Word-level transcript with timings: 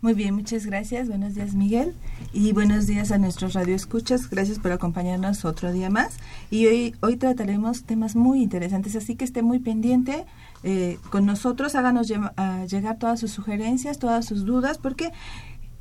Muy 0.00 0.14
bien, 0.14 0.34
muchas 0.34 0.64
gracias. 0.64 1.08
Buenos 1.08 1.34
días, 1.34 1.54
Miguel. 1.54 1.92
Y 2.32 2.52
buenos 2.52 2.86
días 2.86 3.10
a 3.10 3.18
nuestros 3.18 3.54
radioescuchas. 3.54 4.30
Gracias 4.30 4.60
por 4.60 4.70
acompañarnos 4.70 5.44
otro 5.44 5.72
día 5.72 5.90
más. 5.90 6.16
Y 6.50 6.66
hoy, 6.66 6.94
hoy 7.00 7.16
trataremos 7.16 7.82
temas 7.82 8.14
muy 8.14 8.40
interesantes, 8.40 8.94
así 8.94 9.16
que 9.16 9.24
esté 9.24 9.42
muy 9.42 9.58
pendiente 9.58 10.24
eh, 10.62 10.98
con 11.10 11.26
nosotros. 11.26 11.74
Háganos 11.74 12.06
llegar 12.06 12.98
todas 12.98 13.18
sus 13.18 13.32
sugerencias, 13.32 13.98
todas 13.98 14.24
sus 14.24 14.44
dudas, 14.44 14.78
porque 14.78 15.10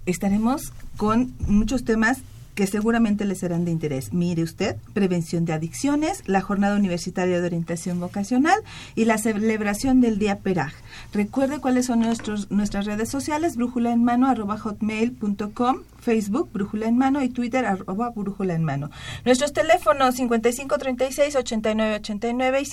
estaremos 0.07 0.73
con 0.97 1.35
muchos 1.47 1.83
temas 1.83 2.21
que 2.57 2.65
seguramente 2.65 3.23
les 3.23 3.37
serán 3.37 3.65
de 3.65 3.71
interés. 3.71 4.13
Mire 4.13 4.41
usted, 4.41 4.77
prevención 4.93 5.45
de 5.45 5.53
adicciones, 5.53 6.23
la 6.25 6.41
Jornada 6.41 6.75
Universitaria 6.75 7.39
de 7.39 7.45
Orientación 7.45 7.99
Vocacional 7.99 8.59
y 8.95 9.05
la 9.05 9.19
celebración 9.19 10.01
del 10.01 10.17
Día 10.17 10.39
Peraj. 10.39 10.73
Recuerde 11.13 11.59
cuáles 11.59 11.85
son 11.85 11.99
nuestros, 11.99 12.49
nuestras 12.49 12.87
redes 12.87 13.09
sociales, 13.09 13.57
brújula 13.57 13.91
en 13.91 14.03
mano, 14.03 14.27
arroba 14.27 14.57
hotmail.com, 14.57 15.83
Facebook, 16.07 16.49
Brújula 16.53 16.87
en 16.87 16.97
Mano 16.97 17.21
y 17.21 17.27
Twitter, 17.27 17.65
arroba 17.65 18.11
Brújula 18.11 18.53
en 18.53 18.63
Mano. 18.63 18.89
Nuestros 19.25 19.51
teléfonos 19.51 20.17
5536-8989 20.17 22.61
y 22.61 22.65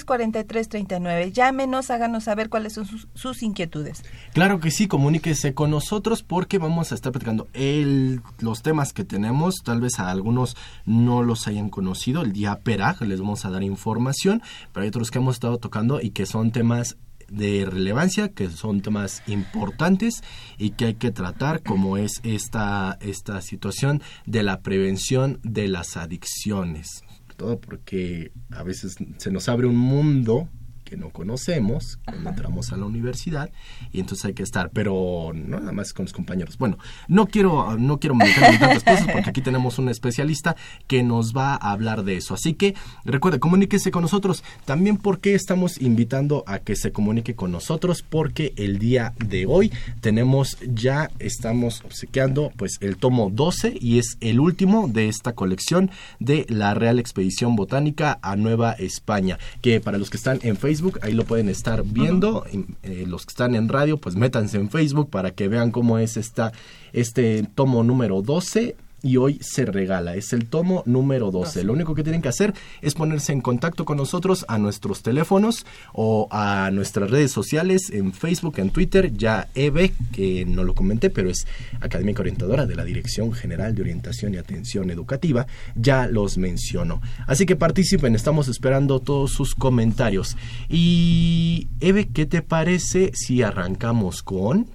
5536-4339. 0.00 1.32
Llámenos, 1.32 1.90
háganos 1.90 2.24
saber 2.24 2.48
cuáles 2.48 2.72
son 2.72 2.86
sus, 3.12 3.42
inquietudes. 3.42 4.02
Claro 4.32 4.58
que 4.58 4.70
sí, 4.70 4.88
comuníquese 4.88 5.52
con 5.52 5.70
nosotros 5.70 6.22
porque 6.22 6.56
vamos 6.56 6.92
a 6.92 6.94
estar 6.94 7.12
platicando 7.12 7.46
el, 7.52 8.22
los 8.38 8.62
temas 8.62 8.94
que 8.94 9.04
tenemos. 9.04 9.56
Tal 9.62 9.82
vez 9.82 9.98
a 9.98 10.08
algunos 10.08 10.56
no 10.86 11.22
los 11.22 11.46
hayan 11.46 11.68
conocido. 11.68 12.22
El 12.22 12.32
día 12.32 12.60
Peraj, 12.60 13.02
les 13.02 13.20
vamos 13.20 13.44
a 13.44 13.50
dar 13.50 13.62
información, 13.62 14.40
pero 14.72 14.84
hay 14.84 14.88
otros 14.88 15.10
que 15.10 15.18
hemos 15.18 15.36
estado 15.36 15.58
tocando 15.58 16.00
y 16.00 16.12
que 16.12 16.24
son 16.24 16.52
temas 16.52 16.96
de 17.30 17.64
relevancia, 17.64 18.28
que 18.28 18.50
son 18.50 18.80
temas 18.80 19.22
importantes 19.26 20.22
y 20.58 20.70
que 20.70 20.86
hay 20.86 20.94
que 20.94 21.10
tratar, 21.10 21.62
como 21.62 21.96
es 21.96 22.20
esta, 22.22 22.98
esta 23.00 23.40
situación 23.40 24.02
de 24.26 24.42
la 24.42 24.60
prevención 24.60 25.40
de 25.42 25.68
las 25.68 25.96
adicciones. 25.96 27.02
Todo 27.36 27.60
porque 27.60 28.32
a 28.50 28.62
veces 28.62 28.96
se 29.16 29.30
nos 29.30 29.48
abre 29.48 29.66
un 29.66 29.76
mundo 29.76 30.48
que 30.84 30.96
no 30.96 31.10
conocemos 31.10 31.98
cuando 32.04 32.30
entramos 32.30 32.72
a 32.72 32.76
la 32.76 32.84
universidad 32.84 33.50
y 33.92 34.00
entonces 34.00 34.24
hay 34.26 34.34
que 34.34 34.42
estar, 34.42 34.70
pero 34.70 35.32
no 35.34 35.58
nada 35.58 35.72
más 35.72 35.92
con 35.92 36.04
los 36.04 36.12
compañeros. 36.12 36.58
Bueno, 36.58 36.78
no 37.08 37.26
quiero 37.26 37.76
no 37.78 37.98
quiero 37.98 38.14
meterme 38.14 38.48
en 38.48 38.58
tantas 38.58 38.84
cosas 38.84 39.08
porque 39.12 39.30
aquí 39.30 39.40
tenemos 39.40 39.78
un 39.78 39.88
especialista 39.88 40.56
que 40.86 41.02
nos 41.02 41.34
va 41.34 41.54
a 41.54 41.72
hablar 41.72 42.04
de 42.04 42.16
eso. 42.16 42.34
Así 42.34 42.54
que 42.54 42.74
recuerde, 43.04 43.40
comuníquese 43.40 43.90
con 43.90 44.02
nosotros. 44.02 44.44
También 44.64 44.96
porque 44.96 45.34
estamos 45.34 45.80
invitando 45.80 46.44
a 46.46 46.58
que 46.58 46.76
se 46.76 46.92
comunique 46.92 47.34
con 47.34 47.52
nosotros 47.52 48.02
porque 48.02 48.52
el 48.56 48.78
día 48.78 49.14
de 49.18 49.46
hoy 49.46 49.72
tenemos 50.00 50.58
ya 50.66 51.10
estamos 51.18 51.82
obsequiando 51.84 52.52
pues 52.56 52.78
el 52.80 52.96
tomo 52.96 53.30
12 53.30 53.78
y 53.80 53.98
es 53.98 54.16
el 54.20 54.40
último 54.40 54.88
de 54.88 55.08
esta 55.08 55.34
colección 55.34 55.90
de 56.18 56.46
la 56.48 56.74
Real 56.74 56.98
Expedición 56.98 57.56
Botánica 57.56 58.18
a 58.22 58.36
Nueva 58.36 58.72
España, 58.72 59.38
que 59.60 59.80
para 59.80 59.98
los 59.98 60.10
que 60.10 60.16
están 60.16 60.38
en 60.42 60.56
Facebook 60.56 60.73
ahí 61.02 61.12
lo 61.12 61.24
pueden 61.24 61.48
estar 61.48 61.84
viendo. 61.84 62.44
Eh, 62.82 63.04
los 63.06 63.26
que 63.26 63.30
están 63.30 63.54
en 63.54 63.68
radio, 63.68 63.98
pues 63.98 64.16
métanse 64.16 64.58
en 64.58 64.70
Facebook 64.70 65.10
para 65.10 65.30
que 65.32 65.48
vean 65.48 65.70
cómo 65.70 65.98
es 65.98 66.16
esta, 66.16 66.52
este 66.92 67.46
tomo 67.54 67.82
número 67.82 68.22
12 68.22 68.76
y 69.04 69.18
hoy 69.18 69.38
se 69.42 69.66
regala. 69.66 70.16
Es 70.16 70.32
el 70.32 70.46
tomo 70.46 70.82
número 70.86 71.30
12. 71.30 71.62
Lo 71.62 71.74
único 71.74 71.94
que 71.94 72.02
tienen 72.02 72.22
que 72.22 72.28
hacer 72.28 72.54
es 72.80 72.94
ponerse 72.94 73.32
en 73.32 73.42
contacto 73.42 73.84
con 73.84 73.98
nosotros 73.98 74.46
a 74.48 74.58
nuestros 74.58 75.02
teléfonos 75.02 75.66
o 75.92 76.26
a 76.30 76.70
nuestras 76.72 77.10
redes 77.10 77.30
sociales 77.30 77.90
en 77.90 78.12
Facebook, 78.12 78.54
en 78.58 78.70
Twitter. 78.70 79.12
Ya 79.14 79.48
Eve, 79.54 79.92
que 80.12 80.46
no 80.46 80.64
lo 80.64 80.74
comenté, 80.74 81.10
pero 81.10 81.28
es 81.28 81.46
académica 81.80 82.22
orientadora 82.22 82.64
de 82.66 82.74
la 82.74 82.84
Dirección 82.84 83.32
General 83.32 83.74
de 83.74 83.82
Orientación 83.82 84.34
y 84.34 84.38
Atención 84.38 84.90
Educativa, 84.90 85.46
ya 85.76 86.06
los 86.06 86.38
menciono. 86.38 87.02
Así 87.26 87.44
que 87.44 87.56
participen, 87.56 88.14
estamos 88.14 88.48
esperando 88.48 89.00
todos 89.00 89.32
sus 89.32 89.54
comentarios. 89.54 90.36
Y 90.70 91.68
Eve, 91.80 92.08
¿qué 92.08 92.24
te 92.24 92.40
parece 92.40 93.10
si 93.14 93.42
arrancamos 93.42 94.22
con... 94.22 94.73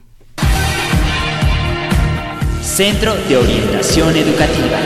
Centro 2.62 3.16
de 3.28 3.38
Orientación 3.38 4.16
Educativa. 4.16 4.80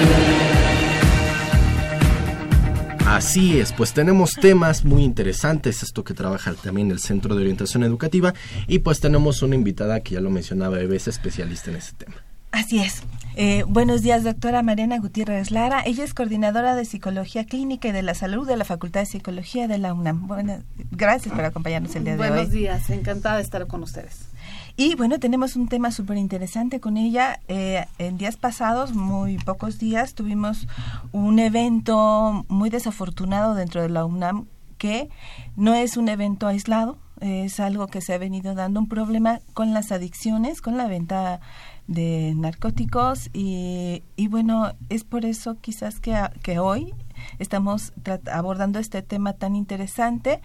Así 3.08 3.60
es, 3.60 3.74
pues 3.74 3.94
tenemos 3.94 4.34
temas 4.34 4.86
muy 4.86 5.04
interesantes, 5.04 5.84
esto 5.84 6.04
que 6.04 6.14
trabaja 6.14 6.54
también 6.54 6.92
el 6.92 7.00
Centro 7.00 7.36
de 7.36 7.42
Orientación 7.42 7.84
Educativa, 7.84 8.34
y 8.68 8.80
pues 8.80 9.00
tenemos 9.00 9.42
una 9.42 9.56
invitada 9.56 10.00
que 10.02 10.16
ya 10.16 10.22
lo 10.22 10.30
mencionaba, 10.30 10.80
es 10.80 11.08
especialista 11.08 11.72
en 11.72 11.78
ese 11.78 11.94
tema. 11.94 12.16
Así 12.52 12.80
es. 12.80 13.02
Eh, 13.36 13.64
buenos 13.68 14.04
días, 14.04 14.24
doctora 14.24 14.62
Mariana 14.62 15.00
Gutiérrez 15.00 15.50
Lara. 15.50 15.82
Ella 15.86 16.04
es 16.04 16.14
coordinadora 16.14 16.76
de 16.76 16.86
Psicología 16.86 17.46
Clínica 17.46 17.88
y 17.88 17.92
de 17.92 18.04
la 18.04 18.14
Salud 18.14 18.48
de 18.48 18.56
la 18.56 18.66
Facultad 18.66 19.00
de 19.00 19.08
Psicología 19.08 19.68
de 19.68 19.80
la 19.80 19.96
UNAM. 19.96 20.28
Bueno, 20.28 20.62
gracias 20.92 21.34
por 21.34 21.44
acompañarnos 21.44 21.96
el 21.96 22.04
día 22.04 22.16
de 22.16 22.22
hoy. 22.22 22.30
Buenos 22.30 22.52
días, 22.52 22.90
encantada 22.92 23.38
de 23.38 23.42
estar 23.42 23.66
con 23.66 23.82
ustedes. 23.82 24.28
Y 24.76 24.96
bueno, 24.96 25.20
tenemos 25.20 25.56
un 25.56 25.68
tema 25.68 25.92
súper 25.92 26.18
interesante 26.18 26.80
con 26.80 26.98
ella. 26.98 27.40
Eh, 27.48 27.86
en 28.00 28.18
días 28.18 28.38
pasados, 28.38 28.94
muy 28.94 29.38
pocos 29.38 29.78
días, 29.78 30.16
tuvimos 30.16 30.68
un 31.12 31.38
evento 31.38 32.44
muy 32.48 32.72
desafortunado 32.72 33.54
dentro 33.54 33.82
de 33.84 33.90
la 33.90 34.06
UNAM 34.06 34.48
que 34.80 35.10
no 35.56 35.76
es 35.76 35.96
un 35.96 36.10
evento 36.10 36.48
aislado, 36.48 36.98
es 37.22 37.62
algo 37.62 37.88
que 37.88 38.02
se 38.02 38.14
ha 38.14 38.18
venido 38.18 38.54
dando 38.54 38.82
un 38.82 38.90
problema 38.90 39.40
con 39.54 39.74
las 39.74 39.94
adicciones, 39.94 40.60
con 40.60 40.76
la 40.76 40.88
venta 40.88 41.40
de 41.88 42.34
narcóticos 42.36 43.30
y, 43.32 44.04
y 44.18 44.28
bueno, 44.28 44.74
es 44.90 45.06
por 45.06 45.24
eso 45.24 45.56
quizás 45.62 46.02
que, 46.02 46.18
que 46.42 46.60
hoy 46.60 46.94
estamos 47.40 47.94
abordando 48.30 48.80
este 48.80 49.02
tema 49.02 49.32
tan 49.34 49.56
interesante 49.56 50.42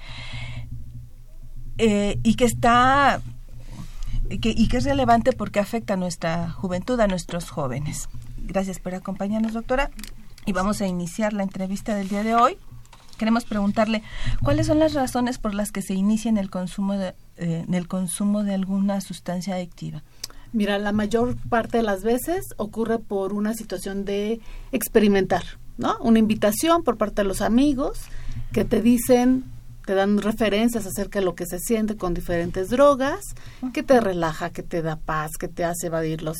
eh, 1.78 2.20
y 2.22 2.34
que 2.34 2.44
está 2.44 3.20
y 4.30 4.69
que 4.69 4.76
es 4.76 4.84
relevante 4.84 5.32
porque 5.32 5.60
afecta 5.60 5.94
a 5.94 5.96
nuestra 5.96 6.50
juventud, 6.50 6.98
a 7.00 7.06
nuestros 7.06 7.50
jóvenes. 7.50 8.08
Gracias 8.38 8.78
por 8.78 8.94
acompañarnos, 8.94 9.52
doctora. 9.52 9.90
Y 10.46 10.52
vamos 10.52 10.80
a 10.80 10.86
iniciar 10.86 11.32
la 11.34 11.42
entrevista 11.42 11.94
del 11.94 12.08
día 12.08 12.22
de 12.22 12.34
hoy. 12.34 12.56
Queremos 13.19 13.44
preguntarle 13.44 14.02
cuáles 14.42 14.69
son 14.69 14.78
las 14.78 14.94
razones 14.94 15.38
por 15.38 15.52
las 15.52 15.72
que 15.72 15.82
se 15.82 15.94
inicia 15.94 16.28
en 16.28 16.38
el 16.38 16.50
consumo 16.50 16.94
de, 16.94 17.14
eh, 17.36 17.64
en 17.66 17.75
el 17.75 17.86
consumo 17.86 18.42
de 18.42 18.54
alguna 18.54 19.00
sustancia 19.00 19.54
adictiva? 19.54 20.02
Mira, 20.52 20.78
la 20.78 20.92
mayor 20.92 21.36
parte 21.48 21.78
de 21.78 21.82
las 21.82 22.02
veces 22.02 22.46
ocurre 22.56 22.98
por 22.98 23.32
una 23.32 23.54
situación 23.54 24.04
de 24.04 24.40
experimentar, 24.72 25.44
¿no? 25.76 25.98
Una 26.00 26.19
invitación 26.19 26.82
por 26.82 26.96
parte 26.96 27.22
de 27.22 27.28
los 27.28 27.40
amigos 27.40 28.00
que 28.52 28.64
te 28.64 28.82
dicen, 28.82 29.44
te 29.88 29.94
dan 29.94 30.19
referencias 30.19 30.85
acerca 30.85 31.19
de 31.19 31.25
lo 31.25 31.35
que 31.35 31.46
se 31.46 31.58
siente 31.58 31.96
con 31.96 32.12
diferentes 32.12 32.69
drogas, 32.69 33.20
que 33.73 33.82
te 33.82 34.02
relaja, 34.02 34.50
que 34.50 34.62
te 34.62 34.82
da 34.82 34.96
paz, 34.96 35.31
que 35.40 35.49
te 35.49 35.64
hace 35.64 35.87
evadir 35.87 36.20
los 36.20 36.37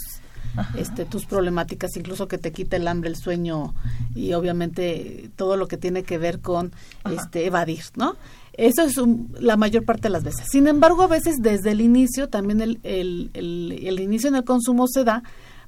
este, 0.77 1.07
tus 1.07 1.25
problemáticas, 1.25 1.97
incluso 1.97 2.29
que 2.29 2.37
te 2.37 2.53
quita 2.53 2.77
el 2.77 2.87
hambre, 2.87 3.09
el 3.09 3.17
sueño 3.17 3.75
y 4.15 4.35
obviamente 4.35 5.31
todo 5.37 5.57
lo 5.57 5.67
que 5.67 5.79
tiene 5.79 6.03
que 6.03 6.19
ver 6.19 6.41
con 6.41 6.73
este 7.11 7.47
evadir, 7.47 7.85
¿no? 7.97 8.17
Eso 8.53 8.83
es 8.83 8.97
la 9.41 9.57
mayor 9.57 9.87
parte 9.87 10.03
de 10.03 10.11
las 10.11 10.25
veces. 10.25 10.47
Sin 10.51 10.67
embargo, 10.67 11.05
a 11.05 11.07
veces 11.07 11.37
desde 11.41 11.71
el 11.71 11.81
inicio, 11.81 12.29
también 12.29 12.61
el, 12.61 12.81
el, 12.83 13.31
el, 13.33 13.99
inicio 13.99 14.29
en 14.29 14.37
el 14.37 14.45
consumo 14.45 14.89
se 14.89 15.05
da 15.05 15.23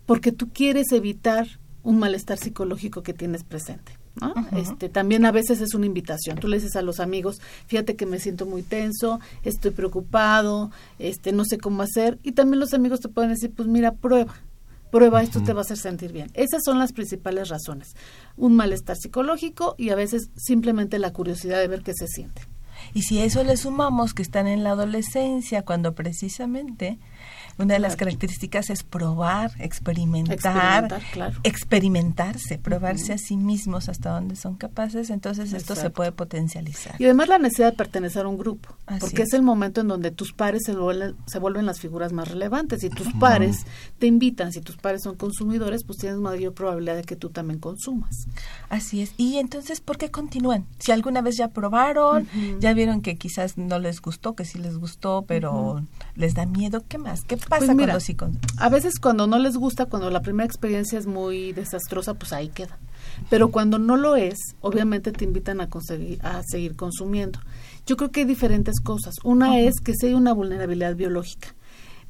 porque 0.04 0.32
tú 0.32 0.50
quieres 0.52 0.92
evitar 0.92 1.46
un 1.82 1.98
malestar 1.98 2.36
psicológico 2.36 3.02
que 3.02 3.14
tienes 3.14 3.42
presente. 3.42 3.99
¿No? 4.20 4.34
este, 4.56 4.88
también 4.88 5.24
a 5.24 5.32
veces 5.32 5.60
es 5.60 5.74
una 5.74 5.86
invitación. 5.86 6.38
Tú 6.38 6.48
le 6.48 6.56
dices 6.56 6.76
a 6.76 6.82
los 6.82 7.00
amigos, 7.00 7.40
fíjate 7.66 7.96
que 7.96 8.06
me 8.06 8.18
siento 8.18 8.46
muy 8.46 8.62
tenso, 8.62 9.20
estoy 9.44 9.70
preocupado, 9.70 10.70
este, 10.98 11.32
no 11.32 11.44
sé 11.44 11.58
cómo 11.58 11.82
hacer. 11.82 12.18
Y 12.22 12.32
también 12.32 12.60
los 12.60 12.74
amigos 12.74 13.00
te 13.00 13.08
pueden 13.08 13.30
decir, 13.30 13.52
pues 13.54 13.68
mira, 13.68 13.92
prueba, 13.92 14.34
prueba, 14.90 15.22
esto 15.22 15.42
te 15.42 15.52
va 15.52 15.60
a 15.60 15.62
hacer 15.62 15.78
sentir 15.78 16.12
bien. 16.12 16.30
Esas 16.34 16.62
son 16.64 16.78
las 16.78 16.92
principales 16.92 17.48
razones. 17.48 17.94
Un 18.36 18.56
malestar 18.56 18.96
psicológico 18.96 19.74
y 19.78 19.90
a 19.90 19.94
veces 19.94 20.30
simplemente 20.36 20.98
la 20.98 21.12
curiosidad 21.12 21.58
de 21.58 21.68
ver 21.68 21.82
qué 21.82 21.92
se 21.94 22.06
siente. 22.06 22.42
Y 22.94 23.02
si 23.02 23.18
a 23.18 23.24
eso 23.24 23.44
le 23.44 23.56
sumamos 23.56 24.14
que 24.14 24.22
están 24.22 24.46
en 24.46 24.64
la 24.64 24.70
adolescencia, 24.70 25.62
cuando 25.62 25.94
precisamente 25.94 26.98
una 27.60 27.74
de 27.74 27.80
las 27.80 27.96
características 27.96 28.70
es 28.70 28.82
probar, 28.82 29.52
experimentar, 29.58 30.88
experimentarse, 31.42 32.58
probarse 32.58 33.12
a 33.12 33.18
sí 33.18 33.36
mismos 33.36 33.88
hasta 33.88 34.10
donde 34.10 34.36
son 34.36 34.56
capaces, 34.56 35.10
entonces 35.10 35.52
esto 35.52 35.76
se 35.76 35.90
puede 35.90 36.12
potencializar. 36.12 36.96
Y 36.98 37.04
además 37.04 37.28
la 37.28 37.38
necesidad 37.38 37.72
de 37.72 37.76
pertenecer 37.76 38.24
a 38.24 38.28
un 38.28 38.38
grupo, 38.38 38.74
porque 38.98 39.22
es. 39.22 39.34
el 39.34 39.42
momento 39.42 39.80
en 39.82 39.88
donde 39.88 40.10
tus 40.10 40.32
pares 40.32 40.62
se 40.64 40.74
vuelven, 40.74 41.16
se 41.26 41.38
vuelven 41.38 41.66
las 41.66 41.80
figuras 41.80 42.12
más 42.12 42.28
relevantes. 42.28 42.80
Si 42.80 42.90
tus 42.90 43.12
pares 43.14 43.66
te 43.98 44.06
invitan, 44.06 44.52
si 44.52 44.60
tus 44.60 44.76
pares 44.76 45.02
son 45.02 45.16
consumidores, 45.16 45.84
pues 45.84 45.98
tienes 45.98 46.18
mayor 46.18 46.54
probabilidad 46.54 46.96
de 46.96 47.02
que 47.02 47.16
tú 47.16 47.30
también 47.30 47.60
consumas. 47.60 48.26
Así 48.68 49.02
es. 49.02 49.12
Y 49.16 49.36
entonces, 49.36 49.80
¿por 49.80 49.98
qué 49.98 50.10
continúan? 50.10 50.66
Si 50.78 50.92
alguna 50.92 51.20
vez 51.20 51.36
ya 51.36 51.48
probaron, 51.48 52.28
ya 52.58 52.72
vieron 52.72 53.02
que 53.02 53.16
quizás 53.16 53.58
no 53.58 53.78
les 53.78 54.00
gustó, 54.00 54.34
que 54.34 54.44
sí 54.44 54.58
les 54.58 54.78
gustó, 54.78 55.24
pero 55.26 55.82
les 56.14 56.34
da 56.34 56.46
miedo, 56.46 56.84
¿qué 56.88 56.98
más? 56.98 57.22
¿Qué 57.24 57.36
pasa 57.50 57.66
pues 57.66 57.76
mira, 57.76 57.98
A 58.58 58.68
veces 58.70 58.98
cuando 58.98 59.26
no 59.26 59.38
les 59.38 59.56
gusta, 59.56 59.86
cuando 59.86 60.08
la 60.08 60.22
primera 60.22 60.46
experiencia 60.46 60.98
es 60.98 61.06
muy 61.06 61.52
desastrosa, 61.52 62.14
pues 62.14 62.32
ahí 62.32 62.48
queda. 62.48 62.78
Pero 63.28 63.50
cuando 63.50 63.78
no 63.78 63.96
lo 63.96 64.16
es, 64.16 64.38
obviamente 64.60 65.12
te 65.12 65.24
invitan 65.24 65.60
a, 65.60 65.68
conseguir, 65.68 66.24
a 66.24 66.42
seguir 66.44 66.76
consumiendo. 66.76 67.40
Yo 67.86 67.96
creo 67.96 68.10
que 68.10 68.20
hay 68.20 68.26
diferentes 68.26 68.80
cosas. 68.80 69.16
Una 69.24 69.58
es 69.58 69.80
que 69.80 69.94
si 69.94 70.06
hay 70.06 70.14
una 70.14 70.32
vulnerabilidad 70.32 70.94
biológica. 70.94 71.54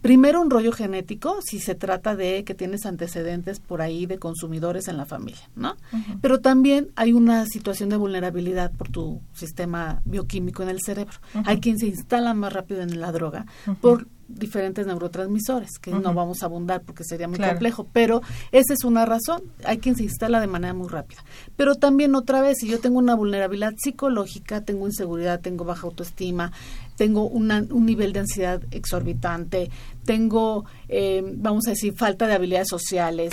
Primero 0.02 0.40
un 0.40 0.50
rollo 0.50 0.72
genético, 0.72 1.40
si 1.43 1.58
se 1.58 1.75
trata 1.75 2.16
de 2.16 2.44
que 2.44 2.54
tienes 2.54 2.86
antecedentes 2.86 3.60
por 3.60 3.82
ahí 3.82 4.06
de 4.06 4.19
consumidores 4.19 4.88
en 4.88 4.96
la 4.96 5.04
familia, 5.04 5.50
¿no? 5.56 5.76
Pero 6.22 6.40
también 6.40 6.88
hay 6.96 7.12
una 7.12 7.44
situación 7.44 7.90
de 7.90 7.98
vulnerabilidad 7.98 8.72
por 8.72 8.88
tu 8.88 9.20
sistema 9.34 10.00
bioquímico 10.06 10.62
en 10.62 10.70
el 10.70 10.81
cerebro. 10.81 11.19
Hay 11.44 11.60
quien 11.60 11.78
se 11.78 11.86
instala 11.86 12.32
más 12.32 12.50
rápido 12.50 12.81
en 12.81 12.98
la 12.98 13.12
droga 13.12 13.44
por 13.82 14.06
diferentes 14.35 14.87
neurotransmisores, 14.87 15.79
que 15.81 15.91
no 15.91 16.15
vamos 16.15 16.43
a 16.43 16.47
abundar 16.47 16.82
porque 16.82 17.05
sería 17.05 17.29
muy 17.29 17.38
complejo, 17.38 17.87
pero 17.93 18.23
esa 18.53 18.75
es 18.75 18.85
una 18.85 19.05
razón, 19.05 19.43
hay 19.65 19.79
quien 19.79 19.97
se 19.97 20.05
instala 20.05 20.41
de 20.41 20.47
manera 20.47 20.75
muy 20.75 20.88
rápida. 20.88 21.25
Pero 21.56 21.75
también 21.75 22.15
otra 22.15 22.41
vez, 22.41 22.59
si 22.59 22.69
yo 22.69 22.81
tengo 22.81 22.99
una 22.99 23.15
vulnerabilidad 23.15 23.73
psicológica, 23.77 24.62
tengo 24.62 24.87
inseguridad, 24.87 25.41
tengo 25.41 25.65
baja 25.65 25.87
autoestima, 25.87 26.53
tengo 26.97 27.27
un 27.29 27.87
nivel 27.87 28.12
de 28.12 28.21
ansiedad 28.21 28.61
exorbitante, 28.71 29.71
tengo, 30.05 30.67
eh, 30.88 31.23
vamos 31.37 31.67
a 31.67 31.71
decir, 31.71 31.94
falta 31.94 32.27
de 32.27 32.35
habilidades 32.35 32.69
sociales, 32.69 33.32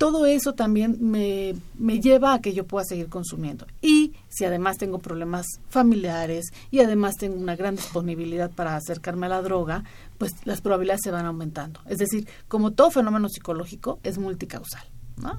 todo 0.00 0.24
eso 0.24 0.54
también 0.54 0.96
me, 0.98 1.54
me, 1.78 2.00
lleva 2.00 2.32
a 2.32 2.40
que 2.40 2.54
yo 2.54 2.66
pueda 2.66 2.86
seguir 2.86 3.10
consumiendo. 3.10 3.66
Y 3.82 4.14
si 4.30 4.46
además 4.46 4.78
tengo 4.78 4.98
problemas 4.98 5.44
familiares 5.68 6.46
y 6.70 6.80
además 6.80 7.16
tengo 7.16 7.36
una 7.36 7.54
gran 7.54 7.76
disponibilidad 7.76 8.50
para 8.50 8.76
acercarme 8.76 9.26
a 9.26 9.28
la 9.28 9.42
droga, 9.42 9.84
pues 10.16 10.32
las 10.44 10.62
probabilidades 10.62 11.02
se 11.04 11.10
van 11.10 11.26
aumentando. 11.26 11.80
Es 11.84 11.98
decir, 11.98 12.26
como 12.48 12.70
todo 12.70 12.90
fenómeno 12.90 13.28
psicológico 13.28 14.00
es 14.02 14.16
multicausal. 14.16 14.84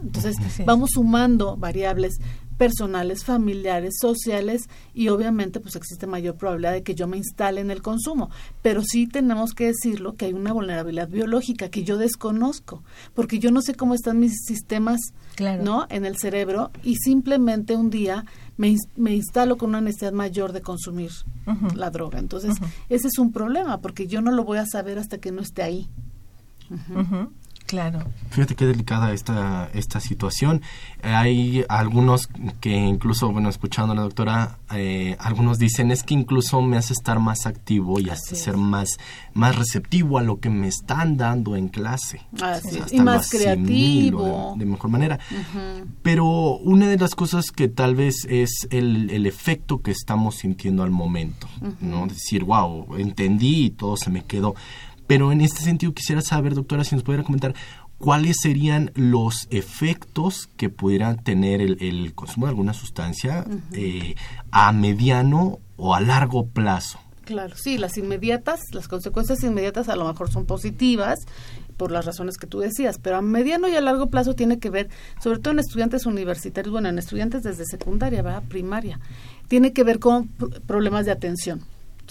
Entonces 0.03 0.35
vamos 0.63 0.91
sumando 0.93 1.57
variables 1.57 2.19
personales, 2.61 3.23
familiares, 3.23 3.95
sociales 3.99 4.69
y 4.93 5.07
obviamente 5.07 5.59
pues 5.59 5.75
existe 5.75 6.05
mayor 6.05 6.35
probabilidad 6.35 6.73
de 6.73 6.83
que 6.83 6.93
yo 6.93 7.07
me 7.07 7.17
instale 7.17 7.59
en 7.59 7.71
el 7.71 7.81
consumo. 7.81 8.29
Pero 8.61 8.83
sí 8.83 9.07
tenemos 9.07 9.53
que 9.53 9.65
decirlo 9.65 10.13
que 10.13 10.25
hay 10.25 10.33
una 10.33 10.53
vulnerabilidad 10.53 11.09
biológica 11.09 11.69
que 11.69 11.83
yo 11.83 11.97
desconozco, 11.97 12.83
porque 13.15 13.39
yo 13.39 13.49
no 13.49 13.63
sé 13.63 13.73
cómo 13.73 13.95
están 13.95 14.19
mis 14.19 14.43
sistemas 14.45 14.99
¿no? 15.63 15.87
en 15.89 16.05
el 16.05 16.17
cerebro 16.17 16.69
y 16.83 16.97
simplemente 16.97 17.75
un 17.75 17.89
día 17.89 18.25
me, 18.57 18.75
me 18.95 19.15
instalo 19.15 19.57
con 19.57 19.69
una 19.69 19.81
necesidad 19.81 20.13
mayor 20.13 20.53
de 20.53 20.61
consumir 20.61 21.09
la 21.73 21.89
droga. 21.89 22.19
Entonces, 22.19 22.57
ese 22.89 23.07
es 23.07 23.17
un 23.17 23.31
problema, 23.31 23.81
porque 23.81 24.05
yo 24.05 24.21
no 24.21 24.29
lo 24.29 24.43
voy 24.43 24.59
a 24.59 24.67
saber 24.67 24.99
hasta 24.99 25.17
que 25.17 25.31
no 25.31 25.41
esté 25.41 25.63
ahí. 25.63 25.89
Claro. 27.71 28.01
Fíjate 28.31 28.55
qué 28.55 28.65
delicada 28.65 29.13
esta, 29.13 29.69
esta 29.73 30.01
situación. 30.01 30.61
Hay 31.03 31.63
algunos 31.69 32.27
que 32.59 32.75
incluso, 32.75 33.31
bueno, 33.31 33.47
escuchando 33.47 33.93
a 33.93 33.95
la 33.95 34.01
doctora, 34.01 34.57
eh, 34.73 35.15
algunos 35.19 35.57
dicen 35.57 35.89
es 35.89 36.03
que 36.03 36.13
incluso 36.13 36.61
me 36.61 36.75
hace 36.75 36.91
estar 36.91 37.19
más 37.21 37.45
activo 37.45 37.97
y 38.01 38.09
hace 38.09 38.35
ser 38.35 38.57
más, 38.57 38.97
más 39.33 39.55
receptivo 39.55 40.17
a 40.17 40.21
lo 40.21 40.41
que 40.41 40.49
me 40.49 40.67
están 40.67 41.15
dando 41.15 41.55
en 41.55 41.69
clase. 41.69 42.19
y 42.91 42.99
más 42.99 43.29
creativo. 43.29 44.53
De, 44.57 44.65
mejor 44.65 44.91
manera. 44.91 45.17
Pero 46.01 46.25
una 46.57 46.89
de 46.89 46.97
las 46.97 47.15
cosas 47.15 47.51
que 47.51 47.69
tal 47.69 47.95
vez 47.95 48.27
es 48.29 48.67
el, 48.69 49.11
el 49.11 49.25
efecto 49.25 49.81
que 49.81 49.91
estamos 49.91 50.35
sintiendo 50.35 50.83
al 50.83 50.91
momento, 50.91 51.47
¿no? 51.79 52.05
Decir, 52.07 52.43
wow, 52.43 52.97
entendí 52.97 53.67
y 53.67 53.69
todo 53.69 53.95
se 53.95 54.09
me 54.09 54.25
quedó 54.25 54.55
pero 55.11 55.33
en 55.33 55.41
este 55.41 55.61
sentido 55.61 55.93
quisiera 55.93 56.21
saber, 56.21 56.55
doctora, 56.55 56.85
si 56.85 56.95
nos 56.95 57.03
pudiera 57.03 57.25
comentar 57.25 57.53
cuáles 57.97 58.37
serían 58.41 58.93
los 58.95 59.45
efectos 59.49 60.47
que 60.55 60.69
pudiera 60.69 61.17
tener 61.17 61.59
el, 61.59 62.13
consumo 62.15 62.45
de 62.45 62.51
alguna 62.51 62.73
sustancia 62.73 63.43
eh, 63.73 64.15
a 64.51 64.71
mediano 64.71 65.59
o 65.75 65.95
a 65.95 65.99
largo 65.99 66.45
plazo. 66.45 66.97
Claro, 67.25 67.57
sí, 67.57 67.77
las 67.77 67.97
inmediatas, 67.97 68.61
las 68.71 68.87
consecuencias 68.87 69.43
inmediatas 69.43 69.89
a 69.89 69.97
lo 69.97 70.07
mejor 70.07 70.31
son 70.31 70.45
positivas 70.45 71.19
por 71.75 71.91
las 71.91 72.05
razones 72.05 72.37
que 72.37 72.47
tú 72.47 72.59
decías, 72.59 72.97
pero 72.97 73.17
a 73.17 73.21
mediano 73.21 73.67
y 73.67 73.75
a 73.75 73.81
largo 73.81 74.07
plazo 74.07 74.33
tiene 74.33 74.59
que 74.59 74.69
ver, 74.69 74.87
sobre 75.21 75.39
todo 75.39 75.51
en 75.51 75.59
estudiantes 75.59 76.05
universitarios, 76.05 76.71
bueno, 76.71 76.87
en 76.87 76.97
estudiantes 76.97 77.43
desde 77.43 77.65
secundaria, 77.65 78.21
¿verdad? 78.21 78.43
Primaria, 78.47 79.01
tiene 79.49 79.73
que 79.73 79.83
ver 79.83 79.99
con 79.99 80.29
problemas 80.67 81.05
de 81.05 81.11
atención 81.11 81.65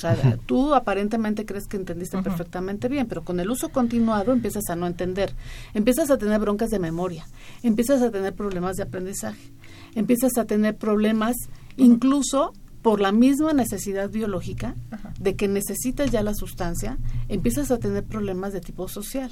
o 0.09 0.17
sea, 0.17 0.39
tú 0.47 0.75
aparentemente 0.75 1.45
crees 1.45 1.67
que 1.67 1.77
entendiste 1.77 2.21
perfectamente 2.23 2.89
bien, 2.89 3.07
pero 3.07 3.23
con 3.23 3.39
el 3.39 3.51
uso 3.51 3.69
continuado 3.69 4.33
empiezas 4.33 4.71
a 4.71 4.77
no 4.77 4.87
entender, 4.87 5.35
empiezas 5.75 6.11
a 6.11 6.17
tener 6.17 6.41
broncas 6.41 6.71
de 6.71 6.79
memoria, 6.79 7.27
empiezas 7.63 8.01
a 8.01 8.11
tener 8.11 8.35
problemas 8.35 8.77
de 8.77 8.85
aprendizaje, 8.85 9.53
empiezas 9.95 10.39
a 10.39 10.47
tener 10.47 10.77
problemas 10.77 11.37
incluso 11.77 12.55
por 12.83 13.01
la 13.01 13.13
misma 13.13 13.53
necesidad 13.53 14.09
biológica 14.09 14.75
de 15.19 15.37
que 15.37 15.49
necesitas 15.49 16.11
ya 16.11 16.23
la 16.23 16.35
sustancia, 16.35 16.97
empiezas 17.29 17.71
a 17.71 17.79
tener 17.79 18.05
problemas 18.05 18.53
de 18.53 18.61
tipo 18.61 18.89
social. 18.89 19.31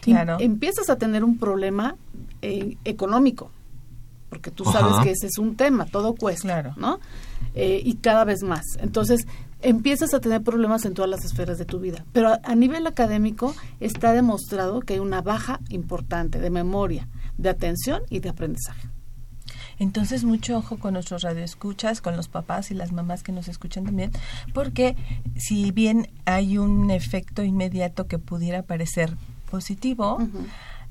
Claro. 0.00 0.36
empiezas 0.38 0.90
a 0.90 0.96
tener 0.96 1.24
un 1.24 1.38
problema 1.38 1.96
eh, 2.40 2.76
económico, 2.84 3.50
porque 4.28 4.50
tú 4.50 4.64
sabes 4.64 4.94
que 5.02 5.10
ese 5.10 5.26
es 5.26 5.38
un 5.38 5.56
tema, 5.56 5.86
todo 5.86 6.14
cuesta, 6.14 6.74
¿no? 6.76 7.00
Eh, 7.54 7.80
y 7.84 7.94
cada 7.94 8.24
vez 8.24 8.42
más. 8.42 8.62
Entonces, 8.78 9.26
empiezas 9.60 10.14
a 10.14 10.20
tener 10.20 10.42
problemas 10.42 10.84
en 10.84 10.94
todas 10.94 11.10
las 11.10 11.24
esferas 11.24 11.58
de 11.58 11.64
tu 11.64 11.80
vida. 11.80 12.04
Pero 12.12 12.38
a, 12.42 12.54
nivel 12.54 12.86
académico 12.86 13.54
está 13.80 14.12
demostrado 14.12 14.80
que 14.80 14.94
hay 14.94 15.00
una 15.00 15.20
baja 15.20 15.60
importante 15.68 16.38
de 16.38 16.50
memoria, 16.50 17.08
de 17.36 17.48
atención 17.48 18.02
y 18.08 18.20
de 18.20 18.28
aprendizaje. 18.30 18.88
Entonces, 19.78 20.24
mucho 20.24 20.58
ojo 20.58 20.78
con 20.78 20.94
nuestros 20.94 21.22
radioescuchas, 21.22 22.00
con 22.00 22.16
los 22.16 22.28
papás 22.28 22.70
y 22.70 22.74
las 22.74 22.92
mamás 22.92 23.22
que 23.22 23.30
nos 23.30 23.46
escuchan 23.46 23.84
también, 23.84 24.10
porque 24.52 24.96
si 25.36 25.70
bien 25.70 26.08
hay 26.24 26.58
un 26.58 26.90
efecto 26.90 27.44
inmediato 27.44 28.08
que 28.08 28.18
pudiera 28.18 28.62
parecer 28.62 29.16
positivo, 29.48 30.18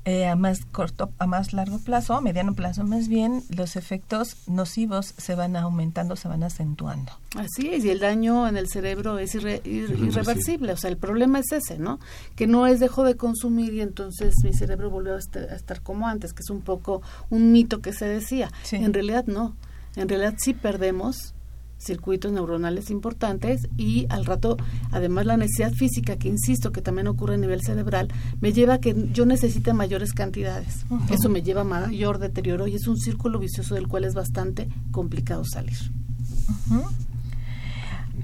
eh, 0.04 0.26
a 0.26 0.36
más 0.36 0.64
corto, 0.64 1.10
a 1.18 1.26
más 1.26 1.52
largo 1.52 1.78
plazo, 1.78 2.14
a 2.14 2.20
mediano 2.20 2.54
plazo 2.54 2.84
más 2.84 3.08
bien, 3.08 3.42
los 3.50 3.76
efectos 3.76 4.36
nocivos 4.46 5.14
se 5.18 5.34
van 5.34 5.56
aumentando, 5.56 6.16
se 6.16 6.28
van 6.28 6.42
acentuando. 6.42 7.12
Así 7.36 7.68
es, 7.68 7.84
y 7.84 7.90
el 7.90 8.00
daño 8.00 8.48
en 8.48 8.56
el 8.56 8.68
cerebro 8.68 9.18
es 9.18 9.34
irreversible. 9.34 10.72
O 10.72 10.76
sea, 10.76 10.90
el 10.90 10.96
problema 10.96 11.40
es 11.40 11.52
ese, 11.52 11.78
¿no? 11.78 12.00
Que 12.36 12.46
no 12.46 12.66
es 12.66 12.80
dejo 12.80 13.04
de 13.04 13.16
consumir 13.16 13.74
y 13.74 13.82
entonces 13.82 14.34
mi 14.44 14.54
cerebro 14.54 14.88
volvió 14.90 15.14
a 15.14 15.18
estar, 15.18 15.82
como 15.82 16.08
antes, 16.08 16.32
que 16.32 16.42
es 16.42 16.50
un 16.50 16.62
poco 16.62 17.02
un 17.28 17.52
mito 17.52 17.80
que 17.80 17.92
se 17.92 18.06
decía. 18.06 18.50
En 18.72 18.94
realidad 18.94 19.26
no. 19.26 19.56
En 19.96 20.08
realidad 20.08 20.34
sí 20.38 20.54
perdemos 20.54 21.34
circuitos 21.78 22.32
neuronales 22.32 22.90
importantes 22.90 23.68
y 23.76 24.06
al 24.10 24.24
rato, 24.24 24.56
además 24.90 25.26
la 25.26 25.36
necesidad 25.36 25.72
física, 25.72 26.16
que 26.16 26.28
insisto 26.28 26.72
que 26.72 26.82
también 26.82 27.06
ocurre 27.06 27.34
a 27.34 27.38
nivel 27.38 27.62
cerebral, 27.62 28.08
me 28.40 28.52
lleva 28.52 28.74
a 28.74 28.80
que 28.80 28.94
yo 29.12 29.24
necesite 29.26 29.72
mayores 29.72 30.12
cantidades. 30.12 30.84
Eso 31.10 31.28
me 31.28 31.42
lleva 31.42 31.62
a 31.62 31.64
mayor 31.64 32.18
deterioro 32.18 32.66
y 32.66 32.74
es 32.74 32.86
un 32.88 32.96
círculo 32.96 33.38
vicioso 33.38 33.74
del 33.74 33.88
cual 33.88 34.04
es 34.04 34.14
bastante 34.14 34.68
complicado 34.90 35.44
salir. 35.44 35.78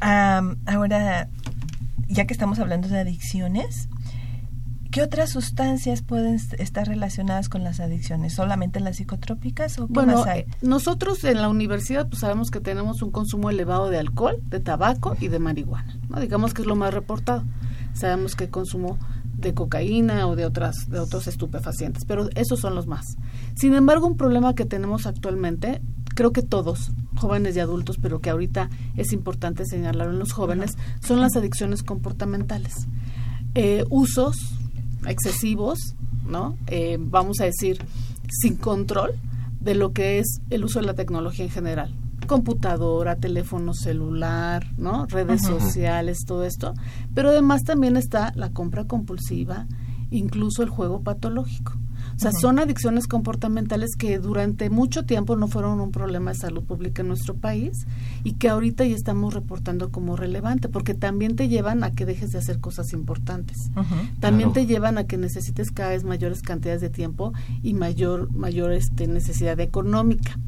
ahora, 0.01 1.29
ya 2.09 2.27
que 2.27 2.33
estamos 2.35 2.59
hablando 2.59 2.89
de 2.89 2.99
adicciones, 2.99 3.89
¿Qué 4.95 5.03
otras 5.03 5.31
sustancias 5.31 6.03
pueden 6.03 6.39
estar 6.57 6.87
relacionadas 6.87 7.49
con 7.49 7.65
las 7.65 7.81
adicciones? 7.81 8.33
¿Solamente 8.33 8.79
las 8.79 8.99
psicotrópicas 8.99 9.77
o 9.81 9.89
qué 9.89 9.93
bueno, 9.93 10.19
más 10.19 10.27
hay? 10.29 10.45
Nosotros 10.63 11.25
en 11.25 11.43
la 11.43 11.49
universidad 11.49 12.09
pues 12.09 12.21
sabemos 12.21 12.53
que 12.53 12.61
tenemos 12.61 13.03
un 13.03 13.11
consumo 13.11 13.51
elevado 13.51 13.91
de 13.91 13.99
alcohol, 13.99 14.37
de 14.47 14.61
tabaco 14.61 15.17
y 15.19 15.27
de 15.27 15.41
marihuana, 15.41 15.99
¿no? 16.09 16.21
Digamos 16.21 16.55
que 16.55 16.63
es 16.63 16.69
lo 16.69 16.77
más 16.77 16.95
reportado. 16.95 17.43
Sabemos 17.93 18.37
que 18.37 18.51
consumo 18.51 18.97
de 19.37 19.53
cocaína 19.53 20.29
o 20.29 20.37
de 20.37 20.47
otras 20.47 20.89
de 20.89 21.01
otros 21.01 21.27
estupefacientes, 21.27 22.05
pero 22.05 22.29
esos 22.37 22.61
son 22.61 22.77
los 22.77 22.87
más. 22.87 23.17
Sin 23.57 23.75
embargo, 23.75 24.07
un 24.07 24.17
problema 24.17 24.55
que 24.55 24.65
tenemos 24.65 25.09
actualmente, 25.09 25.83
creo 26.15 26.33
que 26.33 26.43
todos, 26.43 26.93
jóvenes 27.17 27.57
y 27.57 27.59
adultos, 27.59 27.99
pero 28.01 28.21
que 28.21 28.31
ahorita 28.31 28.71
es 28.95 29.13
importante 29.13 29.65
señalarlo 29.67 30.13
en 30.13 30.21
los 30.21 30.31
jóvenes, 30.31 30.77
son 31.01 31.21
las 31.21 31.35
adicciones 31.35 31.83
comportamentales. 31.83 32.87
Eh, 33.57 33.85
usos 33.91 34.37
excesivos, 35.07 35.79
¿no? 36.27 36.57
Eh, 36.67 36.97
vamos 37.01 37.41
a 37.41 37.45
decir, 37.45 37.85
sin 38.29 38.57
control 38.57 39.13
de 39.61 39.75
lo 39.75 39.93
que 39.93 40.19
es 40.19 40.41
el 40.51 40.65
uso 40.65 40.81
de 40.81 40.87
la 40.87 40.95
tecnología 40.95 41.45
en 41.45 41.51
general. 41.51 41.95
Computadora, 42.27 43.17
teléfono 43.17 43.75
celular, 43.75 44.67
¿no? 44.79 45.07
Redes 45.07 45.43
sociales, 45.43 46.25
todo 46.27 46.45
esto. 46.45 46.75
Pero 47.15 47.31
además 47.31 47.63
también 47.65 47.97
está 47.97 48.33
la 48.35 48.51
compra 48.51 48.85
compulsiva, 48.85 49.67
incluso 50.11 50.63
el 50.63 50.71
juego 50.71 51.03
patológico. 51.03 51.73
O 52.17 52.19
sea, 52.19 52.33
son 52.33 52.59
adicciones 52.59 53.07
comportamentales 53.07 53.97
que 53.97 54.19
durante 54.19 54.71
mucho 54.71 55.05
tiempo 55.05 55.37
no 55.37 55.49
fueron 55.49 55.81
un 55.81 55.91
problema 55.91 56.33
de 56.33 56.39
salud 56.39 56.65
pública 56.65 57.03
en 57.03 57.09
nuestro 57.09 57.35
país 57.35 57.87
y 58.23 58.35
que 58.35 58.49
ahorita 58.49 58.85
ya 58.85 58.95
estamos 58.95 59.35
reportando 59.35 59.91
como 59.91 60.17
relevante, 60.17 60.69
porque 60.69 60.95
también 60.95 61.37
te 61.37 61.49
llevan 61.49 61.85
a 61.85 61.93
que 61.93 62.07
dejes 62.07 62.31
de 62.33 62.39
hacer 62.39 62.61
cosas 62.61 62.93
importantes. 62.93 63.57
también 64.21 64.53
te 64.53 64.67
llevan 64.67 64.99
a 64.99 65.05
que 65.05 65.17
necesites 65.17 65.71
cada 65.71 65.91
vez 65.91 66.05
mayores 66.05 66.43
cantidades 66.43 66.81
de 66.81 66.91
tiempo 66.91 67.33
y 67.63 67.75
mayor, 67.75 68.33
mayor 68.33 68.73
este, 68.73 69.07
necesidad 69.07 69.59
económica. 69.61 70.39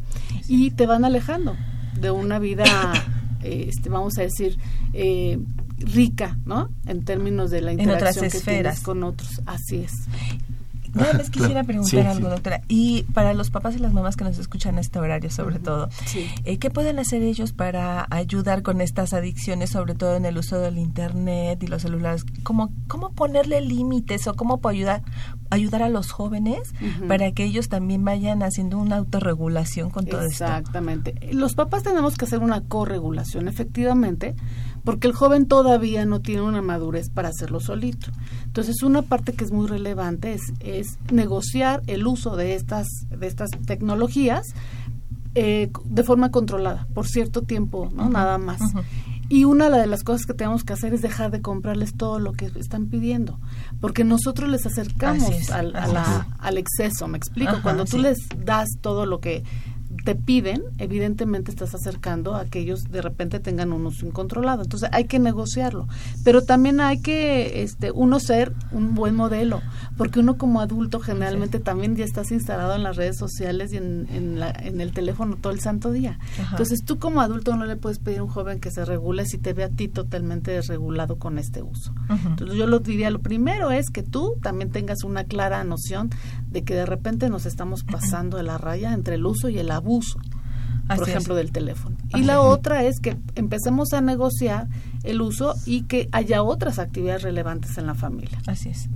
Y 0.48 0.70
te 0.70 0.86
van 0.86 1.04
alejando 1.04 1.56
de 2.00 2.10
una 2.10 2.38
vida, 2.38 2.64
este, 3.42 3.88
vamos 3.88 4.18
a 4.18 4.22
decir, 4.22 4.58
eh, 4.92 5.38
rica, 5.78 6.38
¿no? 6.44 6.70
En 6.86 7.04
términos 7.04 7.50
de 7.50 7.60
la 7.60 7.72
interacción 7.72 8.30
que 8.30 8.40
tienes 8.40 8.80
con 8.80 9.02
otros. 9.02 9.42
Así 9.46 9.76
es. 9.76 9.92
Nada 10.96 11.12
más 11.16 11.30
quisiera 11.30 11.62
preguntar 11.64 12.06
algo, 12.06 12.28
doctora. 12.28 12.62
Y 12.68 13.04
para 13.14 13.34
los 13.34 13.50
papás 13.50 13.76
y 13.76 13.78
las 13.78 13.92
mamás 13.92 14.16
que 14.16 14.24
nos 14.24 14.38
escuchan 14.38 14.78
a 14.78 14.80
este 14.80 14.98
horario, 14.98 15.30
sobre 15.30 15.58
todo, 15.58 15.88
eh, 16.44 16.58
¿qué 16.58 16.70
pueden 16.70 16.98
hacer 16.98 17.22
ellos 17.22 17.52
para 17.52 18.06
ayudar 18.10 18.62
con 18.62 18.80
estas 18.80 19.12
adicciones, 19.12 19.70
sobre 19.70 19.94
todo 19.94 20.16
en 20.16 20.24
el 20.24 20.38
uso 20.38 20.58
del 20.58 20.78
Internet 20.78 21.62
y 21.62 21.66
los 21.66 21.82
celulares? 21.82 22.24
¿Cómo, 22.42 22.72
cómo 22.88 23.12
ponerle 23.12 23.60
límites 23.60 24.26
o 24.26 24.34
cómo 24.34 24.60
ayudar, 24.68 25.02
ayudar 25.50 25.82
a 25.82 25.88
los 25.88 26.10
jóvenes 26.10 26.72
para 27.08 27.30
que 27.32 27.44
ellos 27.44 27.68
también 27.68 28.04
vayan 28.04 28.42
haciendo 28.42 28.78
una 28.78 28.96
autorregulación 28.96 29.90
con 29.90 30.06
todo 30.06 30.22
esto? 30.22 30.44
Exactamente. 30.44 31.14
Los 31.32 31.54
papás 31.54 31.82
tenemos 31.82 32.16
que 32.16 32.24
hacer 32.24 32.40
una 32.40 32.62
corregulación, 32.62 33.48
efectivamente, 33.48 34.34
porque 34.86 35.08
el 35.08 35.14
joven 35.14 35.46
todavía 35.46 36.06
no 36.06 36.20
tiene 36.20 36.42
una 36.42 36.62
madurez 36.62 37.10
para 37.10 37.30
hacerlo 37.30 37.58
solito. 37.58 38.12
Entonces, 38.44 38.84
una 38.84 39.02
parte 39.02 39.32
que 39.32 39.42
es 39.42 39.50
muy 39.50 39.66
relevante 39.66 40.32
es, 40.32 40.52
es 40.60 40.98
negociar 41.10 41.82
el 41.88 42.06
uso 42.06 42.36
de 42.36 42.54
estas, 42.54 42.86
de 43.10 43.26
estas 43.26 43.50
tecnologías 43.66 44.46
eh, 45.34 45.72
de 45.84 46.02
forma 46.04 46.30
controlada, 46.30 46.86
por 46.94 47.08
cierto 47.08 47.42
tiempo, 47.42 47.90
¿no? 47.92 48.08
Nada 48.08 48.38
más. 48.38 48.60
Y 49.28 49.42
una 49.42 49.70
de 49.70 49.88
las 49.88 50.04
cosas 50.04 50.24
que 50.24 50.34
tenemos 50.34 50.62
que 50.62 50.74
hacer 50.74 50.94
es 50.94 51.02
dejar 51.02 51.32
de 51.32 51.42
comprarles 51.42 51.94
todo 51.94 52.20
lo 52.20 52.32
que 52.32 52.46
están 52.54 52.86
pidiendo, 52.86 53.40
porque 53.80 54.04
nosotros 54.04 54.48
les 54.48 54.66
acercamos 54.66 55.50
al, 55.50 55.74
al, 55.74 56.58
exceso, 56.58 57.08
me 57.08 57.18
explico. 57.18 57.56
Cuando 57.60 57.86
tú 57.86 57.98
les 57.98 58.18
das 58.44 58.68
todo 58.80 59.04
lo 59.04 59.18
que 59.18 59.42
te 60.06 60.14
piden, 60.14 60.62
evidentemente 60.78 61.50
estás 61.50 61.74
acercando 61.74 62.36
a 62.36 62.44
que 62.44 62.60
ellos 62.60 62.84
de 62.84 63.02
repente 63.02 63.40
tengan 63.40 63.72
un 63.72 63.84
uso 63.86 64.06
incontrolado. 64.06 64.62
Entonces 64.62 64.88
hay 64.92 65.06
que 65.06 65.18
negociarlo. 65.18 65.88
Pero 66.22 66.42
también 66.42 66.80
hay 66.80 67.00
que 67.00 67.64
este, 67.64 67.90
uno 67.90 68.20
ser 68.20 68.52
un 68.70 68.94
buen 68.94 69.16
modelo, 69.16 69.62
porque 69.96 70.20
uno 70.20 70.38
como 70.38 70.60
adulto 70.60 71.00
generalmente 71.00 71.58
también 71.58 71.96
ya 71.96 72.04
estás 72.04 72.30
instalado 72.30 72.76
en 72.76 72.84
las 72.84 72.94
redes 72.94 73.18
sociales 73.18 73.72
y 73.72 73.78
en, 73.78 74.06
en, 74.12 74.38
la, 74.38 74.50
en 74.52 74.80
el 74.80 74.92
teléfono 74.92 75.38
todo 75.38 75.52
el 75.52 75.58
santo 75.58 75.90
día. 75.90 76.20
Entonces 76.52 76.84
tú 76.84 77.00
como 77.00 77.20
adulto 77.20 77.56
no 77.56 77.64
le 77.64 77.74
puedes 77.74 77.98
pedir 77.98 78.20
a 78.20 78.22
un 78.22 78.28
joven 78.28 78.60
que 78.60 78.70
se 78.70 78.84
regule 78.84 79.26
si 79.26 79.38
te 79.38 79.54
ve 79.54 79.64
a 79.64 79.70
ti 79.70 79.88
totalmente 79.88 80.52
desregulado 80.52 81.18
con 81.18 81.36
este 81.36 81.62
uso. 81.62 81.92
Entonces 82.08 82.56
yo 82.56 82.68
lo 82.68 82.78
diría, 82.78 83.10
lo 83.10 83.22
primero 83.22 83.72
es 83.72 83.90
que 83.90 84.04
tú 84.04 84.34
también 84.40 84.70
tengas 84.70 85.02
una 85.02 85.24
clara 85.24 85.64
noción 85.64 86.10
de 86.50 86.64
que 86.64 86.74
de 86.74 86.86
repente 86.86 87.28
nos 87.28 87.46
estamos 87.46 87.84
pasando 87.84 88.36
de 88.36 88.42
la 88.42 88.58
raya 88.58 88.92
entre 88.92 89.16
el 89.16 89.26
uso 89.26 89.48
y 89.48 89.58
el 89.58 89.70
abuso 89.70 89.86
uso, 89.86 90.18
por 90.86 91.08
ejemplo, 91.08 91.34
del 91.34 91.52
teléfono. 91.52 91.96
Y 92.14 92.22
la 92.22 92.40
otra 92.40 92.84
es 92.84 93.00
que 93.00 93.16
empecemos 93.34 93.92
a 93.92 94.00
negociar 94.00 94.68
el 95.02 95.20
uso 95.20 95.54
y 95.64 95.82
que 95.82 96.08
haya 96.12 96.42
otras 96.42 96.78
actividades 96.78 97.22
relevantes 97.22 97.78
en 97.78 97.86
la 97.86 97.94
familia. 97.94 98.40
Así 98.46 98.68
es. 98.68 98.88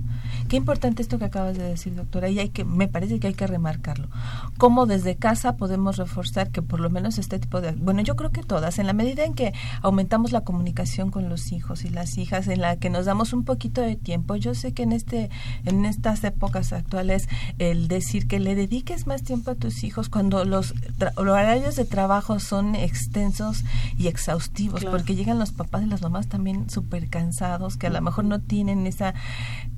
Qué 0.51 0.57
importante 0.57 1.01
esto 1.01 1.17
que 1.17 1.23
acabas 1.23 1.57
de 1.57 1.63
decir, 1.63 1.95
doctora, 1.95 2.27
y 2.27 2.37
hay 2.37 2.49
que, 2.49 2.65
me 2.65 2.89
parece 2.89 3.21
que 3.21 3.27
hay 3.27 3.33
que 3.33 3.47
remarcarlo. 3.47 4.09
Cómo 4.57 4.85
desde 4.85 5.15
casa 5.15 5.55
podemos 5.55 5.95
reforzar 5.95 6.51
que 6.51 6.61
por 6.61 6.81
lo 6.81 6.89
menos 6.89 7.17
este 7.19 7.39
tipo 7.39 7.61
de, 7.61 7.71
bueno, 7.71 8.01
yo 8.01 8.17
creo 8.17 8.31
que 8.31 8.43
todas, 8.43 8.77
en 8.77 8.85
la 8.85 8.91
medida 8.91 9.23
en 9.23 9.33
que 9.33 9.53
aumentamos 9.81 10.33
la 10.33 10.41
comunicación 10.41 11.09
con 11.09 11.29
los 11.29 11.53
hijos 11.53 11.85
y 11.85 11.89
las 11.89 12.17
hijas, 12.17 12.49
en 12.49 12.59
la 12.59 12.75
que 12.75 12.89
nos 12.89 13.05
damos 13.05 13.31
un 13.31 13.45
poquito 13.45 13.79
de 13.79 13.95
tiempo, 13.95 14.35
yo 14.35 14.53
sé 14.53 14.73
que 14.73 14.83
en 14.83 14.91
este, 14.91 15.29
en 15.63 15.85
estas 15.85 16.21
épocas 16.25 16.73
actuales, 16.73 17.29
el 17.57 17.87
decir 17.87 18.27
que 18.27 18.41
le 18.41 18.53
dediques 18.53 19.07
más 19.07 19.23
tiempo 19.23 19.51
a 19.51 19.55
tus 19.55 19.85
hijos 19.85 20.09
cuando 20.09 20.43
los, 20.43 20.73
horarios 21.15 21.77
de 21.77 21.85
trabajo 21.85 22.41
son 22.41 22.75
extensos 22.75 23.63
y 23.97 24.07
exhaustivos, 24.07 24.83
porque 24.83 25.15
llegan 25.15 25.39
los 25.39 25.53
papás 25.53 25.83
y 25.83 25.85
las 25.85 26.01
mamás 26.01 26.27
también 26.27 26.69
súper 26.69 27.07
cansados, 27.07 27.77
que 27.77 27.87
a 27.87 27.89
lo 27.89 28.01
mejor 28.01 28.25
no 28.25 28.41
tienen 28.41 28.85
esa 28.85 29.13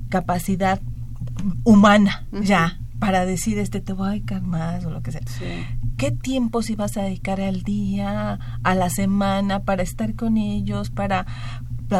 capacidad 0.08 0.80
humana 1.64 2.26
ya 2.32 2.78
para 2.98 3.26
decir 3.26 3.58
este 3.58 3.80
te 3.80 3.92
voy 3.92 4.08
a 4.08 4.10
dedicar 4.12 4.42
más 4.42 4.84
o 4.86 4.90
lo 4.90 5.02
que 5.02 5.12
sea. 5.12 5.20
¿Qué 5.98 6.10
tiempo 6.10 6.62
si 6.62 6.74
vas 6.74 6.96
a 6.96 7.02
dedicar 7.02 7.40
al 7.40 7.62
día, 7.62 8.38
a 8.62 8.74
la 8.74 8.88
semana 8.88 9.60
para 9.60 9.82
estar 9.82 10.14
con 10.14 10.38
ellos, 10.38 10.90
para, 10.90 11.26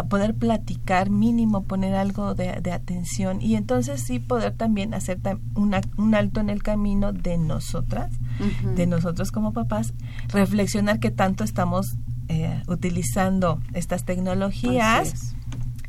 poder 0.09 0.35
platicar 0.35 1.11
mínimo, 1.11 1.65
poner 1.65 1.95
algo 1.95 2.35
de, 2.35 2.49
atención 2.73 3.41
y 3.43 3.55
entonces 3.57 4.01
sí 4.01 4.19
poder 4.19 4.55
también 4.55 4.95
hacer 4.95 5.21
un 5.55 6.15
alto 6.15 6.41
en 6.41 6.49
el 6.49 6.63
camino 6.63 7.13
de 7.13 7.37
nosotras, 7.37 8.11
de 8.75 8.87
nosotros 8.87 9.31
como 9.31 9.53
papás, 9.53 9.93
reflexionar 10.29 11.01
qué 11.01 11.11
tanto 11.11 11.45
estamos 11.45 11.97
eh, 12.29 12.63
utilizando 12.67 13.61
estas 13.75 14.05
tecnologías 14.05 15.35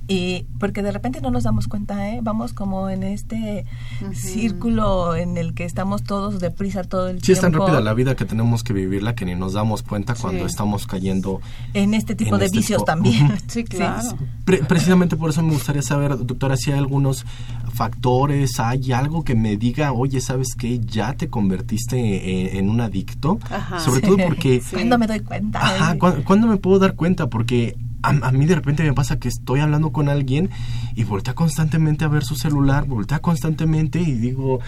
y 0.08 0.46
porque 0.60 0.84
de 0.84 0.92
repente 0.92 1.22
no 1.22 1.32
nos 1.32 1.44
damos 1.44 1.68
cuenta, 1.68 2.10
¿eh? 2.10 2.20
vamos 2.22 2.54
como 2.54 2.90
en 2.90 3.04
este 3.04 3.66
círculo 4.14 5.16
en 5.16 5.38
el 5.38 5.54
que 5.54 5.66
estamos 5.66 6.04
todos 6.04 6.40
deprisa 6.40 6.84
todo 6.84 7.08
el 7.08 7.16
tiempo. 7.16 7.26
Sí, 7.26 7.32
es 7.32 7.42
tan 7.42 7.54
rápida 7.54 7.82
la 7.82 7.94
vida 7.94 8.16
que 8.16 8.26
tenemos 8.26 8.64
que 8.64 8.74
vivirla 8.74 9.16
que 9.16 9.26
ni 9.26 9.36
nos 9.36 9.54
damos 9.54 9.84
cuenta 9.84 10.16
cuando 10.16 10.46
estamos 10.46 10.86
cayendo 10.86 11.42
en 11.74 11.94
este 11.94 12.16
tipo 12.16 12.38
de 12.38 12.46
este 12.46 12.58
vicios 12.58 12.86
también. 12.86 13.34
sí, 13.48 13.64
claro. 13.64 14.18
precisamente 14.46 15.16
por 15.16 15.30
eso 15.32 15.42
me 15.42 15.54
gustaría 15.54 15.82
saber, 15.82 16.18
doctora, 16.26 16.56
si 16.58 16.72
hay 16.72 16.80
algunos 16.80 17.26
factores, 17.74 18.60
hay 18.60 18.92
algo 18.92 19.24
que 19.24 19.36
me 19.36 19.58
diga, 19.58 19.92
oye, 19.92 20.22
¿sabes 20.22 20.56
qué? 20.58 20.80
Ya 20.80 21.14
te 21.14 21.30
convertiste 21.30 22.58
en, 22.58 22.70
un 22.70 22.82
adicto. 22.82 23.40
Sobre 23.80 24.02
todo 24.02 24.18
porque... 24.26 24.62
¿Cuándo 24.72 24.98
me 24.98 25.08
doy 25.08 25.20
cuenta? 25.22 25.60
Ajá, 25.60 25.98
¿cuándo, 25.98 26.48
me 26.48 26.58
puedo 26.58 26.80
dar 26.80 26.96
cuenta? 26.96 27.28
Porque 27.28 27.76
a, 28.06 28.28
a, 28.28 28.32
mí 28.32 28.46
de 28.46 28.56
repente 28.56 28.84
me 28.84 28.94
pasa 28.94 29.18
que 29.20 29.28
estoy 29.28 29.60
hablando 29.60 29.92
con 29.92 30.10
alguien 30.10 30.50
y 30.96 31.04
voltea 31.04 31.34
constantemente 31.34 32.06
a 32.06 32.08
ver 32.08 32.24
su 32.24 32.36
celular, 32.36 32.86
voltea 32.86 33.20
constantemente 33.20 34.00
y 34.00 34.14
digo, 34.14 34.60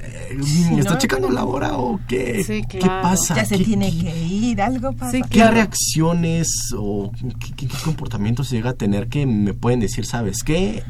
eh, 0.00 0.36
¿me 0.72 0.80
está 0.80 0.98
checando 0.98 1.30
la 1.30 1.44
hora 1.44 1.76
o 1.78 2.00
qué? 2.08 2.42
Sí, 2.44 2.62
¿Qué 2.68 2.80
pasa? 2.80 3.34
Ya 3.36 3.44
se 3.44 3.58
¿Qué- 3.58 3.64
tiene 3.64 3.90
qué- 3.90 4.04
que 4.12 4.22
ir, 4.24 4.60
algo 4.62 4.92
pasa. 4.92 5.12
Sí, 5.12 5.22
¿Qué 5.22 5.38
Claro. 5.38 5.54
reacciones 5.54 6.48
o 6.76 7.10
qué, 7.38 7.52
qué- 7.56 7.66
qué 7.68 7.76
comportamientos 7.84 8.50
llega 8.50 8.70
a 8.70 8.74
tener 8.74 9.08
que 9.08 9.26
me 9.26 9.54
pueden 9.54 9.80
decir, 9.80 10.04
sabes 10.06 10.42
qué? 10.44 10.82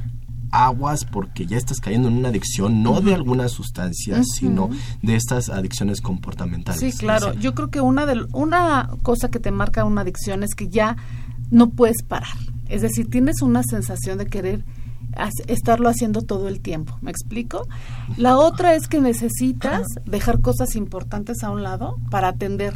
Aguas 0.53 1.05
porque 1.05 1.45
ya 1.45 1.57
estás 1.57 1.81
cayendo 1.81 2.09
en 2.09 2.15
una 2.17 2.29
adicción, 2.29 2.83
no 2.83 3.01
de 3.01 3.15
alguna 3.15 3.49
sustancia, 3.49 4.23
sino 4.23 4.71
de 5.03 5.17
estas 5.17 5.51
adicciones 5.51 6.01
comportamentales. 6.01 6.81
Sí, 6.81 6.97
claro. 6.97 7.35
Yo 7.35 7.53
creo 7.55 7.69
que 7.69 7.81
una, 7.81 8.07
de, 8.07 8.25
una 8.33 8.89
cosa 9.03 9.29
que 9.29 9.41
te 9.41 9.51
marca 9.51 9.85
una 9.85 10.03
adicción 10.03 10.43
es 10.45 10.55
que 10.55 10.69
ya 10.69 10.97
no 11.51 11.71
puedes 11.71 12.03
parar. 12.03 12.37
Es 12.69 12.83
decir, 12.83 13.09
tienes 13.09 13.43
una 13.43 13.63
sensación 13.63 14.19
de 14.19 14.27
querer 14.27 14.65
estarlo 15.47 15.89
haciendo 15.89 16.23
todo 16.23 16.49
el 16.49 16.61
tiempo. 16.61 16.99
¿Me 17.01 17.11
explico? 17.11 17.67
La 18.17 18.37
otra 18.37 18.75
es 18.75 18.87
que 18.89 19.01
necesitas 19.01 19.87
dejar 20.05 20.41
cosas 20.41 20.77
importantes 20.77 21.43
a 21.43 21.51
un 21.51 21.63
lado 21.63 21.99
para 22.11 22.29
atender 22.29 22.75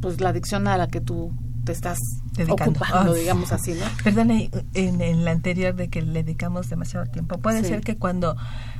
pues 0.00 0.20
la 0.20 0.30
adicción 0.30 0.66
a 0.68 0.78
la 0.78 0.88
que 0.88 1.00
tú 1.02 1.32
te 1.64 1.72
estás 1.72 1.98
Dedicando. 2.34 2.80
ocupando, 2.80 3.12
Ah, 3.12 3.14
digamos 3.14 3.52
así, 3.52 3.72
¿no? 3.72 3.84
Perdone, 4.02 4.50
en, 4.72 5.02
en 5.02 5.24
la 5.26 5.32
anterior 5.32 5.74
de 5.74 5.88
que 5.88 6.00
le 6.00 6.22
dedicamos 6.22 6.70
demasiado 6.70 7.04
tiempo. 7.06 7.36
Puede 7.38 7.60
Sí. 7.62 7.68
ser 7.68 7.82
que 7.82 7.96
cuando 7.98 8.34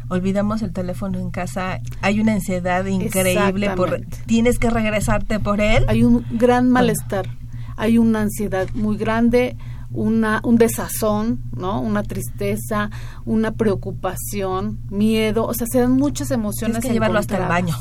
olvidamos 0.09 0.62
el 0.62 0.73
teléfono 0.73 1.19
en 1.19 1.31
casa 1.31 1.81
hay 2.00 2.21
una 2.21 2.33
ansiedad 2.33 2.87
increíble 2.87 3.69
por 3.76 4.00
tienes 4.25 4.59
que 4.59 4.71
regresarte 4.71 5.38
por 5.40 5.61
él. 5.61 5.85
Hay 5.88 6.05
un 6.05 6.25
gran 6.31 6.71
malestar, 6.71 7.29
hay 7.81 7.97
una 7.97 8.21
ansiedad 8.21 8.69
muy 8.75 8.99
grande, 8.99 9.57
una, 9.91 10.41
un 10.45 10.57
desazón, 10.57 11.41
¿no? 11.57 11.81
Una 11.81 12.03
tristeza, 12.03 12.91
una 13.25 13.53
preocupación, 13.53 14.81
miedo, 14.91 15.47
o 15.47 15.55
sea, 15.55 15.67
se 15.67 15.81
dan 15.81 15.93
muchas 15.93 16.31
emociones. 16.31 16.75
Tienes 16.77 16.89
que 16.89 16.93
llevarlo 16.93 17.19
hasta 17.19 17.39
el 17.39 17.49
baño. 17.49 17.75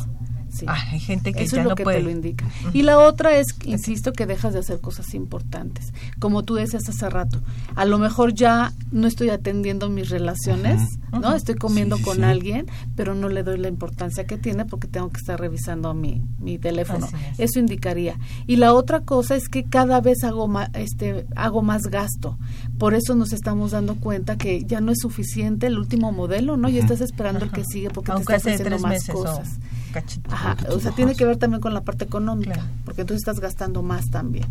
Sí. 0.51 0.65
Ah, 0.68 0.77
hay 0.91 1.00
gente 1.00 1.34
que 1.34 1.44
Eso 1.44 1.56
ya 1.58 1.62
es 1.62 1.63
lo 1.65 1.70
no 1.72 1.75
que 1.75 1.84
puede. 1.84 1.98
te 2.00 2.03
lo 2.03 2.10
indica. 2.10 2.46
Y 2.74 2.82
la 2.84 2.98
otra 3.00 3.38
es, 3.38 3.48
insisto, 3.65 4.13
que 4.13 4.25
dejas 4.25 4.53
de 4.53 4.60
hacer 4.60 4.79
cosas 4.79 5.13
importantes. 5.13 5.94
Como 6.20 6.44
tú 6.44 6.56
decías 6.56 6.88
hace 6.89 7.10
rato, 7.10 7.39
a 7.75 7.86
lo 7.86 7.98
mejor 8.00 8.34
ya 8.34 8.74
no 8.91 9.08
estoy 9.08 9.29
atendiendo 9.29 9.89
mis 9.89 10.10
relaciones, 10.10 10.82
¿no? 11.12 11.34
Estoy 11.36 11.56
comiendo 11.56 11.98
Sí, 11.98 12.03
con 12.03 12.18
sí. 12.18 12.24
alguien, 12.24 12.65
pero 12.96 13.15
no 13.15 13.29
le 13.29 13.44
doy 13.44 13.58
la 13.58 13.68
importancia 13.68 14.25
que 14.25 14.38
tiene 14.38 14.65
porque 14.65 14.88
tengo 14.88 15.10
que 15.10 15.18
estar 15.18 15.39
revisando 15.39 15.94
mi, 15.94 16.22
mi 16.39 16.58
teléfono. 16.58 17.08
Es. 17.34 17.39
Eso 17.51 17.60
indicaría. 17.60 18.18
Y 18.48 18.56
la 18.58 18.74
otra 18.74 19.01
cosa 19.01 19.36
es 19.36 19.50
que 19.50 19.63
cada 19.65 20.01
vez 20.01 20.24
hago 20.24 20.48
más, 20.48 20.70
este, 20.74 21.25
hago 21.36 21.62
más 21.62 21.84
gasto. 21.84 22.38
Por 22.77 22.94
eso 22.94 23.15
nos 23.15 23.34
estamos 23.34 23.72
dando 23.72 23.96
cuenta 23.96 24.38
que 24.38 24.63
ya 24.65 24.82
no 24.82 24.91
es 24.91 25.00
suficiente 25.01 25.68
el 25.68 25.77
último 25.77 26.12
modelo, 26.12 26.58
¿no? 26.58 26.70
Y 26.70 26.77
estás 26.79 27.01
esperando 27.01 27.46
el 27.46 27.51
que 27.51 27.63
sigue 27.65 27.89
porque 27.89 28.12
Aunque 28.12 28.34
te 28.34 28.38
estás 28.38 28.53
hace 28.53 28.63
haciendo 28.63 28.79
más 28.82 28.91
meses 28.94 29.13
cosas. 29.13 29.48
o 29.48 29.78
cachito. 29.91 30.29
Ajá, 30.34 30.53
o 30.53 30.72
sea, 30.72 30.75
bajas. 30.77 30.96
tiene 30.96 31.15
que 31.15 31.25
ver 31.25 31.38
también 31.38 31.62
con 31.62 31.74
la 31.74 31.81
parte 31.81 32.05
económica, 32.05 32.53
Claro. 32.53 32.69
porque 32.86 33.01
entonces 33.01 33.22
estás 33.22 33.39
gastando 33.39 33.81
más 33.84 34.10
también. 34.10 34.48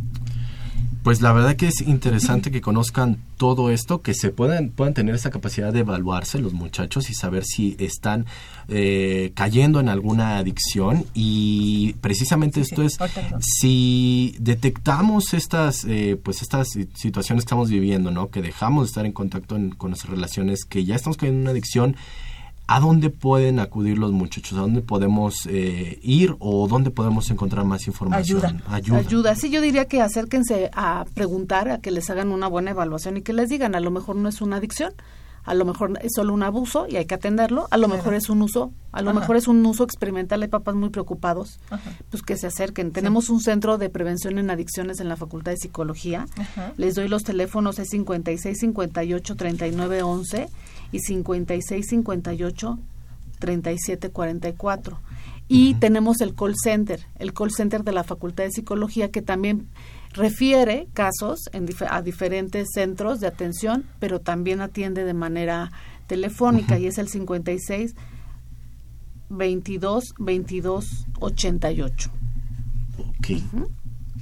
Pues 1.04 1.22
la 1.22 1.32
verdad 1.32 1.54
que 1.56 1.68
es 1.68 1.80
interesante 1.80 2.50
que 2.50 2.60
conozcan 2.60 3.18
todo 3.38 3.70
esto, 3.70 4.02
que 4.02 4.12
se 4.14 4.30
puedan, 4.30 4.70
puedan 4.70 4.92
tener 4.94 5.14
esa 5.14 5.30
capacidad 5.30 5.72
de 5.72 5.78
evaluarse 5.80 6.38
los 6.38 6.52
muchachos 6.52 7.08
y 7.08 7.14
saber 7.14 7.44
si 7.44 7.76
están 7.78 8.26
eh, 8.66 9.32
cayendo 9.34 9.80
en 9.80 9.88
alguna 9.88 10.36
adicción. 10.38 11.06
Y 11.14 11.94
precisamente 12.02 12.62
Sí, 12.64 12.70
esto 12.74 12.86
sí. 12.86 12.96
es, 12.98 12.98
si 13.40 14.36
detectamos 14.40 15.32
estas, 15.34 15.84
eh, 15.84 16.20
pues 16.22 16.42
estas 16.42 16.68
si- 16.70 16.88
situaciones 16.94 17.44
que 17.44 17.46
estamos 17.46 17.70
viviendo, 17.70 18.10
¿no? 18.10 18.28
Que 18.28 18.42
dejamos 18.42 18.84
de 18.84 18.88
estar 18.88 19.06
en 19.06 19.12
contacto 19.12 19.56
en- 19.56 19.70
con 19.70 19.90
nuestras 19.90 20.10
relaciones, 20.10 20.64
que 20.64 20.84
ya 20.84 20.96
estamos 20.96 21.16
cayendo 21.16 21.38
en 21.38 21.42
una 21.42 21.50
adicción, 21.52 21.96
¿A 22.70 22.80
dónde 22.80 23.08
pueden 23.08 23.60
acudir 23.60 23.96
los 23.96 24.12
muchachos? 24.12 24.58
¿A 24.58 24.60
dónde 24.60 24.82
podemos 24.82 25.46
eh, 25.48 25.98
ir 26.02 26.36
o 26.38 26.68
dónde 26.68 26.90
podemos 26.90 27.30
encontrar 27.30 27.64
más 27.64 27.86
información? 27.86 28.44
Ayuda. 28.44 28.62
Ayuda. 28.68 28.98
Ayuda. 28.98 29.34
Sí, 29.36 29.48
yo 29.48 29.62
diría 29.62 29.86
que 29.86 30.02
acérquense 30.02 30.70
a 30.74 31.06
preguntar, 31.14 31.70
a 31.70 31.78
que 31.78 31.90
les 31.90 32.10
hagan 32.10 32.30
una 32.30 32.46
buena 32.46 32.72
evaluación 32.72 33.16
y 33.16 33.22
que 33.22 33.32
les 33.32 33.48
digan, 33.48 33.74
a 33.74 33.80
lo 33.80 33.90
mejor 33.90 34.16
no 34.16 34.28
es 34.28 34.42
una 34.42 34.56
adicción, 34.56 34.92
a 35.44 35.54
lo 35.54 35.64
mejor 35.64 35.98
es 36.02 36.12
solo 36.14 36.34
un 36.34 36.42
abuso 36.42 36.86
y 36.86 36.96
hay 36.96 37.06
que 37.06 37.14
atenderlo, 37.14 37.68
a 37.70 37.78
lo 37.78 37.88
mejor 37.88 38.12
es 38.12 38.28
un 38.28 38.42
uso, 38.42 38.70
a 38.92 39.00
lo 39.00 39.12
Ajá. 39.12 39.20
mejor 39.20 39.36
es 39.36 39.48
un 39.48 39.64
uso 39.64 39.82
experimental, 39.82 40.42
hay 40.42 40.48
papás 40.48 40.74
muy 40.74 40.90
preocupados, 40.90 41.60
Ajá. 41.70 41.90
pues 42.10 42.22
que 42.22 42.36
se 42.36 42.48
acerquen. 42.48 42.92
Tenemos 42.92 43.30
un 43.30 43.40
centro 43.40 43.78
de 43.78 43.88
prevención 43.88 44.38
en 44.38 44.50
adicciones 44.50 45.00
en 45.00 45.08
la 45.08 45.16
Facultad 45.16 45.52
de 45.52 45.56
Psicología. 45.56 46.26
Ajá. 46.36 46.74
Les 46.76 46.96
doy 46.96 47.08
los 47.08 47.24
teléfonos, 47.24 47.78
es 47.78 47.88
56 47.88 48.58
58 48.58 49.36
39 49.36 50.02
11 50.02 50.48
y 50.92 51.00
56 51.00 51.86
58 51.88 52.78
37 53.38 54.10
44. 54.10 55.00
Y 55.50 55.74
tenemos 55.74 56.20
el 56.20 56.34
call 56.34 56.54
center, 56.62 57.06
el 57.18 57.32
call 57.32 57.50
center 57.52 57.82
de 57.84 57.92
la 57.92 58.04
Facultad 58.04 58.44
de 58.44 58.50
Psicología 58.50 59.10
que 59.10 59.22
también 59.22 59.68
refiere 60.12 60.88
casos 60.92 61.40
en 61.52 61.66
dif- 61.66 61.86
a 61.88 62.02
diferentes 62.02 62.68
centros 62.74 63.20
de 63.20 63.28
atención, 63.28 63.84
pero 63.98 64.20
también 64.20 64.60
atiende 64.60 65.04
de 65.04 65.14
manera 65.14 65.70
telefónica 66.06 66.78
y 66.78 66.86
es 66.86 66.98
el 66.98 67.08
56 67.08 67.94
22 69.30 70.14
22 70.18 71.06
88. 71.20 72.10
Ok. 72.98 73.26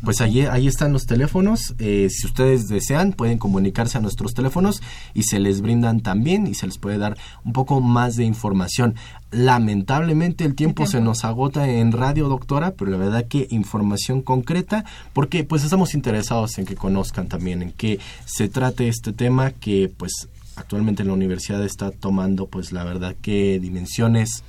Pues 0.05 0.21
ahí, 0.21 0.43
ahí 0.43 0.67
están 0.67 0.93
los 0.93 1.07
teléfonos. 1.07 1.75
Eh, 1.79 2.09
si 2.11 2.27
ustedes 2.27 2.69
desean, 2.69 3.13
pueden 3.13 3.39
comunicarse 3.39 3.99
a 3.99 4.01
nuestros 4.01 4.35
teléfonos 4.35 4.83
y 5.15 5.25
se 5.25 5.39
les 5.39 5.61
brindan 5.61 6.01
también 6.01 6.47
y 6.47 6.55
se 6.55 6.67
les 6.67 6.79
puede 6.79 6.99
dar 6.99 7.17
un 7.45 7.53
poco 7.53 7.81
más 7.81 8.17
de 8.17 8.25
información. 8.25 8.95
Lamentablemente 9.31 10.45
el 10.45 10.55
tiempo 10.55 10.87
se 10.87 11.01
nos 11.01 11.25
agota 11.25 11.69
en 11.69 11.93
radio, 11.93 12.29
doctora, 12.29 12.73
pero 12.73 12.91
la 12.91 12.97
verdad 12.97 13.27
que 13.27 13.49
información 13.51 14.23
concreta, 14.23 14.85
porque 15.13 15.45
pues 15.45 15.65
estamos 15.65 15.95
interesados 15.95 16.59
en 16.59 16.67
que 16.67 16.77
conozcan 16.77 17.29
también 17.29 17.63
en 17.63 17.73
qué 17.73 17.99
se 18.25 18.49
trate 18.49 18.89
este 18.89 19.13
tema 19.13 19.51
que 19.51 19.93
pues 19.97 20.29
actualmente 20.57 21.05
la 21.05 21.13
universidad 21.13 21.65
está 21.65 21.91
tomando 21.91 22.47
pues 22.47 22.73
la 22.73 22.85
verdad 22.85 23.15
que 23.21 23.59
dimensiones 23.61 24.43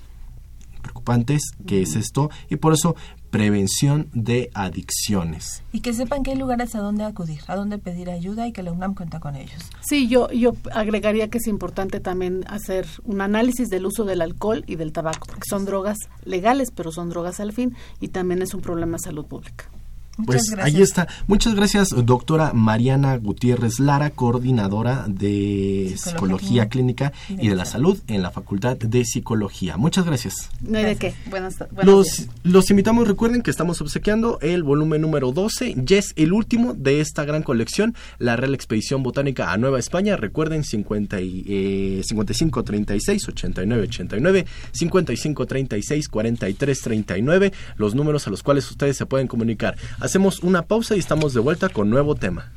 preocupantes, 0.81 1.41
que 1.65 1.81
es 1.81 1.95
esto, 1.95 2.29
y 2.49 2.55
por 2.55 2.73
eso 2.73 2.95
prevención 3.37 4.09
de 4.13 4.49
adicciones. 4.55 5.61
Y 5.71 5.81
que 5.81 5.93
sepan 5.93 6.23
que 6.23 6.31
hay 6.31 6.37
lugares 6.37 6.73
a 6.73 6.79
donde 6.79 7.03
acudir, 7.03 7.41
a 7.45 7.55
donde 7.55 7.77
pedir 7.77 8.09
ayuda 8.09 8.47
y 8.47 8.51
que 8.51 8.63
la 8.63 8.71
UNAM 8.71 8.95
cuenta 8.95 9.19
con 9.19 9.35
ellos. 9.35 9.61
Sí, 9.87 10.07
yo, 10.07 10.31
yo 10.31 10.55
agregaría 10.73 11.27
que 11.27 11.37
es 11.37 11.45
importante 11.45 11.99
también 11.99 12.45
hacer 12.47 12.87
un 13.03 13.21
análisis 13.21 13.69
del 13.69 13.85
uso 13.85 14.05
del 14.05 14.23
alcohol 14.23 14.63
y 14.65 14.75
del 14.75 14.91
tabaco, 14.91 15.27
porque 15.27 15.47
son 15.47 15.65
drogas 15.65 15.99
legales, 16.25 16.69
pero 16.73 16.91
son 16.91 17.09
drogas 17.09 17.39
al 17.39 17.53
fin 17.53 17.75
y 17.99 18.07
también 18.07 18.41
es 18.41 18.55
un 18.55 18.61
problema 18.61 18.97
de 18.97 19.03
salud 19.03 19.27
pública. 19.27 19.69
Muchas 20.17 20.25
Pues 20.25 20.43
gracias. 20.51 20.75
ahí 20.75 20.81
está. 20.81 21.07
Muchas 21.27 21.55
gracias, 21.55 21.89
doctora 21.89 22.53
Mariana 22.53 23.15
Gutiérrez 23.17 23.79
Lara, 23.79 24.09
coordinadora 24.09 25.05
de 25.07 25.93
Psicología 25.97 26.17
Psicología 26.17 26.69
Clínica 26.69 27.13
y 27.29 27.35
de 27.35 27.43
y 27.45 27.49
de 27.49 27.55
la 27.55 27.65
Salud 27.65 27.97
en 28.07 28.21
la 28.21 28.31
Facultad 28.31 28.77
de 28.77 29.05
Psicología. 29.05 29.77
Muchas 29.77 30.05
gracias. 30.05 30.49
No 30.61 30.77
hay 30.77 30.85
de 30.85 30.95
qué. 30.95 31.13
Buenas, 31.29 31.57
buenos 31.71 31.85
Los, 31.85 32.17
días. 32.17 32.29
los 32.43 32.69
invitamos, 32.69 33.07
recuerden 33.07 33.41
que 33.41 33.51
estamos 33.51 33.79
obsequiando 33.81 34.39
el 34.41 34.63
volumen 34.63 35.01
número 35.01 35.31
12, 35.31 35.75
ya 35.77 35.97
es 35.97 36.13
el 36.15 36.33
último 36.33 36.73
de 36.73 36.99
esta 37.01 37.23
gran 37.25 37.43
colección, 37.43 37.95
la 38.19 38.35
Real 38.35 38.53
Expedición 38.53 39.03
Botánica 39.03 39.51
a 39.51 39.57
Nueva 39.57 39.79
España. 39.79 40.17
Recuerden 40.17 40.63
50 40.63 41.21
y, 41.21 41.45
eh, 41.47 42.01
55 42.03 42.63
36 42.63 43.27
89 43.29 43.83
89, 43.83 44.45
55 44.71 45.45
36 45.45 46.09
43 46.09 46.81
39, 46.81 47.53
los 47.77 47.95
números 47.95 48.27
a 48.27 48.29
los 48.29 48.43
cuales 48.43 48.69
ustedes 48.69 48.97
se 48.97 49.05
pueden 49.05 49.27
comunicar. 49.27 49.77
Hacemos 50.07 50.39
una 50.39 50.61
pausa 50.61 50.95
y 50.95 50.99
estamos 50.99 51.33
de 51.33 51.41
vuelta 51.41 51.67
con 51.67 51.89
nuevo 51.89 52.15
tema. 52.15 52.53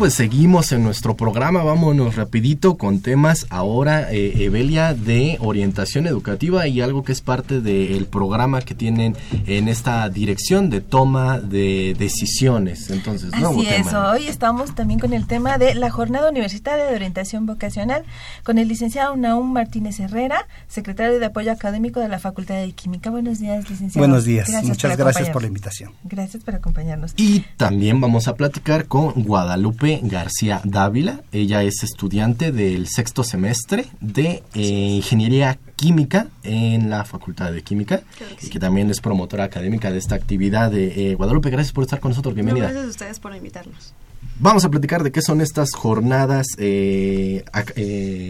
Pues 0.00 0.14
seguimos 0.14 0.72
en 0.72 0.82
nuestro 0.82 1.14
programa, 1.14 1.62
vámonos 1.62 2.16
rapidito 2.16 2.78
con 2.78 3.00
temas 3.00 3.46
ahora, 3.50 4.10
eh, 4.10 4.44
Evelia, 4.44 4.94
de 4.94 5.36
orientación 5.40 6.06
educativa 6.06 6.66
y 6.66 6.80
algo 6.80 7.04
que 7.04 7.12
es 7.12 7.20
parte 7.20 7.60
del 7.60 8.06
programa 8.06 8.62
que 8.62 8.74
tienen 8.74 9.14
en 9.46 9.68
esta 9.68 10.08
dirección 10.08 10.70
de 10.70 10.80
toma 10.80 11.38
de 11.38 11.94
decisiones. 11.98 12.88
Entonces, 12.88 13.28
Así 13.34 13.66
es, 13.66 13.92
hoy 13.92 14.26
estamos 14.26 14.74
también 14.74 15.00
con 15.00 15.12
el 15.12 15.26
tema 15.26 15.58
de 15.58 15.74
la 15.74 15.90
Jornada 15.90 16.30
Universitaria 16.30 16.86
de 16.86 16.94
Orientación 16.94 17.44
Vocacional 17.44 18.04
con 18.42 18.56
el 18.56 18.68
licenciado 18.68 19.14
Naum 19.16 19.52
Martínez 19.52 20.00
Herrera, 20.00 20.46
secretario 20.66 21.18
de 21.18 21.26
Apoyo 21.26 21.52
Académico 21.52 22.00
de 22.00 22.08
la 22.08 22.18
Facultad 22.18 22.54
de 22.54 22.72
Química. 22.72 23.10
Buenos 23.10 23.38
días, 23.38 23.68
licenciado. 23.68 24.08
Buenos 24.08 24.24
días, 24.24 24.48
muchas 24.64 24.96
gracias 24.96 25.28
por 25.28 25.42
la 25.42 25.48
invitación. 25.48 25.92
Gracias 26.04 26.42
por 26.42 26.54
acompañarnos. 26.54 27.12
Y 27.18 27.40
también 27.58 28.00
vamos 28.00 28.28
a 28.28 28.34
platicar 28.34 28.86
con 28.86 29.12
Guadalupe 29.24 29.89
García 30.02 30.60
Dávila. 30.64 31.22
Ella 31.32 31.62
es 31.62 31.82
estudiante 31.82 32.52
del 32.52 32.86
sexto 32.86 33.24
semestre 33.24 33.86
de 34.00 34.42
eh, 34.54 34.60
Ingeniería 34.60 35.58
Química 35.74 36.28
en 36.44 36.90
la 36.90 37.04
Facultad 37.04 37.52
de 37.52 37.62
Química 37.62 38.02
y 38.40 38.48
que 38.48 38.58
también 38.60 38.90
es 38.90 39.00
promotora 39.00 39.44
académica 39.44 39.90
de 39.90 39.98
esta 39.98 40.14
actividad. 40.14 40.70
De, 40.70 41.10
eh, 41.10 41.14
Guadalupe, 41.14 41.50
gracias 41.50 41.72
por 41.72 41.84
estar 41.84 41.98
con 41.98 42.10
nosotros. 42.10 42.34
Bienvenida. 42.34 42.66
gracias 42.66 42.84
a 42.84 42.90
ustedes 42.90 43.20
por 43.20 43.34
invitarnos. 43.34 43.92
Vamos 44.38 44.64
a 44.64 44.70
platicar 44.70 45.02
de 45.02 45.10
qué 45.10 45.22
son 45.22 45.40
estas 45.40 45.70
jornadas 45.74 46.46
eh, 46.58 47.42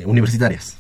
universitarias. 0.07 0.80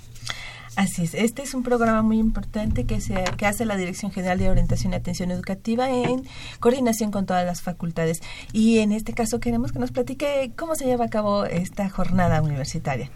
Así 0.81 1.03
es, 1.03 1.12
este 1.12 1.43
es 1.43 1.53
un 1.53 1.62
programa 1.62 2.01
muy 2.01 2.19
importante 2.19 2.85
que, 2.85 3.03
se, 3.03 3.23
que 3.37 3.45
hace 3.45 3.66
la 3.66 3.77
Dirección 3.77 4.12
General 4.12 4.38
de 4.38 4.49
Orientación 4.49 4.95
y 4.95 4.97
Atención 4.97 5.31
Educativa 5.31 5.90
en 5.90 6.23
coordinación 6.59 7.11
con 7.11 7.27
todas 7.27 7.45
las 7.45 7.61
facultades. 7.61 8.23
Y 8.55 8.79
en 8.79 8.93
este 8.93 9.12
caso 9.12 9.40
queremos 9.40 9.73
que 9.73 9.79
nos 9.79 9.90
platique 9.90 10.53
cómo 10.57 10.75
se 10.77 10.87
lleva 10.87 11.05
a 11.05 11.11
cabo 11.11 11.45
esta 11.45 11.90
jornada 11.90 12.40
universitaria. 12.40 13.11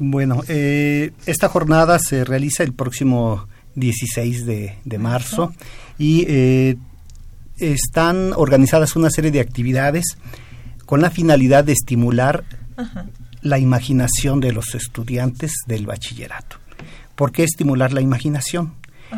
Bueno, 0.00 0.42
eh, 0.48 1.12
esta 1.26 1.48
jornada 1.48 2.00
se 2.00 2.24
realiza 2.24 2.64
el 2.64 2.72
próximo 2.72 3.46
16 3.76 4.44
de, 4.44 4.98
marzo 4.98 5.52
y 5.98 6.24
eh, 6.26 6.76
están 7.58 8.32
organizadas 8.34 8.96
una 8.96 9.10
serie 9.10 9.30
de 9.30 9.38
actividades 9.38 10.18
con 10.86 11.00
la 11.02 11.10
finalidad 11.10 11.62
de 11.62 11.70
estimular 11.70 12.42
la 13.42 13.60
imaginación 13.60 14.40
de 14.40 14.50
los 14.50 14.74
estudiantes 14.74 15.52
del 15.68 15.86
bachillerato. 15.86 16.65
¿Por 17.16 17.32
qué 17.32 17.42
estimular 17.42 17.92
la 17.92 18.00
imaginación? 18.00 18.74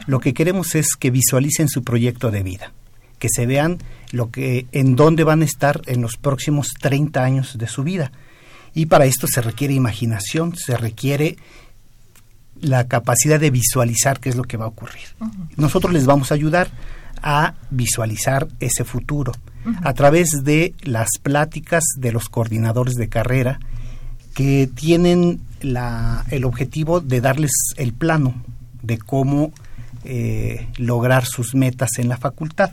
Lo 0.07 0.21
que 0.21 0.35
queremos 0.35 0.75
es 0.75 0.97
que 0.99 1.11
visualicen 1.11 1.69
su 1.69 1.83
proyecto 1.83 2.31
de 2.31 2.43
vida, 2.43 2.73
que 3.19 3.29
se 3.31 3.47
vean 3.47 3.79
lo 4.13 4.31
que 4.31 4.67
en 4.73 4.97
dónde 4.97 5.25
van 5.25 5.43
a 5.43 5.45
estar 5.45 5.83
en 5.87 6.01
los 6.01 6.17
próximos 6.17 6.69
30 6.81 7.23
años 7.23 7.59
de 7.59 7.67
su 7.67 7.83
vida. 7.83 8.13
Y 8.75 8.87
para 8.87 9.07
esto 9.07 9.27
se 9.27 9.43
requiere 9.43 9.75
imaginación, 9.75 10.55
se 10.57 10.77
requiere 10.77 11.37
la 12.61 12.87
capacidad 12.87 13.41
de 13.41 13.51
visualizar 13.51 14.21
qué 14.21 14.29
es 14.29 14.37
lo 14.37 14.45
que 14.45 14.57
va 14.57 14.67
a 14.67 14.69
ocurrir. 14.69 15.09
Nosotros 15.57 15.93
les 15.93 16.07
vamos 16.07 16.31
a 16.31 16.35
ayudar 16.35 16.71
a 17.23 17.55
visualizar 17.71 18.49
ese 18.61 18.85
futuro 18.85 19.33
a 19.83 19.93
través 19.93 20.45
de 20.45 20.75
las 20.83 21.09
pláticas 21.23 21.83
de 21.97 22.13
los 22.13 22.29
coordinadores 22.29 22.95
de 22.95 23.09
carrera 23.09 23.59
que 24.35 24.69
tienen 24.73 25.41
la, 25.61 26.25
el 26.31 26.45
objetivo 26.45 27.01
de 27.01 27.21
darles 27.21 27.53
el 27.77 27.93
plano 27.93 28.35
de 28.83 28.99
cómo 28.99 29.53
eh, 30.05 30.69
lograr 30.77 31.25
sus 31.25 31.55
metas 31.55 31.99
en 31.99 32.09
la 32.09 32.17
facultad. 32.17 32.73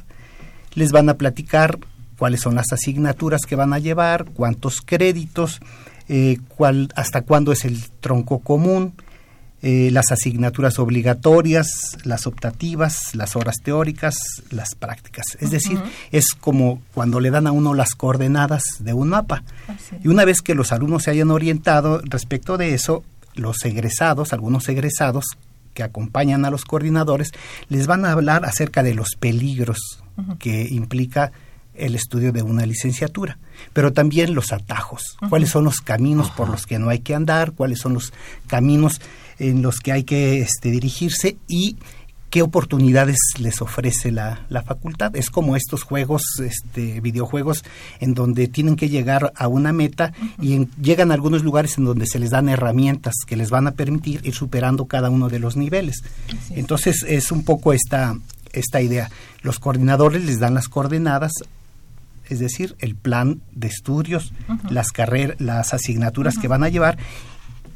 Les 0.74 0.92
van 0.92 1.10
a 1.10 1.16
platicar 1.16 1.80
cuáles 2.18 2.42
son 2.42 2.56
las 2.56 2.72
asignaturas 2.72 3.42
que 3.42 3.56
van 3.56 3.74
a 3.74 3.80
llevar, 3.80 4.26
cuántos 4.26 4.82
créditos, 4.82 5.60
eh, 6.08 6.38
cuál, 6.48 6.90
hasta 6.96 7.22
cuándo 7.22 7.52
es 7.52 7.66
el 7.66 7.82
tronco 8.00 8.40
común, 8.40 8.94
eh, 9.68 9.90
las 9.90 10.12
asignaturas 10.12 10.78
obligatorias, 10.78 11.98
las 12.04 12.28
optativas, 12.28 13.16
las 13.16 13.36
horas 13.36 13.56
teóricas, 13.64 14.16
las 14.52 14.76
prácticas. 14.76 15.26
Es 15.40 15.50
decir, 15.50 15.80
es 16.12 16.36
como 16.40 16.84
cuando 16.94 17.20
le 17.20 17.32
dan 17.32 17.48
a 17.48 17.52
uno 17.52 17.74
las 17.74 17.96
coordenadas 17.96 18.62
de 18.78 18.94
un 18.94 19.10
mapa. 19.10 19.42
Y 20.04 20.08
una 20.08 20.24
vez 20.24 20.44
que 20.44 20.54
los 20.54 20.72
alumnos 20.72 21.02
se 21.02 21.10
hayan 21.10 21.32
orientado 21.32 22.00
respecto 22.04 22.58
de 22.58 22.76
eso, 22.76 23.04
los 23.34 23.66
egresados, 23.66 24.34
algunos 24.34 24.70
egresados 24.70 25.26
que 25.74 25.82
acompañan 25.82 26.46
a 26.46 26.52
los 26.52 26.64
coordinadores, 26.64 27.32
les 27.68 27.88
van 27.88 28.06
a 28.06 28.12
hablar 28.12 28.46
acerca 28.46 28.84
de 28.84 28.94
los 28.94 29.16
peligros 29.20 29.80
que 30.38 30.68
implica 30.70 31.32
el 31.74 31.96
estudio 31.96 32.32
de 32.32 32.44
una 32.44 32.68
licenciatura, 32.68 33.40
pero 33.74 33.94
también 33.94 34.36
los 34.36 34.54
atajos, 34.54 35.18
cuáles 35.28 35.50
son 35.50 35.64
los 35.64 35.82
caminos 35.82 36.30
por 36.30 36.50
los 36.50 36.68
que 36.68 36.78
no 36.78 36.90
hay 36.90 37.00
que 37.00 37.16
andar, 37.16 37.54
cuáles 37.54 37.80
son 37.80 37.96
los 37.96 38.14
caminos 38.46 39.02
en 39.40 39.62
los 39.62 39.80
que 39.80 39.92
hay 39.92 40.04
que 40.04 40.42
este, 40.42 40.72
dirigirse 40.72 41.38
y 41.48 41.78
qué 42.36 42.42
oportunidades 42.42 43.18
les 43.40 43.62
ofrece 43.62 44.12
la, 44.12 44.46
la, 44.50 44.62
facultad. 44.62 45.16
Es 45.16 45.30
como 45.30 45.56
estos 45.56 45.84
juegos, 45.84 46.22
este, 46.44 47.00
videojuegos, 47.00 47.64
en 48.02 48.14
donde 48.14 48.50
tienen 48.50 48.76
que 48.76 48.90
llegar 48.90 49.32
a 49.38 49.48
una 49.48 49.72
meta 49.72 50.12
y 50.42 50.68
llegan 50.82 51.12
a 51.12 51.14
algunos 51.14 51.44
lugares 51.44 51.78
en 51.78 51.86
donde 51.86 52.08
se 52.08 52.20
les 52.20 52.32
dan 52.32 52.50
herramientas 52.50 53.14
que 53.26 53.38
les 53.38 53.52
van 53.52 53.68
a 53.68 53.72
permitir 53.72 54.20
ir 54.26 54.36
superando 54.36 54.84
cada 54.84 55.10
uno 55.10 55.30
de 55.30 55.40
los 55.40 55.56
niveles. 55.56 56.04
Entonces 56.50 57.06
es 57.08 57.32
un 57.32 57.46
poco 57.46 57.72
esta, 57.72 58.18
esta 58.52 58.82
idea. 58.82 59.10
Los 59.42 59.60
coordinadores 59.60 60.26
les 60.26 60.40
dan 60.40 60.56
las 60.56 60.68
coordenadas 60.68 61.32
es 62.28 62.40
decir, 62.40 62.76
el 62.80 62.96
plan 62.96 63.42
de 63.52 63.68
estudios, 63.68 64.34
las 64.70 64.92
carreras, 64.92 65.40
las 65.40 65.74
asignaturas 65.74 66.38
que 66.38 66.48
van 66.48 66.64
a 66.64 66.70
llevar 66.70 66.98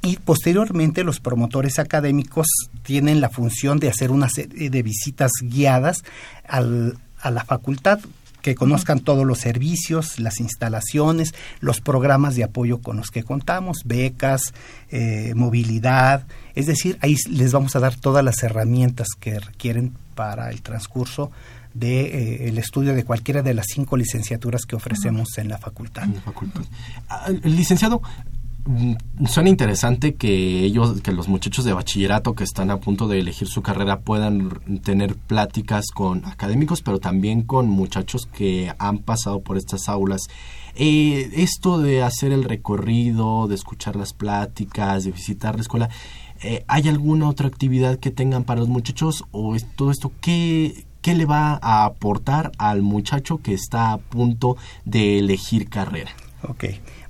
y 0.01 0.17
posteriormente 0.17 1.03
los 1.03 1.19
promotores 1.19 1.79
académicos 1.79 2.47
tienen 2.83 3.21
la 3.21 3.29
función 3.29 3.79
de 3.79 3.89
hacer 3.89 4.12
una 4.12 4.29
serie 4.29 4.69
de 4.69 4.83
visitas 4.83 5.31
guiadas 5.41 6.03
al, 6.47 6.97
a 7.19 7.31
la 7.31 7.43
facultad 7.43 7.99
que 8.41 8.55
conozcan 8.55 9.01
todos 9.01 9.25
los 9.25 9.39
servicios, 9.39 10.19
las 10.19 10.39
instalaciones, 10.39 11.33
los 11.59 11.81
programas 11.81 12.35
de 12.35 12.43
apoyo 12.43 12.79
con 12.79 12.97
los 12.97 13.09
que 13.09 13.23
contamos, 13.23 13.79
becas, 13.85 14.53
eh, 14.91 15.33
movilidad, 15.35 16.25
es 16.55 16.65
decir, 16.65 16.97
ahí 17.01 17.15
les 17.29 17.51
vamos 17.51 17.75
a 17.75 17.79
dar 17.79 17.95
todas 17.95 18.23
las 18.23 18.41
herramientas 18.43 19.09
que 19.19 19.39
requieren 19.39 19.93
para 20.15 20.51
el 20.51 20.62
transcurso 20.62 21.31
de 21.73 22.01
eh, 22.01 22.47
el 22.49 22.57
estudio 22.57 22.95
de 22.95 23.03
cualquiera 23.03 23.41
de 23.41 23.53
las 23.53 23.67
cinco 23.67 23.95
licenciaturas 23.95 24.63
que 24.65 24.75
ofrecemos 24.75 25.38
en 25.38 25.49
la 25.49 25.57
facultad. 25.57 26.03
En 26.03 26.15
la 26.15 26.21
facultad. 26.21 26.63
Ah, 27.09 27.29
licenciado, 27.43 28.01
suena 29.27 29.49
interesante 29.49 30.15
que 30.15 30.63
ellos, 30.63 31.01
que 31.01 31.11
los 31.11 31.27
muchachos 31.27 31.65
de 31.65 31.73
bachillerato 31.73 32.35
que 32.35 32.43
están 32.43 32.71
a 32.71 32.79
punto 32.79 33.07
de 33.07 33.19
elegir 33.19 33.47
su 33.47 33.61
carrera 33.61 34.01
puedan 34.01 34.49
tener 34.83 35.15
pláticas 35.15 35.87
con 35.91 36.25
académicos, 36.25 36.81
pero 36.81 36.99
también 36.99 37.41
con 37.43 37.67
muchachos 37.69 38.25
que 38.25 38.73
han 38.77 38.99
pasado 38.99 39.41
por 39.41 39.57
estas 39.57 39.89
aulas. 39.89 40.27
Eh, 40.75 41.29
esto 41.33 41.79
de 41.79 42.03
hacer 42.03 42.31
el 42.31 42.43
recorrido, 42.43 43.47
de 43.47 43.55
escuchar 43.55 43.95
las 43.95 44.13
pláticas, 44.13 45.03
de 45.03 45.11
visitar 45.11 45.55
la 45.55 45.61
escuela, 45.61 45.89
eh, 46.41 46.63
¿hay 46.67 46.87
alguna 46.87 47.27
otra 47.27 47.47
actividad 47.47 47.99
que 47.99 48.11
tengan 48.11 48.43
para 48.43 48.61
los 48.61 48.69
muchachos 48.69 49.25
o 49.31 49.55
es 49.55 49.65
todo 49.75 49.91
esto 49.91 50.11
qué, 50.21 50.85
qué 51.01 51.15
le 51.15 51.25
va 51.25 51.59
a 51.61 51.85
aportar 51.85 52.51
al 52.57 52.81
muchacho 52.81 53.39
que 53.39 53.53
está 53.53 53.91
a 53.91 53.97
punto 53.97 54.55
de 54.85 55.19
elegir 55.19 55.69
carrera? 55.69 56.11
Ok. 56.47 56.65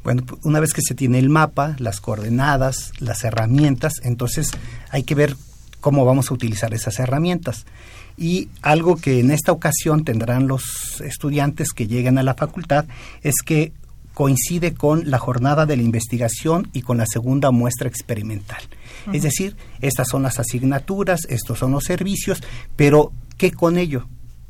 Bueno, 0.10 0.24
una 0.41 0.60
vez 0.60 0.74
que 0.74 0.82
se 0.82 0.95
tiene 0.95 1.19
el 1.19 1.30
mapa, 1.30 1.76
las 1.78 2.02
coordenadas, 2.02 2.93
las 2.98 3.24
herramientas, 3.24 3.93
entonces 4.02 4.50
hay 4.89 5.04
que 5.04 5.13
ver 5.13 5.36
cómo 5.82 6.04
vamos 6.04 6.32
a 6.32 6.34
utilizar 6.34 6.74
esas 6.74 6.98
herramientas. 6.98 7.67
Y 8.17 8.50
algo 8.63 8.95
que 8.95 9.19
en 9.19 9.30
esta 9.30 9.52
ocasión 9.52 10.06
tendrán 10.06 10.48
los 10.48 11.00
estudiantes 11.02 11.74
que 11.74 11.86
lleguen 11.86 12.17
a 12.17 12.24
la 12.24 12.34
facultad 12.34 12.86
es 13.22 13.36
que 13.45 13.72
coincide 14.15 14.74
con 14.74 15.12
la 15.12 15.19
jornada 15.19 15.67
de 15.67 15.78
la 15.78 15.84
investigación 15.84 16.72
y 16.74 16.82
con 16.82 16.98
la 16.98 17.06
segunda 17.06 17.52
muestra 17.52 17.88
experimental. 17.88 18.63
Es 19.13 19.22
decir, 19.22 19.56
estas 19.80 20.08
son 20.08 20.24
las 20.24 20.39
asignaturas, 20.39 21.28
estos 21.30 21.60
son 21.60 21.72
los 21.72 21.84
servicios, 21.84 22.41
pero 22.76 23.12
¿qué 23.38 23.52
con 23.52 23.78
ello? 23.78 24.08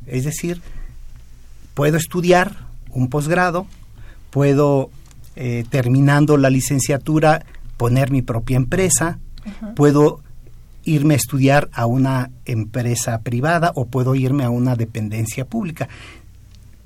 Es 0.08 0.24
decir, 0.24 0.62
puedo 1.74 1.98
estudiar 1.98 2.56
un 2.92 3.10
posgrado, 3.10 3.68
puedo 4.30 4.90
eh, 5.42 5.64
terminando 5.70 6.36
la 6.38 6.50
licenciatura, 6.50 7.46
poner 7.78 8.12
mi 8.12 8.22
propia 8.22 8.58
empresa, 8.58 9.20
puedo 9.76 10.22
irme 10.84 11.14
a 11.14 11.18
estudiar 11.18 11.70
a 11.72 11.86
una 11.86 12.30
empresa 12.46 13.22
privada 13.22 13.72
o 13.76 13.86
puedo 13.86 14.16
irme 14.16 14.44
a 14.44 14.50
una 14.50 14.76
dependencia 14.76 15.46
pública. 15.46 15.88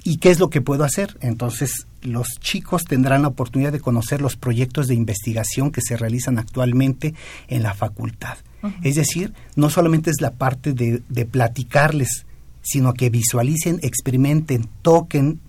¿Y 0.04 0.18
qué 0.18 0.30
es 0.30 0.39
lo 0.39 0.52
que 0.52 0.62
puedo 0.62 0.84
hacer? 0.84 1.18
Entonces, 1.20 1.88
los 2.04 2.28
chicos 2.39 2.84
tendrán 2.84 3.24
la 3.24 3.30
oportunidad 3.30 3.72
de 3.72 3.80
conocer 3.80 4.22
los 4.22 4.36
proyectos 4.36 4.88
de 4.88 4.94
investigación 4.94 5.72
que 5.72 5.82
se 5.82 5.98
realizan 5.98 6.38
actualmente 6.38 7.16
en 7.48 7.63
la 7.63 7.74
facultad. 7.74 8.38
Es 8.84 8.96
decir, 8.96 9.34
no 9.56 9.70
solamente 9.70 10.12
es 10.12 10.22
la 10.22 10.32
parte 10.32 10.74
de, 10.74 11.02
de 11.10 11.26
platicarles 11.26 12.26
sino 12.63 12.94
que 12.94 13.10
visualicen, 13.10 13.80
experimenten, 13.84 14.68
toquen 14.82 15.39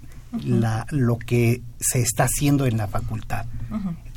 la, 0.44 0.86
lo 0.90 1.18
que 1.18 1.62
se 1.80 2.00
está 2.00 2.24
haciendo 2.24 2.66
en 2.66 2.76
la 2.76 2.88
facultad. 2.88 3.46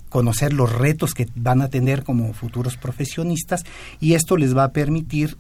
conocer 0.09 0.53
los 0.53 0.71
retos 0.71 1.13
que 1.13 1.27
van 1.35 1.61
a 1.61 1.67
tener 1.67 2.03
como 2.03 2.33
futuros 2.33 2.77
profesionistas 2.77 3.65
y 3.99 4.13
esto 4.13 4.37
les 4.37 4.55
va 4.55 4.63
a 4.63 4.71
permitir 4.71 5.37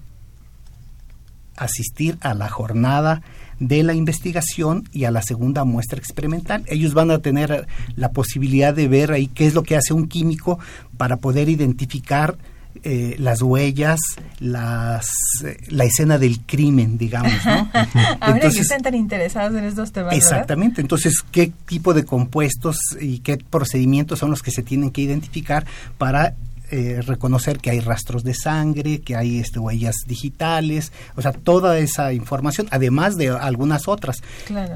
asistir 1.55 2.17
a 2.21 2.33
la 2.33 2.49
jornada 2.49 3.21
de 3.59 3.81
la 3.83 3.93
investigación 3.93 4.87
y 4.91 5.05
a 5.05 5.11
la 5.11 5.21
segunda 5.21 5.63
muestra 5.63 5.97
experimental. 5.97 6.63
Ellos 6.67 6.93
van 6.93 7.11
a 7.11 7.19
tener 7.19 7.67
la 7.95 8.11
posibilidad 8.11 8.73
de 8.73 8.87
ver 8.87 9.11
ahí 9.11 9.27
qué 9.27 9.47
es 9.47 9.55
lo 9.55 9.63
que 9.63 9.75
hace 9.75 9.93
un 9.93 10.07
químico 10.07 10.59
para 10.97 11.17
poder 11.17 11.49
identificar 11.49 12.37
eh, 12.83 13.15
las 13.19 13.41
huellas, 13.41 13.99
las, 14.39 15.07
eh, 15.43 15.57
la 15.69 15.85
escena 15.85 16.17
del 16.17 16.41
crimen, 16.41 16.97
digamos, 16.97 17.45
¿no? 17.45 17.69
Ahora 18.19 18.49
que 18.49 18.59
están 18.59 18.81
tan 18.81 18.95
interesados 18.95 19.57
en 19.57 19.65
estos 19.65 19.91
temas. 19.91 20.13
Exactamente. 20.13 20.81
Entonces, 20.81 21.23
¿qué 21.31 21.51
tipo 21.65 21.93
de 21.93 22.05
compuestos 22.05 22.77
y 22.99 23.19
qué 23.19 23.37
procedimientos 23.37 24.19
son 24.19 24.29
los 24.29 24.41
que 24.41 24.51
se 24.51 24.63
tienen 24.63 24.91
que 24.91 25.01
identificar 25.01 25.65
para 25.97 26.35
eh, 26.69 27.01
reconocer 27.01 27.59
que 27.59 27.69
hay 27.69 27.79
rastros 27.79 28.25
de 28.25 28.33
sangre, 28.33 28.99
que 28.99 29.15
hay 29.15 29.39
este, 29.39 29.57
huellas 29.57 29.95
digitales, 30.05 30.91
o 31.15 31.21
sea, 31.21 31.31
toda 31.31 31.79
esa 31.79 32.11
información, 32.11 32.67
además 32.71 33.15
de 33.15 33.29
algunas 33.29 33.87
otras. 33.87 34.21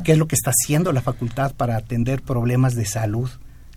¿Qué 0.06 0.14
es 0.14 0.18
lo 0.18 0.26
que 0.26 0.36
está 0.36 0.52
haciendo 0.52 0.94
la 0.94 1.02
facultad 1.02 1.54
para 1.54 1.76
atender 1.76 2.22
problemas 2.22 2.76
de 2.76 2.86
salud? 2.86 3.30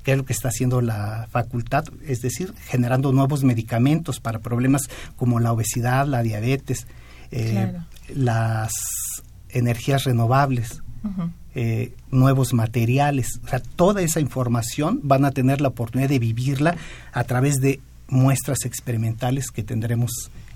¿Qué 0.04 0.12
es 0.12 0.18
lo 0.18 0.24
que 0.24 0.34
está 0.34 0.48
haciendo 0.48 0.82
la 0.82 1.26
facultad? 1.30 1.84
Es 2.06 2.20
decir, 2.20 2.52
generando 2.66 3.12
nuevos 3.12 3.42
medicamentos 3.42 4.20
para 4.20 4.38
problemas 4.38 4.82
como 5.16 5.40
la 5.40 5.52
obesidad, 5.52 6.06
la 6.06 6.22
diabetes, 6.22 6.86
eh, 7.30 7.72
las 8.14 8.72
energías 9.48 10.04
renovables. 10.04 10.82
Eh, 11.54 11.92
nuevos 12.10 12.54
materiales, 12.54 13.38
o 13.44 13.48
sea, 13.48 13.60
toda 13.60 14.00
esa 14.00 14.20
información 14.20 15.00
van 15.02 15.24
a 15.24 15.30
tener 15.30 15.60
la 15.60 15.68
oportunidad 15.68 16.08
de 16.08 16.18
vivirla 16.18 16.76
a 17.12 17.24
través 17.24 17.60
de 17.60 17.80
muestras 18.08 18.64
experimentales 18.64 19.50
que 19.50 19.62
tendremos 19.62 20.10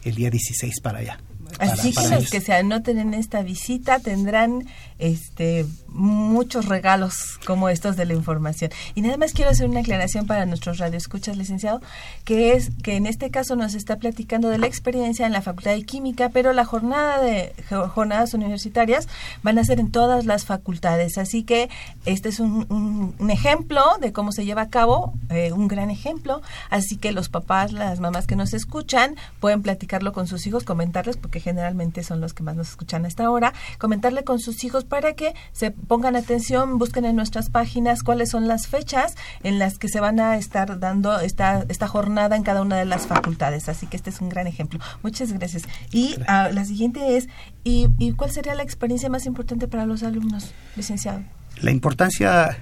el 0.05 0.15
día 0.15 0.31
16 0.31 0.81
para 0.81 0.99
allá. 0.99 1.21
Así 1.59 1.93
que 1.93 2.09
los 2.09 2.31
que 2.31 2.41
se 2.41 2.53
anoten 2.53 2.99
en 2.99 3.15
esta 3.15 3.43
visita 3.43 3.99
tendrán 3.99 4.67
este 4.99 5.67
muchos 5.89 6.67
regalos 6.67 7.39
como 7.47 7.69
estos 7.69 7.97
de 7.97 8.05
la 8.05 8.15
información. 8.15 8.71
Y 8.95 9.03
nada 9.03 9.17
más 9.17 9.33
quiero 9.33 9.51
hacer 9.51 9.69
una 9.69 9.81
aclaración 9.81 10.27
para 10.27 10.47
nuestros 10.47 10.79
radioescuchas, 10.79 11.37
licenciado, 11.37 11.81
que 12.25 12.53
es 12.53 12.71
que 12.83 12.97
en 12.97 13.07
este 13.07 13.31
caso 13.31 13.57
nos 13.57 13.75
está 13.75 13.97
platicando 13.97 14.49
de 14.49 14.59
la 14.59 14.67
experiencia 14.67 15.27
en 15.27 15.33
la 15.33 15.43
Facultad 15.43 15.73
de 15.73 15.83
Química, 15.83 16.29
pero 16.29 16.53
la 16.53 16.65
jornada 16.65 17.21
de 17.21 17.53
jornadas 17.95 18.35
universitarias 18.35 19.09
van 19.43 19.59
a 19.59 19.65
ser 19.65 19.81
en 19.81 19.91
todas 19.91 20.27
las 20.27 20.45
facultades. 20.45 21.19
Así 21.19 21.43
que 21.43 21.69
este 22.05 22.29
es 22.29 22.41
un, 22.41 23.15
ejemplo 23.29 23.83
de 24.01 24.13
cómo 24.13 24.33
se 24.33 24.45
lleva 24.45 24.63
a 24.63 24.71
cabo, 24.71 25.13
eh, 25.31 25.53
un 25.53 25.69
gran 25.69 25.91
ejemplo. 25.91 26.43
Así 26.71 26.97
que 26.97 27.13
los 27.13 27.29
papás, 27.29 27.73
las 27.73 28.01
mamás 28.01 28.27
que 28.27 28.37
nos 28.37 28.55
escuchan, 28.55 29.17
pueden 29.41 29.63
platicarlo 29.63 30.13
con 30.13 30.27
sus 30.27 30.47
hijos, 30.47 30.65
comentarles, 30.65 31.17
porque 31.17 31.41
generalmente 31.41 32.03
son 32.03 32.21
los 32.21 32.35
que 32.35 32.43
más 32.43 32.57
nos 32.57 32.71
escuchan 32.71 33.05
a 33.05 33.09
esta 33.09 33.31
hora, 33.31 33.53
comentarle 33.79 34.25
con 34.25 34.39
sus 34.39 34.65
hijos 34.65 34.85
para 34.85 35.15
que 35.15 35.35
se 35.53 35.71
pongan 35.89 36.15
atención, 36.15 36.79
busquen 36.79 37.05
en 37.05 37.17
nuestras 37.17 37.51
páginas 37.51 38.03
cuáles 38.03 38.31
son 38.31 38.47
las 38.47 38.69
fechas 38.69 39.17
en 39.43 39.59
las 39.59 39.79
que 39.79 39.89
se 39.89 40.01
van 40.01 40.21
a 40.21 40.37
estar 40.37 40.79
dando 40.79 41.19
esta, 41.19 41.65
esta 41.69 41.89
jornada 41.89 42.37
en 42.37 42.43
cada 42.43 42.63
una 42.63 42.77
de 42.77 42.85
las 42.85 43.07
facultades. 43.07 43.69
Así 43.69 43.87
que 43.87 43.97
este 43.97 44.11
es 44.11 44.21
un 44.21 44.29
gran 44.29 44.47
ejemplo. 44.47 44.79
Muchas 45.03 45.33
gracias. 45.33 45.65
Y 45.91 46.15
ah, 46.29 46.51
la 46.53 46.65
siguiente 46.65 47.17
es, 47.17 47.29
¿y, 47.65 47.89
¿y 47.99 48.13
cuál 48.13 48.31
sería 48.31 48.55
la 48.55 48.63
experiencia 48.63 49.09
más 49.09 49.27
importante 49.27 49.67
para 49.67 49.87
los 49.87 50.03
alumnos, 50.03 50.53
licenciado? 50.77 51.23
La 51.61 51.73
importancia 51.73 52.59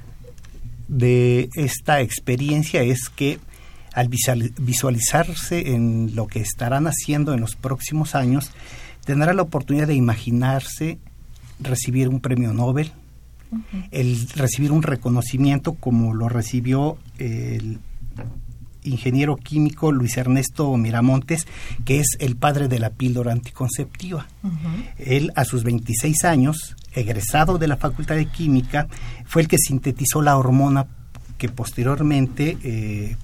de 0.89 1.51
esta 1.55 2.01
experiencia 2.01 2.83
es 2.83 3.09
que 3.09 3.41
al 3.93 4.09
visualizarse 4.09 5.73
en 5.75 6.15
lo 6.15 6.27
que 6.27 6.41
estarán 6.41 6.87
haciendo 6.87 7.33
en 7.33 7.41
los 7.41 7.57
próximos 7.57 8.15
años, 8.15 8.51
tendrá 9.07 9.33
la 9.33 9.41
oportunidad 9.41 9.87
de 9.87 9.95
imaginarse 9.95 10.99
recibir 11.61 12.09
un 12.09 12.21
premio 12.21 12.53
Nobel, 12.53 12.93
el 13.91 14.29
recibir 14.35 14.73
un 14.73 14.83
reconocimiento 14.83 15.75
como 15.75 16.15
lo 16.15 16.29
recibió 16.29 16.99
el 17.19 17.79
ingeniero 18.85 19.37
químico 19.37 19.93
Luis 19.93 20.17
Ernesto 20.17 20.77
Miramontes, 20.77 21.47
que 21.85 22.01
es 22.01 22.17
el 22.19 22.37
padre 22.37 22.69
de 22.69 22.79
la 22.79 22.91
píldora 22.91 23.33
anticonceptiva. 23.33 24.27
Él, 24.99 25.33
a 25.37 25.45
sus 25.45 25.65
26 25.65 26.25
años, 26.25 26.77
egresado 26.93 27.59
de 27.59 27.69
la 27.69 27.77
Facultad 27.77 28.15
de 28.15 28.27
Química, 28.27 28.87
fue 29.27 29.43
el 29.43 29.49
que 29.49 29.59
sintetizó 29.59 30.23
la 30.23 30.37
hormona 30.37 30.87
que 31.39 31.49
posteriormente 31.49 32.57
eh, 32.63 33.17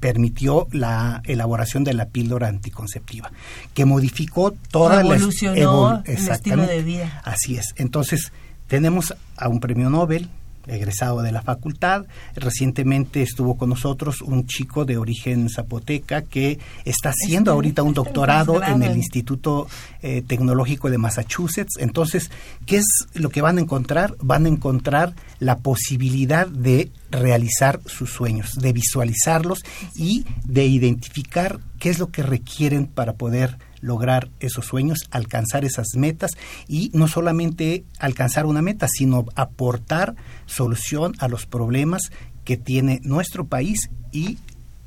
permitió 0.00 0.68
la 0.72 1.22
elaboración 1.24 1.84
de 1.84 1.92
la 1.92 2.06
píldora 2.06 2.48
anticonceptiva, 2.48 3.30
que 3.74 3.84
modificó 3.84 4.52
toda 4.52 5.02
la 5.02 5.16
evolución 5.16 5.56
el 5.56 6.14
estilo 6.14 6.66
de 6.66 6.82
vida. 6.82 7.20
Así 7.24 7.56
es. 7.56 7.74
Entonces, 7.76 8.32
tenemos 8.68 9.14
a 9.36 9.48
un 9.48 9.60
premio 9.60 9.90
Nobel, 9.90 10.28
egresado 10.68 11.22
de 11.22 11.32
la 11.32 11.42
facultad. 11.42 12.04
Recientemente 12.34 13.22
estuvo 13.22 13.56
con 13.56 13.70
nosotros 13.70 14.20
un 14.22 14.46
chico 14.46 14.84
de 14.84 14.96
origen 14.96 15.48
zapoteca 15.48 16.22
que 16.22 16.58
está 16.84 17.10
haciendo 17.10 17.52
ahorita 17.52 17.82
un 17.82 17.94
doctorado 17.94 18.62
en 18.62 18.82
el 18.82 18.96
Instituto 18.96 19.66
eh, 20.02 20.22
Tecnológico 20.26 20.90
de 20.90 20.98
Massachusetts. 20.98 21.78
Entonces, 21.78 22.30
¿qué 22.66 22.76
es 22.76 22.86
lo 23.14 23.30
que 23.30 23.42
van 23.42 23.58
a 23.58 23.62
encontrar? 23.62 24.14
Van 24.20 24.46
a 24.46 24.48
encontrar 24.48 25.14
la 25.40 25.58
posibilidad 25.58 26.46
de 26.46 26.90
realizar 27.10 27.80
sus 27.86 28.10
sueños, 28.10 28.54
de 28.56 28.72
visualizarlos 28.72 29.64
y 29.96 30.26
de 30.44 30.66
identificar 30.66 31.58
qué 31.78 31.90
es 31.90 31.98
lo 31.98 32.10
que 32.10 32.22
requieren 32.22 32.86
para 32.86 33.14
poder 33.14 33.56
lograr 33.80 34.30
esos 34.40 34.66
sueños, 34.66 34.98
alcanzar 35.10 35.64
esas 35.64 35.88
metas 35.96 36.32
y 36.66 36.90
no 36.94 37.08
solamente 37.08 37.84
alcanzar 37.98 38.46
una 38.46 38.62
meta, 38.62 38.86
sino 38.88 39.26
aportar 39.34 40.14
solución 40.46 41.14
a 41.18 41.28
los 41.28 41.46
problemas 41.46 42.02
que 42.44 42.56
tiene 42.56 43.00
nuestro 43.02 43.46
país 43.46 43.90
y 44.12 44.38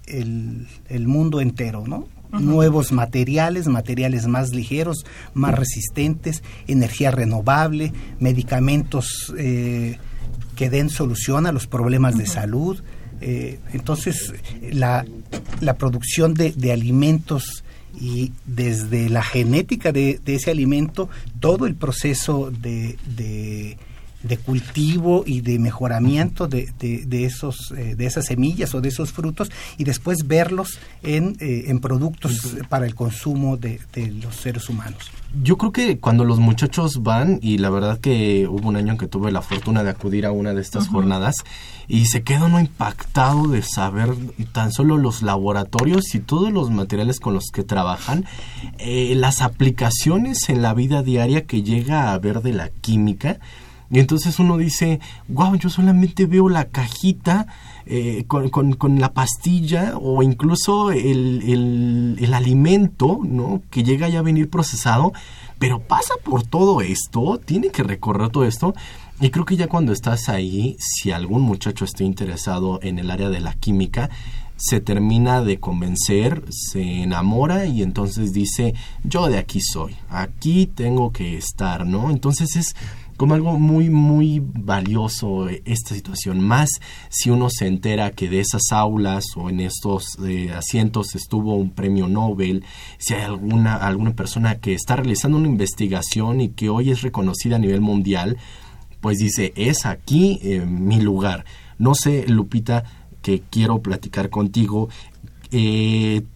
el, 0.07 1.07
mundo 1.07 1.41
entero, 1.41 1.85
¿no? 1.87 2.07
Nuevos 2.31 2.91
materiales, 2.91 3.67
materiales 3.67 4.25
más 4.25 4.51
ligeros, 4.51 5.05
más 5.33 5.53
resistentes, 5.53 6.43
energía 6.67 7.11
renovable, 7.11 7.91
medicamentos 8.19 9.33
eh, 9.37 9.97
que 10.55 10.69
den 10.69 10.89
solución 10.89 11.45
a 11.45 11.51
los 11.51 11.67
problemas 11.67 12.17
de 12.17 12.25
salud. 12.25 12.81
Eh, 13.19 13.59
entonces, 13.73 14.33
la, 14.71 15.05
la 15.59 15.75
producción 15.75 16.33
de, 16.33 16.53
de 16.53 16.71
alimentos 16.71 17.63
y 17.99 18.31
desde 18.45 19.09
la 19.09 19.23
genética 19.23 19.91
de, 19.91 20.19
ese 20.25 20.51
alimento, 20.51 21.09
todo 21.39 21.65
el 21.65 21.75
proceso 21.75 22.51
de, 22.51 22.97
de, 23.15 24.37
cultivo 24.37 25.23
y 25.25 25.41
de 25.41 25.59
mejoramiento 25.59 26.47
de, 26.47 26.69
de, 26.79 27.25
esos, 27.25 27.73
eh, 27.77 27.95
de 27.95 28.05
esas 28.05 28.25
semillas 28.25 28.73
o 28.73 28.81
de 28.81 28.89
esos 28.89 29.11
frutos 29.11 29.51
y 29.77 29.83
después 29.83 30.27
verlos 30.27 30.79
en, 31.03 31.35
eh, 31.39 31.65
en 31.67 31.79
productos 31.79 32.55
para 32.69 32.85
el 32.85 32.95
consumo 32.95 33.57
de, 33.57 33.79
los 34.21 34.35
seres 34.35 34.69
humanos. 34.69 35.11
Yo 35.33 35.57
creo 35.57 35.71
que 35.71 35.97
cuando 35.97 36.25
los 36.25 36.39
muchachos 36.39 37.03
van, 37.03 37.39
y 37.41 37.57
la 37.57 37.69
verdad 37.69 37.99
que 37.99 38.49
hubo 38.49 38.67
un 38.67 38.75
año 38.75 38.91
en 38.91 38.97
que 38.97 39.07
tuve 39.07 39.31
la 39.31 39.41
fortuna 39.41 39.81
de 39.81 39.89
acudir 39.89 40.25
a 40.25 40.33
una 40.33 40.53
de 40.53 40.61
estas 40.61 40.89
jornadas, 40.89 41.35
y 41.87 42.07
se 42.07 42.23
queda 42.23 42.45
uno 42.45 42.59
impactado 42.59 43.47
de 43.47 43.61
saber 43.61 44.13
tan 44.51 44.73
solo 44.73 44.97
los 44.97 45.21
laboratorios 45.21 46.15
y 46.15 46.19
todos 46.19 46.51
los 46.51 46.69
materiales 46.69 47.21
con 47.21 47.33
los 47.33 47.45
que 47.53 47.63
trabajan, 47.63 48.25
eh, 48.77 49.13
las 49.15 49.41
aplicaciones 49.41 50.49
en 50.49 50.61
la 50.61 50.73
vida 50.73 51.01
diaria 51.01 51.45
que 51.45 51.63
llega 51.63 52.11
a 52.11 52.19
ver 52.19 52.41
de 52.41 52.51
la 52.51 52.67
química. 52.69 53.39
Y 53.89 53.99
entonces 53.99 54.37
uno 54.37 54.57
dice, 54.57 54.99
wow, 55.29 55.55
yo 55.55 55.69
solamente 55.69 56.25
veo 56.25 56.49
la 56.49 56.65
cajita 56.65 57.47
eh, 57.85 58.25
con, 58.27 58.49
con, 58.49 58.99
la 58.99 59.13
pastilla 59.13 59.97
o 59.97 60.23
incluso 60.23 60.91
el, 60.91 61.41
el, 61.43 62.17
el, 62.19 62.33
alimento, 62.33 63.19
¿no? 63.23 63.61
Que 63.69 63.83
llega 63.83 64.09
ya 64.09 64.19
a 64.19 64.23
venir 64.23 64.49
procesado, 64.49 65.13
pero 65.59 65.79
pasa 65.79 66.13
por 66.23 66.43
todo 66.43 66.81
esto, 66.81 67.39
tiene 67.43 67.69
que 67.69 67.83
recorrer 67.83 68.29
todo 68.29 68.45
esto 68.45 68.73
y 69.21 69.29
creo 69.29 69.45
que 69.45 69.55
ya 69.55 69.67
cuando 69.67 69.93
estás 69.93 70.29
ahí, 70.29 70.75
si 70.79 71.11
algún 71.11 71.43
muchacho 71.43 71.85
está 71.85 72.03
interesado 72.03 72.79
en 72.81 72.97
el 72.97 73.11
área 73.11 73.29
de 73.29 73.39
la 73.39 73.53
química, 73.53 74.09
se 74.57 74.79
termina 74.79 75.41
de 75.41 75.59
convencer, 75.59 76.43
se 76.49 77.03
enamora 77.03 77.65
y 77.65 77.83
entonces 77.83 78.33
dice, 78.33 78.73
yo 79.03 79.27
de 79.27 79.37
aquí 79.37 79.61
soy, 79.61 79.95
aquí 80.09 80.65
tengo 80.65 81.11
que 81.11 81.37
estar, 81.37 81.85
¿no? 81.85 82.09
Entonces 82.09 82.55
es 82.55 82.75
como 83.17 83.35
algo 83.35 83.59
muy, 83.59 83.89
muy 83.89 84.41
valioso 84.43 85.49
eh, 85.49 85.61
esta 85.65 85.95
situación, 85.95 86.41
más 86.41 86.69
si 87.09 87.29
uno 87.29 87.49
se 87.49 87.67
entera 87.67 88.11
que 88.11 88.29
de 88.29 88.39
esas 88.39 88.71
aulas 88.71 89.25
o 89.35 89.49
en 89.49 89.59
estos 89.59 90.17
eh, 90.25 90.51
asientos 90.51 91.15
estuvo 91.15 91.55
un 91.55 91.71
premio 91.71 92.07
Nobel, 92.07 92.63
si 92.97 93.13
hay 93.13 93.21
alguna, 93.21 93.75
alguna 93.75 94.15
persona 94.15 94.59
que 94.59 94.73
está 94.73 94.95
realizando 94.95 95.37
una 95.37 95.47
investigación 95.47 96.41
y 96.41 96.49
que 96.49 96.69
hoy 96.69 96.91
es 96.91 97.01
reconocida 97.01 97.57
a 97.57 97.59
nivel 97.59 97.81
mundial, 97.81 98.37
pues 99.01 99.17
dice, 99.17 99.53
es 99.55 99.85
aquí 99.85 100.39
eh, 100.43 100.61
mi 100.61 100.99
lugar. 100.99 101.45
No 101.77 101.95
sé, 101.95 102.25
Lupita, 102.27 102.83
que 103.21 103.41
quiero 103.49 103.81
platicar 103.81 104.29
contigo, 104.29 104.89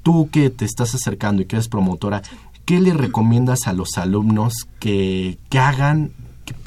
tú 0.03 0.29
que 0.29 0.49
te 0.49 0.65
estás 0.65 0.93
acercando 0.93 1.41
y 1.41 1.45
que 1.45 1.55
eres 1.55 1.69
promotora, 1.69 2.21
¿qué 2.65 2.81
le 2.81 2.93
recomiendas 2.93 3.67
a 3.67 3.73
los 3.73 3.97
alumnos 3.97 4.53
que, 4.79 5.37
que 5.49 5.59
hagan 5.59 6.11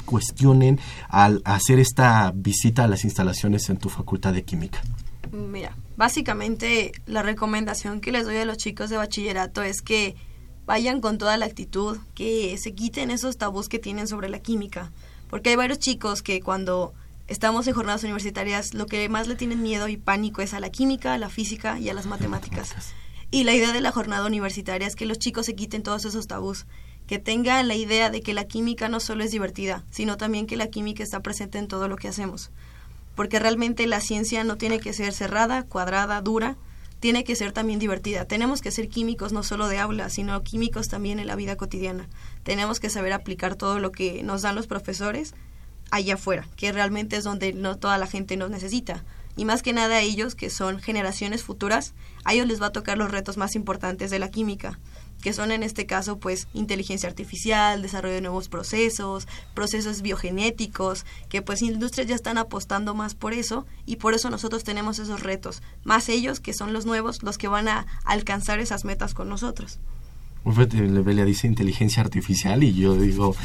cuestionen 0.05 0.79
al 1.07 1.41
hacer 1.45 1.79
esta 1.79 2.31
visita 2.35 2.83
a 2.83 2.87
las 2.87 3.03
instalaciones 3.03 3.69
en 3.69 3.77
tu 3.77 3.89
facultad 3.89 4.33
de 4.33 4.43
química? 4.43 4.81
Mira, 5.31 5.75
básicamente 5.95 6.91
la 7.05 7.21
recomendación 7.21 8.01
que 8.01 8.11
les 8.11 8.25
doy 8.25 8.37
a 8.37 8.45
los 8.45 8.57
chicos 8.57 8.89
de 8.89 8.97
bachillerato 8.97 9.61
es 9.61 9.81
que 9.81 10.15
vayan 10.65 11.01
con 11.01 11.17
toda 11.17 11.37
la 11.37 11.45
actitud, 11.45 11.97
que 12.15 12.57
se 12.57 12.73
quiten 12.73 13.11
esos 13.11 13.37
tabús 13.37 13.69
que 13.69 13.79
tienen 13.79 14.07
sobre 14.07 14.29
la 14.29 14.39
química, 14.39 14.91
porque 15.29 15.49
hay 15.49 15.55
varios 15.55 15.79
chicos 15.79 16.21
que 16.21 16.41
cuando 16.41 16.93
estamos 17.27 17.67
en 17.67 17.75
jornadas 17.75 18.03
universitarias 18.03 18.73
lo 18.73 18.87
que 18.87 19.07
más 19.09 19.27
le 19.27 19.35
tienen 19.35 19.61
miedo 19.61 19.87
y 19.87 19.97
pánico 19.97 20.41
es 20.41 20.53
a 20.53 20.59
la 20.59 20.69
química, 20.69 21.13
a 21.13 21.17
la 21.17 21.29
física 21.29 21.79
y 21.79 21.89
a 21.89 21.93
las 21.93 22.07
matemáticas. 22.07 22.75
Y 23.31 23.43
la 23.43 23.53
idea 23.53 23.71
de 23.71 23.81
la 23.81 23.91
jornada 23.91 24.25
universitaria 24.25 24.87
es 24.87 24.95
que 24.95 25.05
los 25.05 25.19
chicos 25.19 25.45
se 25.45 25.55
quiten 25.55 25.83
todos 25.83 26.05
esos 26.05 26.25
tabús 26.27 26.65
que 27.09 27.17
tenga 27.17 27.63
la 27.63 27.73
idea 27.73 28.11
de 28.11 28.21
que 28.21 28.35
la 28.35 28.43
química 28.43 28.87
no 28.87 28.99
solo 28.99 29.23
es 29.23 29.31
divertida, 29.31 29.83
sino 29.89 30.15
también 30.15 30.45
que 30.45 30.57
la 30.57 30.67
química 30.67 31.01
está 31.01 31.21
presente 31.21 31.57
en 31.57 31.67
todo 31.67 31.87
lo 31.87 31.95
que 31.95 32.07
hacemos. 32.07 32.51
Porque 33.15 33.39
realmente 33.39 33.87
la 33.87 33.99
ciencia 33.99 34.43
no 34.43 34.57
tiene 34.57 34.79
que 34.79 34.93
ser 34.93 35.11
cerrada, 35.11 35.63
cuadrada, 35.63 36.21
dura, 36.21 36.55
tiene 36.99 37.23
que 37.23 37.35
ser 37.35 37.51
también 37.51 37.79
divertida. 37.79 38.25
Tenemos 38.25 38.61
que 38.61 38.69
ser 38.69 38.89
químicos 38.89 39.33
no 39.33 39.41
solo 39.41 39.67
de 39.67 39.79
aula, 39.79 40.11
sino 40.11 40.43
químicos 40.43 40.87
también 40.87 41.17
en 41.17 41.25
la 41.25 41.35
vida 41.35 41.55
cotidiana. 41.55 42.07
Tenemos 42.43 42.79
que 42.79 42.91
saber 42.91 43.11
aplicar 43.13 43.55
todo 43.55 43.79
lo 43.79 43.91
que 43.91 44.21
nos 44.21 44.43
dan 44.43 44.53
los 44.53 44.67
profesores 44.67 45.33
allá 45.89 46.13
afuera, 46.13 46.45
que 46.57 46.71
realmente 46.71 47.17
es 47.17 47.23
donde 47.23 47.53
no 47.53 47.75
toda 47.75 47.97
la 47.97 48.05
gente 48.05 48.37
nos 48.37 48.51
necesita. 48.51 49.03
Y 49.35 49.45
más 49.45 49.63
que 49.63 49.73
nada 49.73 50.01
ellos, 50.01 50.35
que 50.35 50.51
son 50.51 50.79
generaciones 50.79 51.41
futuras, 51.41 51.95
a 52.23 52.35
ellos 52.35 52.45
les 52.45 52.61
va 52.61 52.67
a 52.67 52.71
tocar 52.71 52.99
los 52.99 53.09
retos 53.09 53.37
más 53.37 53.55
importantes 53.55 54.11
de 54.11 54.19
la 54.19 54.29
química 54.29 54.77
que 55.21 55.33
son 55.33 55.51
en 55.51 55.63
este 55.63 55.85
caso 55.85 56.17
pues 56.17 56.47
inteligencia 56.53 57.09
artificial, 57.09 57.81
desarrollo 57.81 58.15
de 58.15 58.21
nuevos 58.21 58.49
procesos, 58.49 59.27
procesos 59.53 60.01
biogenéticos, 60.01 61.05
que 61.29 61.41
pues 61.41 61.61
industrias 61.61 62.07
ya 62.07 62.15
están 62.15 62.37
apostando 62.37 62.93
más 62.93 63.15
por 63.15 63.33
eso 63.33 63.65
y 63.85 63.97
por 63.97 64.13
eso 64.13 64.29
nosotros 64.29 64.63
tenemos 64.63 64.99
esos 64.99 65.21
retos, 65.21 65.61
más 65.83 66.09
ellos 66.09 66.39
que 66.39 66.53
son 66.53 66.73
los 66.73 66.85
nuevos 66.85 67.23
los 67.23 67.37
que 67.37 67.47
van 67.47 67.67
a 67.67 67.85
alcanzar 68.05 68.59
esas 68.59 68.85
metas 68.85 69.13
con 69.13 69.29
nosotros. 69.29 69.79
Levelia 70.45 71.25
dice 71.25 71.47
inteligencia 71.47 72.01
artificial 72.01 72.63
y 72.63 72.73
yo 72.73 72.95
digo, 72.95 73.35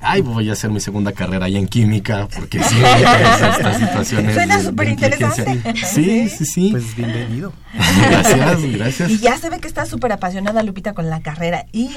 ay, 0.00 0.22
voy 0.22 0.48
a 0.48 0.52
hacer 0.52 0.70
mi 0.70 0.80
segunda 0.80 1.12
carrera 1.12 1.48
ya 1.48 1.58
en 1.58 1.68
química 1.68 2.28
porque 2.34 2.62
sí, 2.62 2.76
estas 2.82 3.78
situaciones. 3.78 4.34
Suena 4.34 4.62
súper 4.62 4.88
interesante. 4.88 5.74
Sí, 5.84 6.28
sí, 6.28 6.44
sí. 6.44 6.68
Pues 6.70 6.94
bienvenido. 6.94 7.52
Gracias, 7.74 8.62
gracias. 8.72 9.10
Y 9.10 9.18
ya 9.18 9.36
se 9.38 9.50
ve 9.50 9.60
que 9.60 9.68
está 9.68 9.86
súper 9.86 10.12
apasionada 10.12 10.62
Lupita 10.62 10.94
con 10.94 11.10
la 11.10 11.20
carrera 11.20 11.66
y 11.72 11.90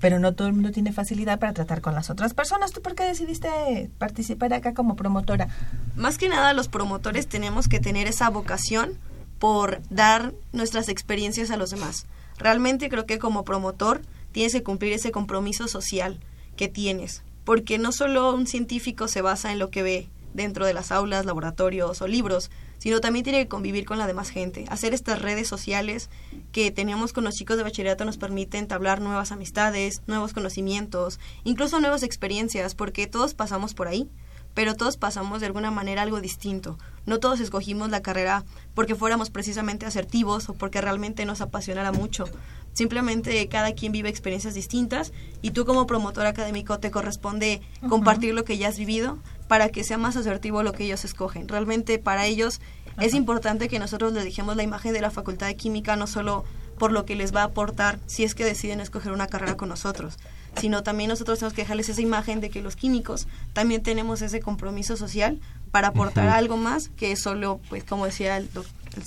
pero 0.00 0.18
no 0.18 0.34
todo 0.34 0.48
el 0.48 0.54
mundo 0.54 0.72
tiene 0.72 0.92
facilidad 0.92 1.38
para 1.38 1.52
tratar 1.52 1.80
con 1.80 1.94
las 1.94 2.10
otras 2.10 2.34
personas. 2.34 2.72
¿Tú 2.72 2.82
por 2.82 2.96
qué 2.96 3.04
decidiste 3.04 3.88
participar 3.98 4.52
acá 4.52 4.74
como 4.74 4.96
promotora? 4.96 5.46
Más 5.94 6.18
que 6.18 6.28
nada 6.28 6.52
los 6.54 6.66
promotores 6.66 7.28
tenemos 7.28 7.68
que 7.68 7.78
tener 7.78 8.08
esa 8.08 8.28
vocación 8.28 8.98
por 9.38 9.80
dar 9.90 10.34
nuestras 10.52 10.88
experiencias 10.88 11.52
a 11.52 11.56
los 11.56 11.70
demás 11.70 12.06
realmente 12.38 12.88
creo 12.88 13.06
que 13.06 13.18
como 13.18 13.44
promotor 13.44 14.02
tienes 14.32 14.52
que 14.52 14.62
cumplir 14.62 14.92
ese 14.92 15.12
compromiso 15.12 15.68
social 15.68 16.20
que 16.56 16.68
tienes, 16.68 17.22
porque 17.44 17.78
no 17.78 17.92
solo 17.92 18.34
un 18.34 18.46
científico 18.46 19.08
se 19.08 19.22
basa 19.22 19.52
en 19.52 19.58
lo 19.58 19.70
que 19.70 19.82
ve 19.82 20.08
dentro 20.34 20.66
de 20.66 20.74
las 20.74 20.92
aulas, 20.92 21.26
laboratorios 21.26 22.00
o 22.00 22.06
libros, 22.06 22.50
sino 22.78 23.00
también 23.00 23.24
tiene 23.24 23.42
que 23.42 23.48
convivir 23.48 23.84
con 23.84 23.98
la 23.98 24.06
demás 24.06 24.30
gente. 24.30 24.64
Hacer 24.68 24.94
estas 24.94 25.20
redes 25.20 25.46
sociales 25.46 26.10
que 26.52 26.70
tenemos 26.70 27.12
con 27.12 27.24
los 27.24 27.34
chicos 27.34 27.56
de 27.56 27.62
bachillerato 27.62 28.04
nos 28.04 28.16
permiten 28.16 28.60
entablar 28.60 29.00
nuevas 29.00 29.30
amistades, 29.30 30.02
nuevos 30.06 30.32
conocimientos, 30.32 31.20
incluso 31.44 31.80
nuevas 31.80 32.02
experiencias, 32.02 32.74
porque 32.74 33.06
todos 33.06 33.34
pasamos 33.34 33.74
por 33.74 33.88
ahí 33.88 34.08
pero 34.54 34.74
todos 34.74 34.96
pasamos 34.96 35.40
de 35.40 35.46
alguna 35.46 35.70
manera 35.70 36.02
algo 36.02 36.20
distinto. 36.20 36.78
No 37.06 37.18
todos 37.18 37.40
escogimos 37.40 37.90
la 37.90 38.02
carrera 38.02 38.44
porque 38.74 38.94
fuéramos 38.94 39.30
precisamente 39.30 39.86
asertivos 39.86 40.48
o 40.48 40.54
porque 40.54 40.80
realmente 40.80 41.24
nos 41.24 41.40
apasionara 41.40 41.92
mucho. 41.92 42.24
Simplemente 42.72 43.48
cada 43.48 43.72
quien 43.72 43.92
vive 43.92 44.08
experiencias 44.08 44.54
distintas 44.54 45.12
y 45.42 45.50
tú 45.50 45.64
como 45.66 45.86
promotor 45.86 46.26
académico 46.26 46.78
te 46.78 46.90
corresponde 46.90 47.60
compartir 47.88 48.34
lo 48.34 48.44
que 48.44 48.56
ya 48.56 48.68
has 48.68 48.78
vivido 48.78 49.18
para 49.46 49.68
que 49.68 49.84
sea 49.84 49.98
más 49.98 50.16
asertivo 50.16 50.62
lo 50.62 50.72
que 50.72 50.84
ellos 50.84 51.04
escogen. 51.04 51.48
Realmente 51.48 51.98
para 51.98 52.26
ellos 52.26 52.60
es 53.00 53.14
importante 53.14 53.68
que 53.68 53.78
nosotros 53.78 54.12
les 54.12 54.24
dejemos 54.24 54.56
la 54.56 54.62
imagen 54.62 54.92
de 54.92 55.00
la 55.00 55.10
Facultad 55.10 55.46
de 55.46 55.56
Química 55.56 55.96
no 55.96 56.06
solo 56.06 56.44
por 56.82 56.90
lo 56.90 57.04
que 57.04 57.14
les 57.14 57.32
va 57.32 57.42
a 57.42 57.44
aportar 57.44 58.00
si 58.06 58.24
es 58.24 58.34
que 58.34 58.44
deciden 58.44 58.80
escoger 58.80 59.12
una 59.12 59.28
carrera 59.28 59.56
con 59.56 59.68
nosotros, 59.68 60.16
sino 60.60 60.82
también 60.82 61.10
nosotros 61.10 61.38
tenemos 61.38 61.54
que 61.54 61.62
dejarles 61.62 61.88
esa 61.88 62.00
imagen 62.00 62.40
de 62.40 62.50
que 62.50 62.60
los 62.60 62.74
químicos 62.74 63.28
también 63.52 63.84
tenemos 63.84 64.20
ese 64.20 64.40
compromiso 64.40 64.96
social 64.96 65.38
para 65.70 65.86
aportar 65.86 66.28
algo 66.28 66.56
más 66.56 66.88
que 66.88 67.14
solo, 67.14 67.60
pues 67.68 67.84
como 67.84 68.06
decía 68.06 68.36
el, 68.36 68.48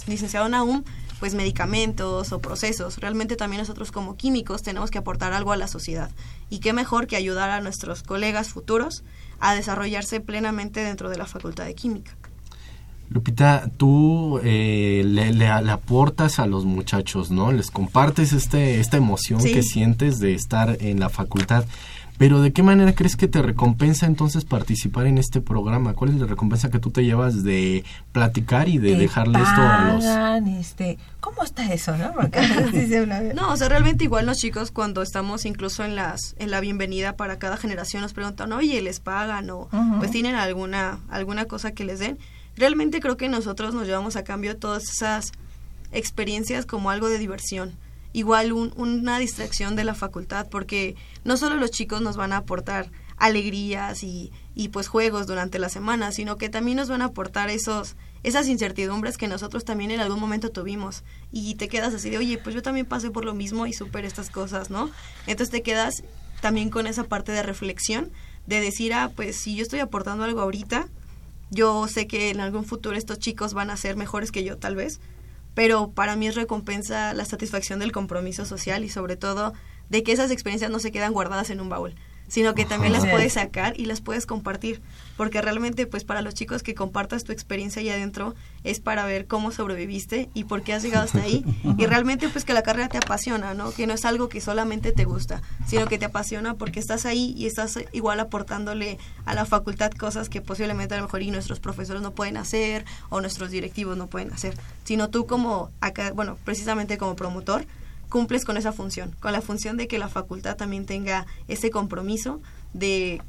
licenciado 0.08 0.48
Naum, 0.48 0.86
pues 1.20 1.36
medicamentos 1.36 2.32
o 2.32 2.40
procesos. 2.40 2.98
Realmente 3.00 3.36
también 3.36 3.60
nosotros 3.60 3.92
como 3.92 4.16
químicos 4.16 4.62
tenemos 4.62 4.90
que 4.90 5.00
aportar 5.00 5.34
algo 5.34 5.52
a 5.52 5.58
la 5.58 5.68
sociedad. 5.68 6.12
Y 6.50 6.60
qué 6.60 6.72
mejor 6.72 7.08
que 7.08 7.18
ayudar 7.18 7.50
a 7.50 7.60
nuestros 7.60 8.04
colegas 8.04 8.48
futuros 8.48 9.04
a 9.42 9.54
desarrollarse 9.54 10.22
plenamente 10.22 10.80
dentro 10.80 11.10
de 11.10 11.18
la 11.18 11.26
Facultad 11.26 11.66
de 11.66 11.76
Química. 11.76 12.16
Lupita, 13.10 13.70
tú 13.78 14.40
eh, 14.44 15.04
le, 15.06 15.48
aportas 15.48 16.40
a 16.40 16.48
los 16.48 16.66
muchachos, 16.66 17.32
¿no? 17.32 17.52
Les 17.52 17.72
compartes 17.72 18.34
este, 18.34 18.80
esta 18.80 18.98
emoción 18.98 19.42
que 19.44 19.64
sientes 19.64 20.20
de 20.20 20.34
estar 20.34 20.78
en 20.80 21.00
la 21.00 21.10
facultad. 21.10 21.66
Pero 22.18 22.42
¿de 22.42 22.54
qué 22.54 22.64
manera 22.64 22.96
crees 22.96 23.18
que 23.18 23.28
te 23.28 23.42
recompensa 23.42 24.06
entonces 24.06 24.46
participar 24.46 25.06
en 25.06 25.18
este 25.18 25.42
programa? 25.42 25.94
¿Cuál 25.94 26.12
es 26.12 26.16
la 26.16 26.28
recompensa 26.28 26.70
que 26.70 26.80
tú 26.80 26.90
te 26.90 27.04
llevas 27.04 27.44
de 27.44 27.84
platicar 28.14 28.70
y 28.70 28.78
de 28.78 28.96
dejarle 28.96 29.40
esto 29.40 29.62
a 29.62 29.94
los... 29.94 30.48
Este, 30.58 30.98
¿Cómo 31.20 31.44
está 31.44 31.74
eso, 31.74 31.98
no? 31.98 32.14
no, 33.36 33.52
o 33.52 33.58
sea, 33.58 33.68
realmente 33.68 34.06
igual 34.06 34.26
los 34.26 34.38
chicos 34.38 34.72
cuando 34.72 35.02
estamos 35.02 35.46
incluso 35.46 35.84
en 35.84 35.96
las 35.96 36.36
en 36.40 36.52
la 36.52 36.62
bienvenida 36.62 37.18
para 37.18 37.38
cada 37.38 37.58
generación 37.58 38.02
nos 38.02 38.14
preguntan, 38.14 38.54
oye, 38.54 38.82
¿les 38.82 39.02
pagan 39.02 39.50
o 39.50 39.68
pues 39.98 40.12
tienen 40.12 40.36
alguna 40.36 41.00
alguna 41.10 41.46
cosa 41.46 41.72
que 41.72 41.84
les 41.84 42.00
den? 42.00 42.18
Realmente 42.56 43.00
creo 43.00 43.18
que 43.18 43.30
nosotros 43.30 43.74
nos 43.74 43.88
llevamos 43.88 44.16
a 44.16 44.24
cambio 44.24 44.58
todas 44.58 44.84
esas 44.90 45.32
experiencias 45.92 46.66
como 46.66 46.90
algo 46.90 47.10
de 47.10 47.18
diversión. 47.18 47.78
Igual 48.14 48.54
una 48.54 49.20
distracción 49.20 49.76
de 49.76 49.84
la 49.84 49.94
facultad, 49.94 50.48
porque 50.50 50.96
no 51.26 51.36
solo 51.36 51.58
los 51.58 51.72
chicos 51.72 52.02
nos 52.02 52.16
van 52.16 52.32
a 52.32 52.38
aportar 52.38 52.90
alegrías 53.18 54.04
y, 54.04 54.32
y 54.56 54.70
pues 54.70 54.88
juegos 54.88 55.28
durante 55.28 55.60
la 55.60 55.70
semana, 55.70 56.12
sino 56.12 56.38
que 56.38 56.50
también 56.50 56.78
nos 56.78 56.90
van 56.90 57.02
a 57.02 57.06
aportar 57.06 57.50
esos 57.50 57.96
esas 58.26 58.48
incertidumbres 58.48 59.18
que 59.18 59.28
nosotros 59.28 59.66
también 59.66 59.92
en 59.92 60.00
algún 60.00 60.20
momento 60.20 60.50
tuvimos 60.50 61.04
y 61.32 61.56
te 61.56 61.68
quedas 61.68 61.94
así 61.94 62.10
de, 62.10 62.18
oye, 62.18 62.40
pues 62.40 62.56
yo 62.56 62.64
también 62.64 62.88
pasé 62.88 63.12
por 63.12 63.24
lo 63.24 63.36
mismo 63.36 63.68
y 63.68 63.74
superé 63.74 64.08
estas 64.08 64.32
cosas, 64.32 64.72
¿no? 64.72 64.90
Entonces 65.28 65.52
te 65.52 65.62
quedas 65.62 66.04
también 66.42 66.72
con 66.72 66.88
esa 66.88 67.04
parte 67.04 67.32
de 67.32 67.44
reflexión, 67.44 68.12
de 68.48 68.62
decir, 68.62 68.96
ah, 68.96 69.12
pues 69.16 69.36
si 69.36 69.56
yo 69.56 69.62
estoy 69.62 69.80
aportando 69.80 70.24
algo 70.24 70.42
ahorita, 70.42 70.88
yo 71.52 71.88
sé 71.88 72.08
que 72.08 72.30
en 72.30 72.40
algún 72.40 72.66
futuro 72.66 72.98
estos 72.98 73.20
chicos 73.20 73.54
van 73.54 73.70
a 73.70 73.78
ser 73.78 73.96
mejores 73.96 74.32
que 74.32 74.44
yo 74.44 74.58
tal 74.58 74.76
vez, 74.76 75.00
pero 75.54 75.92
para 75.92 76.16
mí 76.16 76.28
es 76.28 76.36
recompensa 76.36 77.14
la 77.14 77.26
satisfacción 77.26 77.80
del 77.80 77.92
compromiso 77.92 78.46
social 78.46 78.84
y 78.84 78.90
sobre 78.90 79.16
todo 79.16 79.54
de 79.90 80.04
que 80.04 80.12
esas 80.12 80.32
experiencias 80.32 80.72
no 80.72 80.80
se 80.80 80.92
quedan 80.92 81.14
guardadas 81.14 81.50
en 81.50 81.62
un 81.62 81.70
baúl, 81.70 81.96
sino 82.28 82.56
que 82.56 82.66
también 82.66 82.94
las 82.94 83.06
puedes 83.06 83.34
sacar 83.34 83.80
y 83.80 83.86
las 83.86 84.02
puedes 84.02 84.26
compartir, 84.26 84.82
porque 85.18 85.42
realmente 85.42 85.88
pues 85.88 86.04
para 86.04 86.22
los 86.22 86.34
chicos 86.34 86.64
que 86.64 86.76
compartas 86.76 87.24
tu 87.24 87.32
experiencia 87.32 87.82
ahí 87.82 87.90
adentro 87.90 88.36
es 88.64 88.80
para 88.80 89.06
ver 89.06 89.28
cómo 89.28 89.52
sobreviviste 89.52 90.30
y 90.34 90.46
por 90.46 90.64
qué 90.64 90.74
has 90.74 90.84
llegado 90.84 91.06
hasta 91.06 91.22
ahí 91.22 91.46
y 91.78 91.86
realmente 91.86 92.30
pues 92.30 92.46
que 92.46 92.54
la 92.54 92.64
carrera 92.64 92.90
te 92.90 92.98
apasiona, 92.98 93.54
¿no? 93.54 93.72
Que 93.72 93.88
no 93.88 93.94
es 93.94 94.06
algo 94.06 94.30
que 94.30 94.42
solamente 94.42 94.92
te 94.92 95.06
gusta, 95.06 95.42
sino 95.68 95.88
que 95.88 95.98
te 95.98 96.06
apasiona 96.06 96.56
porque 96.56 96.80
estás 96.80 97.06
ahí 97.06 97.34
y 97.38 97.46
estás 97.46 97.80
igual 97.94 98.20
aportándole 98.20 98.98
a 99.26 99.34
la 99.34 99.46
facultad 99.46 99.92
cosas 99.92 100.30
que 100.30 100.42
posiblemente 100.42 100.96
a 100.96 100.98
lo 100.98 101.04
mejor 101.04 101.22
y 101.22 101.32
nuestros 101.32 101.60
profesores 101.60 102.02
no 102.02 102.12
pueden 102.12 102.38
hacer 102.38 102.86
o 103.10 103.22
nuestros 103.22 103.52
directivos 103.52 103.98
no 103.98 104.08
pueden 104.08 104.34
hacer, 104.34 104.58
sino 104.84 105.10
tú 105.10 105.26
como 105.26 105.72
acá, 105.82 106.12
bueno, 106.14 106.38
precisamente 106.44 106.98
como 106.98 107.16
promotor 107.16 107.66
cumples 108.10 108.46
con 108.46 108.58
esa 108.58 108.72
función, 108.72 109.16
con 109.20 109.32
la 109.32 109.42
función 109.42 109.78
de 109.78 109.88
que 109.88 110.00
la 110.00 110.10
facultad 110.10 110.56
también 110.56 110.86
tenga 110.86 111.26
ese 111.48 111.70
compromiso 111.70 112.42
de, 112.74 113.22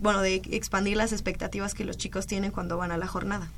bueno, 0.00 0.20
de 0.20 0.36
expandir 0.50 0.96
las 0.96 1.12
expectativas 1.12 1.74
que 1.74 1.84
los 1.84 1.96
chicos 1.96 2.26
tienen 2.26 2.50
cuando 2.50 2.76
van 2.76 2.90
a 2.90 2.96
la 2.96 3.06
jornada. 3.06 3.48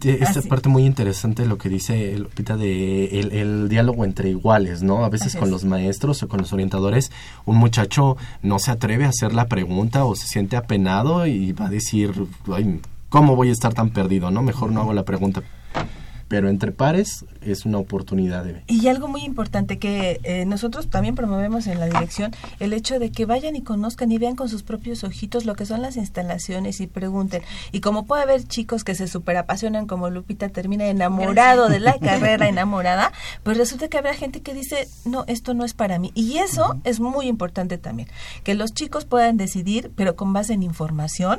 Esta 0.00 0.42
parte 0.42 0.68
muy 0.68 0.84
interesante 0.84 1.44
lo 1.44 1.58
que 1.58 1.68
dice 1.68 2.16
Lupita 2.18 2.56
de 2.56 3.18
el, 3.18 3.68
diálogo 3.68 4.04
entre 4.04 4.30
iguales, 4.30 4.82
¿no? 4.82 5.04
A 5.04 5.08
veces 5.08 5.34
con 5.34 5.50
los 5.50 5.64
maestros 5.64 6.22
o 6.22 6.28
con 6.28 6.40
los 6.40 6.52
orientadores, 6.52 7.10
un 7.46 7.56
muchacho 7.56 8.16
no 8.42 8.60
se 8.60 8.70
atreve 8.70 9.06
a 9.06 9.08
hacer 9.08 9.32
la 9.32 9.48
pregunta 9.48 10.04
o 10.04 10.14
se 10.14 10.28
siente 10.28 10.56
apenado 10.56 11.26
y 11.26 11.52
va 11.52 11.66
a 11.66 11.70
decir, 11.70 12.12
Ay, 12.52 12.80
¿cómo 13.08 13.34
voy 13.34 13.48
a 13.48 13.52
estar 13.52 13.74
tan 13.74 13.90
perdido? 13.90 14.30
No, 14.30 14.42
mejor 14.42 14.70
no 14.70 14.82
hago 14.82 14.92
la 14.92 15.04
pregunta 15.04 15.42
pero 16.28 16.48
entre 16.48 16.72
pares 16.72 17.24
es 17.40 17.64
una 17.64 17.78
oportunidad 17.78 18.44
de... 18.44 18.62
Y 18.66 18.88
algo 18.88 19.08
muy 19.08 19.22
importante 19.22 19.78
que 19.78 20.20
eh, 20.24 20.44
nosotros 20.44 20.88
también 20.88 21.14
promovemos 21.14 21.66
en 21.66 21.78
la 21.78 21.86
dirección, 21.86 22.32
el 22.58 22.72
hecho 22.72 22.98
de 22.98 23.10
que 23.10 23.26
vayan 23.26 23.54
y 23.54 23.62
conozcan 23.62 24.10
y 24.10 24.18
vean 24.18 24.34
con 24.34 24.48
sus 24.48 24.62
propios 24.62 25.04
ojitos 25.04 25.44
lo 25.44 25.54
que 25.54 25.66
son 25.66 25.82
las 25.82 25.96
instalaciones 25.96 26.80
y 26.80 26.86
pregunten. 26.86 27.42
Y 27.72 27.80
como 27.80 28.06
puede 28.06 28.22
haber 28.22 28.44
chicos 28.44 28.82
que 28.82 28.94
se 28.94 29.06
super 29.06 29.36
apasionan 29.36 29.86
como 29.86 30.10
Lupita 30.10 30.48
termina 30.48 30.86
enamorado 30.86 31.68
de 31.68 31.80
la 31.80 31.98
carrera, 31.98 32.48
enamorada, 32.48 33.12
pues 33.42 33.56
resulta 33.56 33.88
que 33.88 33.98
habrá 33.98 34.14
gente 34.14 34.42
que 34.42 34.54
dice, 34.54 34.88
no, 35.04 35.24
esto 35.28 35.54
no 35.54 35.64
es 35.64 35.74
para 35.74 35.98
mí. 35.98 36.10
Y 36.14 36.38
eso 36.38 36.80
es 36.84 37.00
muy 37.00 37.28
importante 37.28 37.78
también, 37.78 38.08
que 38.42 38.54
los 38.54 38.72
chicos 38.72 39.04
puedan 39.04 39.36
decidir, 39.36 39.92
pero 39.94 40.16
con 40.16 40.32
base 40.32 40.54
en 40.54 40.62
información, 40.62 41.38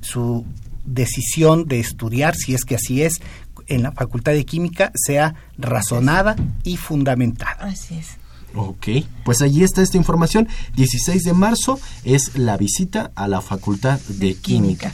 su 0.01 0.45
decisión 0.85 1.67
de 1.67 1.81
estudiar, 1.81 2.35
si 2.35 2.55
es 2.55 2.65
que 2.65 2.77
así 2.77 3.03
es, 3.03 3.21
en 3.67 3.83
la 3.83 3.93
Facultad 3.93 4.33
de 4.33 4.45
Química 4.45 4.93
sea 4.95 5.35
razonada 5.59 6.37
y 6.65 6.77
fundamentada. 6.77 7.67
Así 7.67 7.99
es. 7.99 8.17
Ok, 8.55 8.89
pues 9.25 9.43
allí 9.43 9.63
está 9.63 9.83
esta 9.83 9.99
información. 9.99 10.49
16 10.75 11.23
de 11.23 11.33
marzo 11.35 11.79
es 12.05 12.37
la 12.39 12.57
visita 12.57 13.13
a 13.15 13.29
la 13.29 13.41
Facultad 13.41 14.01
de, 14.09 14.35
Química. 14.35 14.93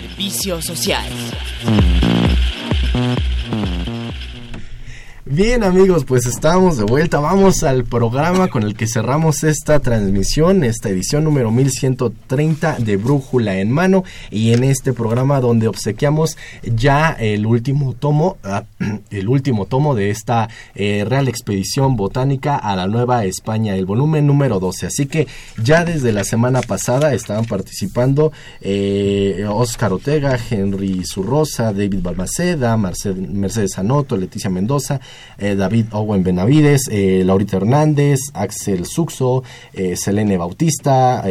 Servicio 0.01 0.63
social. 0.63 1.30
Bien 5.43 5.65
amigos, 5.65 6.05
pues 6.05 6.27
estamos 6.27 6.77
de 6.77 6.85
vuelta. 6.85 7.19
Vamos 7.19 7.63
al 7.63 7.85
programa 7.85 8.49
con 8.49 8.63
el 8.63 8.75
que 8.75 8.87
cerramos 8.87 9.43
esta 9.43 9.81
transmisión, 9.81 10.65
esta 10.65 10.91
edición 10.91 11.25
número 11.25 11.51
1130 11.51 12.77
de 12.79 12.99
Brújula 12.99 13.57
en 13.57 13.71
Mano. 13.71 14.05
Y 14.31 14.53
en 14.53 14.65
este 14.65 14.93
programa 14.93 15.41
donde 15.41 15.67
obsequiamos 15.67 16.37
ya 16.63 17.17
el 17.19 17.47
último 17.47 17.95
tomo, 17.95 18.37
ah, 18.45 18.65
el 19.11 19.31
último 19.31 19.65
tomo 19.65 19.95
de 19.95 20.11
esta 20.11 20.51
eh, 20.75 21.07
Real 21.09 21.27
Expedición 21.27 21.97
Botánica 21.97 22.57
a 22.57 22.77
la 22.77 22.87
Nueva 22.87 23.25
España, 23.25 23.77
el 23.77 23.87
volumen 23.87 24.27
número 24.27 24.61
12. 24.61 24.89
Así 24.89 25.07
que 25.07 25.27
ya 25.65 25.87
desde 25.87 26.13
la 26.13 26.25
semana 26.25 26.61
pasada 26.61 27.15
estaban 27.15 27.47
participando 27.47 28.31
eh, 28.61 29.47
Oscar 29.49 29.95
Ortega, 29.95 30.39
Henry 30.51 31.03
Zurrosa, 31.07 31.73
David 31.73 32.03
Balmaceda, 32.03 32.77
Mercedes 32.77 33.79
Anoto, 33.79 34.19
Leticia 34.19 34.51
Mendoza, 34.51 35.01
eh, 35.41 35.55
David 35.57 35.87
Owen 35.93 36.23
Benavides, 36.23 36.89
eh, 36.91 37.23
Laurita 37.25 37.57
Hernández, 37.57 38.19
Axel 38.35 38.87
Suxo, 38.87 39.43
eh, 39.73 39.97
Selene 39.97 40.37
Bautista, 40.37 41.25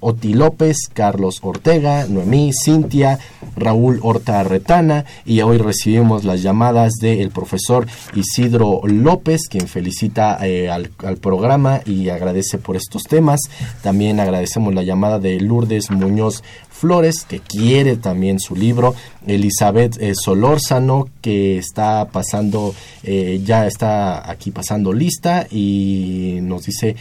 Oti 0.00 0.34
López, 0.34 0.76
Carlos 0.92 1.38
Ortega, 1.42 2.06
Noemí, 2.06 2.52
Cintia, 2.52 3.18
Raúl 3.56 4.00
Horta 4.02 4.42
Retana 4.42 5.04
y 5.24 5.40
hoy 5.42 5.58
recibimos 5.58 6.24
las 6.24 6.42
llamadas 6.42 6.94
del 7.00 7.30
profesor 7.30 7.86
Isidro 8.14 8.80
López, 8.84 9.48
quien 9.48 9.68
felicita 9.68 10.34
al, 10.34 10.90
al 10.98 11.16
programa 11.18 11.80
y 11.84 12.08
agradece 12.08 12.58
por 12.58 12.76
estos 12.76 13.04
temas. 13.04 13.40
También 13.82 14.20
agradecemos 14.20 14.74
la 14.74 14.82
llamada 14.82 15.18
de 15.18 15.40
Lourdes 15.40 15.90
Muñoz 15.90 16.42
Flores, 16.82 17.24
que 17.28 17.38
quiere 17.38 17.96
también 17.96 18.40
su 18.40 18.56
libro, 18.56 18.96
Elizabeth 19.24 19.98
eh, 20.00 20.14
Solórzano, 20.16 21.08
que 21.20 21.56
está 21.56 22.08
pasando, 22.08 22.74
eh, 23.04 23.40
ya 23.44 23.68
está 23.68 24.28
aquí 24.28 24.50
pasando 24.50 24.92
lista 24.92 25.46
y 25.48 26.40
nos 26.42 26.66
dice 26.66 26.96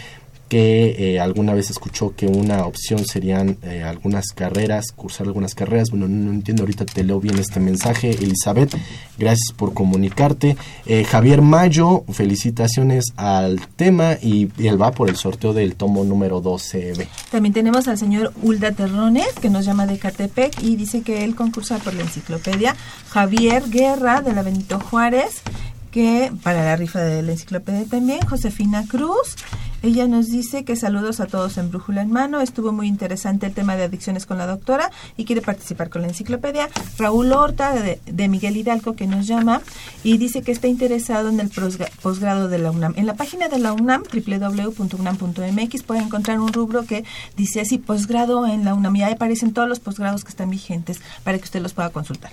que 0.51 1.13
eh, 1.13 1.21
alguna 1.21 1.53
vez 1.53 1.69
escuchó 1.69 2.13
que 2.13 2.27
una 2.27 2.65
opción 2.65 3.05
serían 3.05 3.55
eh, 3.63 3.83
algunas 3.83 4.33
carreras, 4.33 4.91
cursar 4.91 5.27
algunas 5.27 5.55
carreras. 5.55 5.91
Bueno, 5.91 6.09
no, 6.09 6.29
entiendo, 6.29 6.63
ahorita 6.63 6.83
te 6.83 7.05
leo 7.05 7.21
bien 7.21 7.39
este 7.39 7.61
mensaje. 7.61 8.09
Elizabeth, 8.09 8.75
gracias 9.17 9.53
por 9.55 9.73
comunicarte. 9.73 10.57
Eh, 10.85 11.05
Javier 11.05 11.41
Mayo, 11.41 12.03
felicitaciones 12.11 13.13
al 13.15 13.65
tema 13.77 14.17
y, 14.21 14.49
él 14.57 14.81
va 14.81 14.91
por 14.91 15.07
el 15.07 15.15
sorteo 15.15 15.53
del 15.53 15.75
tomo 15.75 16.03
número 16.03 16.43
12B. 16.43 17.07
También 17.31 17.53
tenemos 17.53 17.87
al 17.87 17.97
señor 17.97 18.33
Ulda 18.41 18.73
Terrones, 18.73 19.31
que 19.41 19.49
nos 19.49 19.63
llama 19.63 19.85
de 19.85 19.99
Catepec 19.99 20.61
y 20.61 20.75
dice 20.75 21.01
que 21.01 21.23
él 21.23 21.33
concursa 21.33 21.77
por 21.77 21.93
la 21.93 22.01
enciclopedia. 22.01 22.75
Javier 23.07 23.69
Guerra, 23.69 24.19
de 24.19 24.33
la 24.33 24.41
Benito 24.43 24.81
Juárez, 24.81 25.43
que 25.91 26.29
para 26.43 26.65
la 26.65 26.75
rifa 26.75 26.99
de 26.99 27.21
la 27.21 27.31
enciclopedia 27.31 27.85
también. 27.85 28.19
Josefina 28.27 28.83
Cruz 28.85 29.37
ella 29.83 30.07
nos 30.07 30.27
dice 30.27 30.63
que 30.63 30.75
saludos 30.75 31.19
a 31.19 31.25
todos 31.25 31.57
en 31.57 31.71
Brújula 31.71 32.03
en 32.03 32.11
Mano. 32.11 32.39
Estuvo 32.39 32.71
muy 32.71 32.87
interesante 32.87 33.47
el 33.47 33.53
tema 33.53 33.75
de 33.75 33.83
adicciones 33.83 34.27
con 34.27 34.37
la 34.37 34.45
doctora 34.45 34.91
y 35.17 35.25
quiere 35.25 35.41
participar 35.41 35.89
con 35.89 36.03
la 36.03 36.09
enciclopedia. 36.09 36.69
Raúl 36.97 37.31
Horta 37.33 37.73
de, 37.73 38.27
Miguel 38.27 38.57
Hidalgo 38.57 38.95
que 38.95 39.07
nos 39.07 39.25
llama 39.25 39.61
y 40.03 40.17
dice 40.17 40.43
que 40.43 40.51
está 40.51 40.67
interesado 40.67 41.29
en 41.29 41.39
el 41.39 41.49
posgrado 42.01 42.47
de 42.47 42.59
la 42.59 42.69
UNAM. 42.71 42.93
En 42.95 43.07
la 43.07 43.15
página 43.15 43.47
de 43.49 43.57
la 43.57 43.73
UNAM, 43.73 44.03
www.unam.mx, 44.03 45.83
puede 45.83 46.01
encontrar 46.01 46.39
un 46.39 46.53
rubro 46.53 46.85
que 46.85 47.03
dice 47.35 47.61
así, 47.61 47.79
posgrado 47.79 48.45
en 48.45 48.65
la 48.65 48.75
UNAM. 48.75 48.95
Y 48.97 49.03
ahí 49.03 49.13
aparecen 49.13 49.51
todos 49.51 49.67
los 49.67 49.79
posgrados 49.79 50.23
que 50.23 50.29
están 50.29 50.51
vigentes 50.51 51.01
para 51.23 51.37
que 51.39 51.45
usted 51.45 51.61
los 51.61 51.73
pueda 51.73 51.89
consultar 51.89 52.31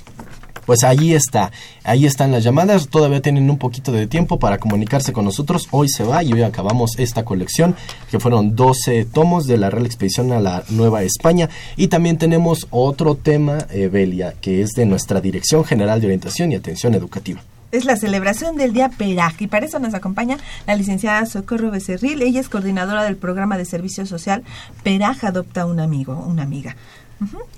pues 0.69 0.85
ahí 0.85 1.15
está, 1.15 1.51
ahí 1.83 2.05
están 2.05 2.31
las 2.31 2.45
llamadas, 2.45 2.89
todavía 2.89 3.23
tienen 3.23 3.49
un 3.49 3.57
poquito 3.57 3.91
de 3.91 4.07
tiempo 4.07 4.39
para 4.39 4.59
comunicarse 4.59 5.15
con 5.15 5.25
nosotros, 5.25 5.67
hoy 5.71 5.89
se 5.89 6.05
va 6.05 6.23
y 6.23 6.31
hoy 6.31 6.43
acabamos 6.43 6.99
esta 6.99 7.25
colección, 7.25 7.75
que 8.11 8.21
fueron 8.21 8.55
12 8.55 9.07
tomos 9.07 9.47
de 9.47 9.57
la 9.57 9.71
Real 9.71 9.87
Expedición 9.87 10.31
a 10.31 10.41
la 10.41 10.65
Nueva 10.69 11.05
España, 11.05 11.49
y 11.79 11.89
también 11.89 12.19
tenemos 12.19 12.67
otro 12.69 13.15
tema, 13.15 13.67
eh, 13.71 13.89
Belia, 13.89 14.35
que 14.43 14.61
es 14.61 14.73
de 14.73 14.85
nuestra 14.85 15.23
Dirección 15.23 15.65
General 15.65 16.03
de 16.03 16.09
Orientación 16.09 16.53
y 16.53 16.57
Atención 16.57 16.95
Educativa 16.95 17.41
es 17.71 17.85
la 17.85 17.97
celebración 17.97 18.57
del 18.57 18.73
Día 18.73 18.89
Peraj 18.89 19.43
y 19.43 19.47
para 19.47 19.67
eso 19.67 19.79
nos 19.79 19.93
acompaña 19.93 20.39
la 20.67 20.75
licenciada 20.75 21.27
Socorro 21.27 21.71
Becerril. 21.71 22.23
Ella 22.23 22.41
es 22.41 22.49
coordinadora 22.49 23.05
del 23.05 23.17
programa 23.17 23.59
de 23.59 23.67
servicio 23.67 24.07
social 24.07 24.43
Peraj 24.83 25.25
Adopta 25.25 25.67
un 25.67 25.79
Amigo, 25.81 26.15
una 26.27 26.45
amiga. 26.45 26.77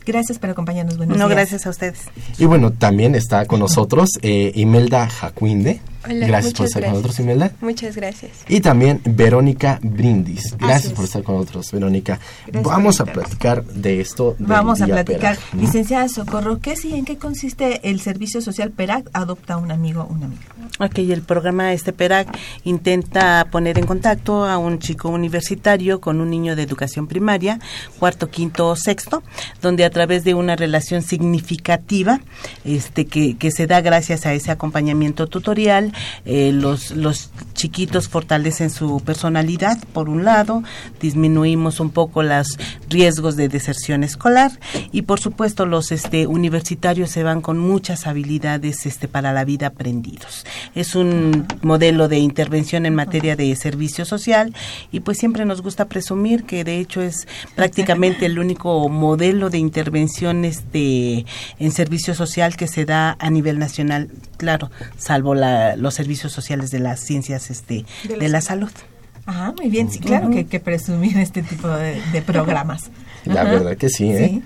Gracias 0.07 0.39
por 0.39 0.51
acompañarnos. 0.51 0.97
Buenos 0.97 1.17
no, 1.17 1.29
gracias 1.29 1.67
a 1.67 1.71
ustedes. 1.71 2.01
Y 2.39 2.47
bueno, 2.47 2.73
también 2.73 3.15
está 3.15 3.47
con 3.47 3.61
nosotros 3.61 4.09
eh, 4.23 4.53
Imelda 4.55 5.09
Jacuinde. 5.09 5.81
Gracias 6.05 6.55
por 6.55 6.67
estar 6.67 6.83
con 6.83 6.93
nosotros, 6.93 7.21
Imelda. 7.21 7.53
Muchas 7.61 7.97
gracias. 7.97 8.33
Y 8.49 8.61
también 8.61 9.01
Verónica 9.05 9.79
Brindis. 9.83 10.57
Gracias 10.59 10.93
por 10.93 11.05
estar 11.05 11.23
con 11.23 11.37
nosotros, 11.37 11.71
Verónica. 11.73 12.19
Vamos 12.63 13.01
a 13.01 13.07
platicar 13.07 13.65
de 13.65 14.01
esto. 14.01 14.37
Vamos 14.39 14.81
a 14.81 14.87
platicar. 14.87 15.39
Licenciada 15.53 16.09
Socorro, 16.09 16.61
¿qué 16.61 16.77
sí, 16.77 16.95
en 16.95 17.05
qué 17.05 17.19
consiste 17.19 17.89
el 17.91 18.01
servicio 18.01 18.41
social 18.41 18.71
PERAC 18.71 19.09
Adopta 19.13 19.57
un 19.57 19.71
amigo, 19.71 20.07
una 20.11 20.27
amiga? 20.27 20.43
Ok, 20.79 20.99
el 20.99 21.23
programa 21.23 21.73
este 21.73 21.93
PERAC 21.93 22.29
intenta 22.65 23.47
poner 23.51 23.79
en 23.79 23.87
contacto 23.87 24.45
a 24.45 24.57
un 24.57 24.79
chico 24.79 25.09
universitario 25.11 26.01
con 26.01 26.21
un 26.21 26.31
niño 26.31 26.57
de 26.57 26.63
educación 26.63 27.07
primaria, 27.07 27.59
cuarto, 27.99 28.31
quinto 28.31 28.69
o 28.69 28.77
sexto, 28.77 29.23
donde 29.61 29.85
a 29.85 29.91
través 29.91 30.25
de 30.25 30.35
una 30.35 30.57
relación 30.57 31.03
significativa, 31.03 32.21
este 32.65 33.07
que, 33.07 33.37
que 33.37 33.51
se 33.51 33.67
da 33.67 33.81
gracias 33.81 34.27
a 34.27 34.33
ese 34.33 34.51
acompañamiento 34.51 35.27
tutorial, 35.27 35.90
eh, 36.25 36.53
los, 36.53 36.93
chiquitos 37.55 38.09
fortalecen 38.09 38.71
su 38.71 39.01
personalidad, 39.01 39.79
por 39.93 40.09
un 40.09 40.25
lado, 40.25 40.63
disminuimos 41.01 41.79
un 41.79 41.91
poco 41.91 42.23
los 42.23 42.59
riesgos 42.89 43.37
de 43.37 43.49
deserción 43.49 44.03
escolar 44.03 44.59
y 44.93 45.03
por 45.03 45.21
supuesto 45.21 45.67
los 45.67 45.93
este, 45.93 46.27
universitarios 46.27 47.11
se 47.11 47.23
van 47.23 47.43
con 47.43 47.59
muchas 47.59 48.07
habilidades 48.07 48.87
este, 48.87 49.09
para 49.09 49.33
la 49.33 49.45
vida 49.45 49.69
aprendidos. 49.69 50.47
Es 50.75 50.95
un 50.95 51.47
modelo 51.63 52.09
de 52.09 52.19
intervención 52.19 52.87
en 52.87 52.95
materia 52.95 53.37
de 53.37 53.55
servicio 53.57 54.05
social 54.05 54.55
y 54.91 55.01
pues 55.01 55.19
siempre 55.19 55.45
nos 55.45 55.61
gusta 55.61 55.87
presumir 55.87 56.45
que 56.45 56.65
de 56.65 56.79
hecho 56.79 57.03
es 57.03 57.29
prácticamente 57.55 58.27
el 58.27 58.39
único 58.39 58.89
modelo 58.89 59.51
de 59.51 59.59
intervención 59.59 60.45
este, 60.45 61.27
en 61.59 61.73
servicio 61.73 62.15
social 62.15 62.57
que 62.57 62.69
se 62.69 62.85
da 62.85 63.17
a 63.19 63.31
nivel 63.31 63.59
nacional, 63.59 64.11
claro, 64.41 64.71
salvo 64.97 65.35
los 65.35 65.95
servicios 65.95 66.33
sociales 66.33 66.71
de 66.71 66.79
las 66.81 67.01
ciencias 67.01 67.51
este, 67.51 67.85
de, 68.09 68.29
la, 68.31 68.41
salud. 68.41 68.71
Ah, 69.27 69.53
muy 69.55 69.69
bien, 69.69 69.91
sí, 69.91 69.99
claro 69.99 70.31
que 70.31 70.39
hay 70.39 70.45
que 70.47 70.61
presumir 70.61 71.19
este 71.19 71.43
tipo 71.43 71.69
de, 71.69 72.23
programas. 72.23 72.91
La 73.27 73.45
verdad 73.45 73.77
que 73.77 73.91
sí, 73.91 74.11
¿eh? 74.11 74.43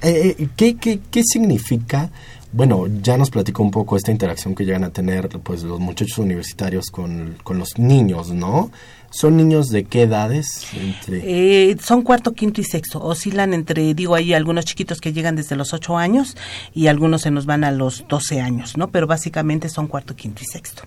eh, 0.00 0.36
eh 0.38 0.48
¿qué, 0.56 0.76
qué, 0.78 1.00
qué 1.10 1.22
significa 1.22 2.10
bueno, 2.50 2.86
ya 3.02 3.18
nos 3.18 3.28
platicó 3.28 3.62
un 3.62 3.70
poco 3.70 3.94
esta 3.94 4.10
interacción 4.10 4.54
que 4.54 4.64
llegan 4.64 4.84
a 4.84 4.90
tener 4.90 5.28
pues 5.28 5.62
los 5.64 5.78
muchachos 5.80 6.16
universitarios 6.16 6.86
con, 6.86 7.36
con 7.44 7.58
los 7.58 7.78
niños, 7.78 8.30
¿no? 8.30 8.70
¿Son 9.10 9.36
niños 9.36 9.68
de 9.68 9.84
qué 9.84 10.02
edades? 10.02 10.66
Eh, 11.08 11.76
son 11.82 12.02
cuarto, 12.02 12.34
quinto 12.34 12.60
y 12.60 12.64
sexto. 12.64 13.02
Oscilan 13.02 13.54
entre, 13.54 13.94
digo, 13.94 14.14
hay 14.14 14.34
algunos 14.34 14.66
chiquitos 14.66 15.00
que 15.00 15.12
llegan 15.12 15.34
desde 15.34 15.56
los 15.56 15.72
ocho 15.72 15.96
años 15.96 16.36
y 16.74 16.88
algunos 16.88 17.22
se 17.22 17.30
nos 17.30 17.46
van 17.46 17.64
a 17.64 17.70
los 17.70 18.04
doce 18.08 18.40
años, 18.40 18.76
¿no? 18.76 18.88
Pero 18.90 19.06
básicamente 19.06 19.68
son 19.70 19.86
cuarto, 19.86 20.14
quinto 20.14 20.42
y 20.42 20.46
sexto. 20.46 20.82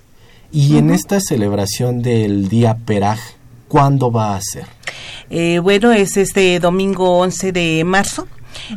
Y 0.51 0.77
en 0.77 0.91
esta 0.91 1.19
celebración 1.19 2.01
del 2.01 2.47
Día 2.47 2.77
Peraj, 2.77 3.19
¿cuándo 3.67 4.11
va 4.11 4.35
a 4.35 4.41
ser? 4.41 4.65
Eh, 5.29 5.59
bueno, 5.59 5.91
es 5.91 6.17
este 6.17 6.59
domingo 6.59 7.19
11 7.19 7.51
de 7.53 7.83
marzo 7.85 8.27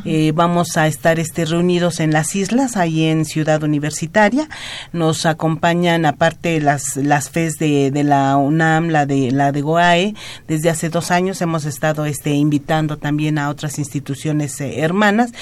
eh, 0.04 0.32
vamos 0.34 0.76
a 0.76 0.86
estar 0.86 1.18
este, 1.18 1.44
reunidos 1.44 2.00
en 2.00 2.12
las 2.12 2.34
islas, 2.34 2.76
ahí 2.76 3.04
en 3.04 3.24
Ciudad 3.24 3.62
Universitaria. 3.62 4.48
Nos 4.92 5.26
acompañan, 5.26 6.06
aparte, 6.06 6.60
las, 6.60 6.96
las 6.96 7.30
FES 7.30 7.54
de, 7.54 7.90
de 7.90 8.04
la 8.04 8.36
UNAM, 8.36 8.88
la 8.88 9.06
de, 9.06 9.30
la 9.30 9.52
de 9.52 9.60
GOAE. 9.60 10.14
Desde 10.48 10.70
hace 10.70 10.88
dos 10.88 11.10
años 11.10 11.40
hemos 11.42 11.64
estado 11.64 12.04
este, 12.04 12.30
invitando 12.30 12.96
también 12.98 13.38
a 13.38 13.48
otras 13.48 13.78
instituciones 13.78 14.60
eh, 14.60 14.80
hermanas 14.80 15.32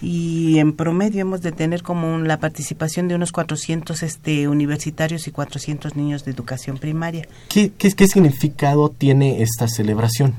y 0.00 0.58
en 0.58 0.72
promedio 0.74 1.22
hemos 1.22 1.42
de 1.42 1.52
tener 1.52 1.82
como 1.82 2.18
la 2.18 2.38
participación 2.38 3.08
de 3.08 3.14
unos 3.14 3.32
400 3.32 4.02
este, 4.02 4.48
universitarios 4.48 5.26
y 5.26 5.30
400 5.30 5.96
niños 5.96 6.24
de 6.24 6.32
educación 6.32 6.78
primaria. 6.78 7.26
¿Qué, 7.48 7.72
qué, 7.76 7.92
qué 7.92 8.06
significado 8.06 8.90
tiene 8.90 9.42
esta 9.42 9.68
celebración? 9.68 10.34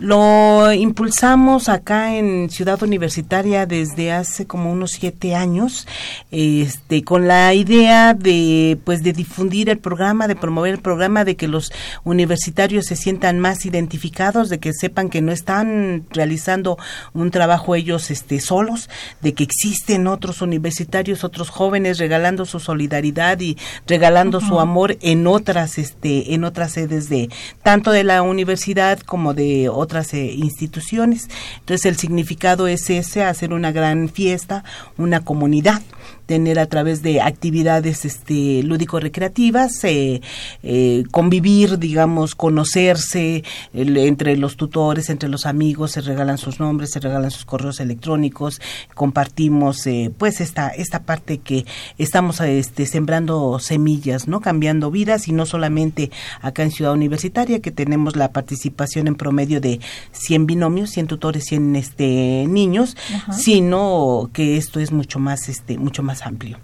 Lo 0.00 0.72
impulsamos 0.72 1.68
acá 1.68 2.16
en 2.16 2.48
Ciudad 2.48 2.82
Universitaria 2.82 3.66
desde 3.66 4.12
hace 4.12 4.46
como 4.46 4.72
unos 4.72 4.92
siete 4.92 5.34
años, 5.34 5.86
este, 6.30 7.04
con 7.04 7.28
la 7.28 7.52
idea 7.52 8.14
de, 8.14 8.78
pues, 8.86 9.02
de 9.02 9.12
difundir 9.12 9.68
el 9.68 9.76
programa, 9.76 10.26
de 10.26 10.36
promover 10.36 10.72
el 10.72 10.80
programa, 10.80 11.26
de 11.26 11.36
que 11.36 11.48
los 11.48 11.70
universitarios 12.02 12.86
se 12.86 12.96
sientan 12.96 13.40
más 13.40 13.66
identificados, 13.66 14.48
de 14.48 14.58
que 14.58 14.72
sepan 14.72 15.10
que 15.10 15.20
no 15.20 15.32
están 15.32 16.06
realizando 16.08 16.78
un 17.12 17.30
trabajo 17.30 17.74
ellos, 17.74 18.10
este, 18.10 18.40
solos, 18.40 18.88
de 19.20 19.34
que 19.34 19.44
existen 19.44 20.06
otros 20.06 20.40
universitarios, 20.40 21.24
otros 21.24 21.50
jóvenes 21.50 21.98
regalando 21.98 22.46
su 22.46 22.58
solidaridad 22.58 23.38
y 23.40 23.58
regalando 23.86 24.40
su 24.40 24.60
amor 24.60 24.96
en 25.02 25.26
otras, 25.26 25.76
este, 25.76 26.32
en 26.32 26.44
otras 26.44 26.72
sedes 26.72 27.10
de 27.10 27.28
tanto 27.62 27.90
de 27.90 28.02
la 28.02 28.22
universidad 28.22 28.98
como 29.00 29.34
de 29.34 29.68
otras 29.68 29.89
otras 29.90 30.14
eh, 30.14 30.32
instituciones. 30.36 31.28
Entonces 31.58 31.84
el 31.84 31.96
significado 31.96 32.68
es 32.68 32.88
ese, 32.90 33.24
hacer 33.24 33.52
una 33.52 33.72
gran 33.72 34.08
fiesta, 34.08 34.62
una 34.96 35.24
comunidad 35.24 35.82
tener 36.30 36.60
a 36.60 36.66
través 36.66 37.02
de 37.02 37.20
actividades 37.20 38.04
este, 38.04 38.62
lúdico-recreativas, 38.62 39.82
eh, 39.82 40.20
eh, 40.62 41.02
convivir, 41.10 41.76
digamos, 41.76 42.36
conocerse 42.36 43.42
entre 43.74 44.36
los 44.36 44.54
tutores, 44.54 45.10
entre 45.10 45.28
los 45.28 45.44
amigos, 45.44 45.90
se 45.90 46.02
regalan 46.02 46.38
sus 46.38 46.60
nombres, 46.60 46.92
se 46.92 47.00
regalan 47.00 47.32
sus 47.32 47.44
correos 47.44 47.80
electrónicos, 47.80 48.60
compartimos 48.94 49.84
eh, 49.88 50.12
pues 50.16 50.40
esta, 50.40 50.68
esta 50.68 51.02
parte 51.02 51.38
que 51.38 51.66
estamos 51.98 52.40
este, 52.40 52.86
sembrando 52.86 53.58
semillas, 53.58 54.28
¿no? 54.28 54.40
Cambiando 54.40 54.92
vidas 54.92 55.26
y 55.26 55.32
no 55.32 55.46
solamente 55.46 56.12
acá 56.42 56.62
en 56.62 56.70
Ciudad 56.70 56.92
Universitaria 56.92 57.58
que 57.58 57.72
tenemos 57.72 58.14
la 58.14 58.30
participación 58.30 59.08
en 59.08 59.16
promedio 59.16 59.60
de 59.60 59.80
100 60.12 60.46
binomios, 60.46 60.90
100 60.90 61.08
tutores, 61.08 61.42
100 61.46 61.74
este, 61.74 62.46
niños, 62.46 62.96
sino 63.36 64.30
que 64.32 64.56
esto 64.56 64.78
es 64.78 64.92
mucho 64.92 65.18
más, 65.18 65.48
este, 65.48 65.76
mucho 65.76 66.04
más 66.04 66.19
amplio. 66.22 66.58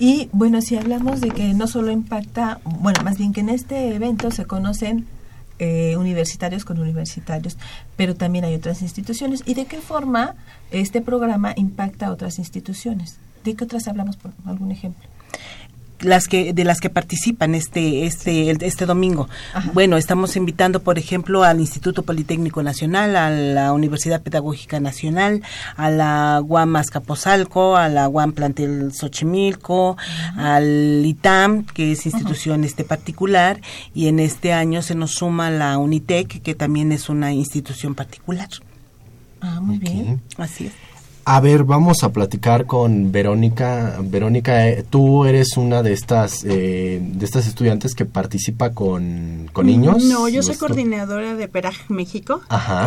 Y 0.00 0.28
bueno, 0.32 0.60
si 0.62 0.76
hablamos 0.76 1.20
de 1.20 1.30
que 1.30 1.54
no 1.54 1.66
solo 1.66 1.90
impacta, 1.90 2.60
bueno, 2.64 3.02
más 3.04 3.18
bien 3.18 3.32
que 3.32 3.40
en 3.40 3.48
este 3.48 3.94
evento 3.94 4.30
se 4.30 4.44
conocen 4.44 5.06
eh, 5.58 5.96
universitarios 5.96 6.64
con 6.64 6.78
universitarios, 6.78 7.56
pero 7.96 8.14
también 8.14 8.44
hay 8.44 8.54
otras 8.54 8.82
instituciones. 8.82 9.42
¿Y 9.46 9.54
de 9.54 9.66
qué 9.66 9.78
forma 9.78 10.34
este 10.70 11.00
programa 11.00 11.54
impacta 11.56 12.08
a 12.08 12.12
otras 12.12 12.38
instituciones? 12.38 13.16
¿De 13.44 13.54
qué 13.54 13.64
otras 13.64 13.86
hablamos, 13.88 14.16
por 14.16 14.32
algún 14.44 14.72
ejemplo? 14.72 15.08
Las 16.00 16.28
que 16.28 16.52
de 16.52 16.64
las 16.64 16.80
que 16.80 16.90
participan 16.90 17.54
este 17.54 18.06
este 18.06 18.50
este 18.50 18.86
domingo. 18.86 19.28
Bueno, 19.72 19.96
estamos 19.96 20.36
invitando, 20.36 20.80
por 20.80 20.98
ejemplo, 20.98 21.44
al 21.44 21.60
Instituto 21.60 22.02
Politécnico 22.02 22.62
Nacional, 22.62 23.16
a 23.16 23.30
la 23.30 23.72
Universidad 23.72 24.22
Pedagógica 24.22 24.80
Nacional, 24.80 25.42
a 25.76 25.90
la 25.90 26.42
UAM 26.44 26.76
Azcapotzalco, 26.76 27.76
a 27.76 27.88
la 27.88 28.08
UAM 28.08 28.32
Plantel 28.32 28.92
Xochimilco, 28.92 29.96
al 30.36 31.02
ITAM, 31.04 31.64
que 31.64 31.92
es 31.92 32.06
institución 32.06 32.64
este 32.64 32.84
particular, 32.84 33.60
y 33.94 34.08
en 34.08 34.20
este 34.20 34.52
año 34.52 34.82
se 34.82 34.94
nos 34.94 35.12
suma 35.12 35.50
la 35.50 35.78
UNITEC, 35.78 36.42
que 36.42 36.54
también 36.54 36.92
es 36.92 37.08
una 37.08 37.32
institución 37.32 37.94
particular. 37.94 38.48
Ah, 39.40 39.60
muy 39.60 39.78
bien. 39.78 40.22
Así 40.38 40.66
es. 40.66 40.72
A 41.28 41.40
ver, 41.40 41.64
vamos 41.64 42.04
a 42.04 42.12
platicar 42.12 42.66
con 42.66 43.10
Verónica. 43.10 43.98
Verónica, 44.00 44.68
eh, 44.68 44.84
tú 44.88 45.24
eres 45.24 45.56
una 45.56 45.82
de 45.82 45.92
estas 45.92 46.44
eh, 46.44 47.00
de 47.02 47.24
estas 47.24 47.48
estudiantes 47.48 47.96
que 47.96 48.04
participa 48.04 48.70
con, 48.70 49.50
con 49.52 49.66
niños. 49.66 50.04
No, 50.04 50.28
yo 50.28 50.44
soy 50.44 50.54
coordinadora 50.54 51.34
de 51.34 51.48
PERAG 51.48 51.74
México, 51.88 52.42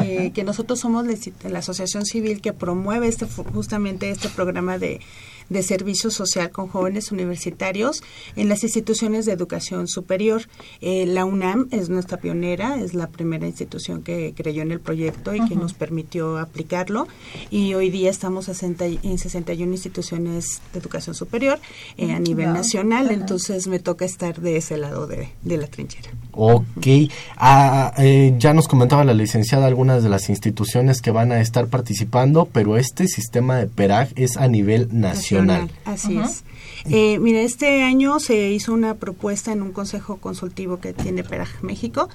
eh, 0.06 0.32
que 0.34 0.46
nosotros 0.46 0.80
somos 0.80 1.06
la 1.50 1.60
asociación 1.60 2.06
civil 2.06 2.40
que 2.40 2.54
promueve 2.54 3.10
este 3.10 3.26
justamente 3.26 4.10
este 4.10 4.30
programa 4.30 4.78
de 4.78 5.02
de 5.50 5.64
servicio 5.64 6.12
social 6.12 6.52
con 6.52 6.68
jóvenes 6.68 7.12
universitarios 7.12 8.04
en 8.36 8.50
las 8.50 8.64
instituciones 8.64 9.26
de 9.26 9.34
educación 9.34 9.88
superior. 9.88 10.43
Eh, 10.82 11.06
la 11.06 11.26
UNAM 11.26 11.68
es 11.72 11.89
nuestra 11.89 12.18
pionera, 12.18 12.80
es 12.80 12.93
la 12.93 13.08
primera 13.08 13.47
institución 13.47 14.02
que 14.04 14.34
creyó 14.36 14.62
en 14.62 14.72
el 14.72 14.80
proyecto 14.80 15.34
y 15.36 15.47
que 15.47 15.56
nos 15.56 15.74
permitió 15.74 16.38
aplicarlo. 16.38 17.08
Y 17.50 17.74
hoy 17.74 17.89
día 17.89 18.10
estamos 18.10 18.50
en 18.50 19.18
61 19.18 19.72
instituciones 19.72 20.62
de 20.74 20.80
educación 20.80 21.16
superior 21.16 21.60
eh, 21.97 22.12
a 22.12 22.20
nivel 22.20 22.54
nacional, 22.54 23.12
entonces 23.12 23.68
me 23.68 23.80
toca 23.80 24.06
estar 24.06 24.39
de 24.39 24.58
ese 24.58 24.78
lado 24.78 25.08
de, 25.08 25.30
la 25.43 25.68
trinchera. 25.68 26.12
Ok, 26.32 26.88
ah, 27.38 27.93
eh, 27.97 28.36
ya 28.38 28.54
nos 28.54 28.68
comentaba 28.68 29.04
la 29.04 29.14
licenciada 29.14 29.68
algunas 29.68 30.04
de 30.04 30.10
las 30.10 30.30
instituciones 30.30 31.02
que 31.02 31.12
van 31.12 31.32
a 31.32 31.41
estar 31.41 31.68
participando, 31.68 32.47
pero 32.52 32.78
este 32.78 33.08
sistema 33.08 33.58
de 33.58 33.68
PERAG 33.68 34.10
es 34.16 34.38
a 34.38 34.47
nivel 34.47 34.88
nacional. 34.91 35.39
Así 35.86 36.18
es. 36.18 36.44
Eh, 36.86 37.20
mira, 37.20 37.42
este 37.42 37.84
año 37.84 38.20
se 38.20 38.52
hizo 38.52 38.74
una 38.74 38.96
propuesta 38.96 39.52
en 39.52 39.62
un 39.62 39.72
consejo 39.72 40.18
consultivo 40.18 40.80
que 40.80 40.94
tiene 40.94 41.24
PERAG 41.24 41.50
México, 41.62 42.10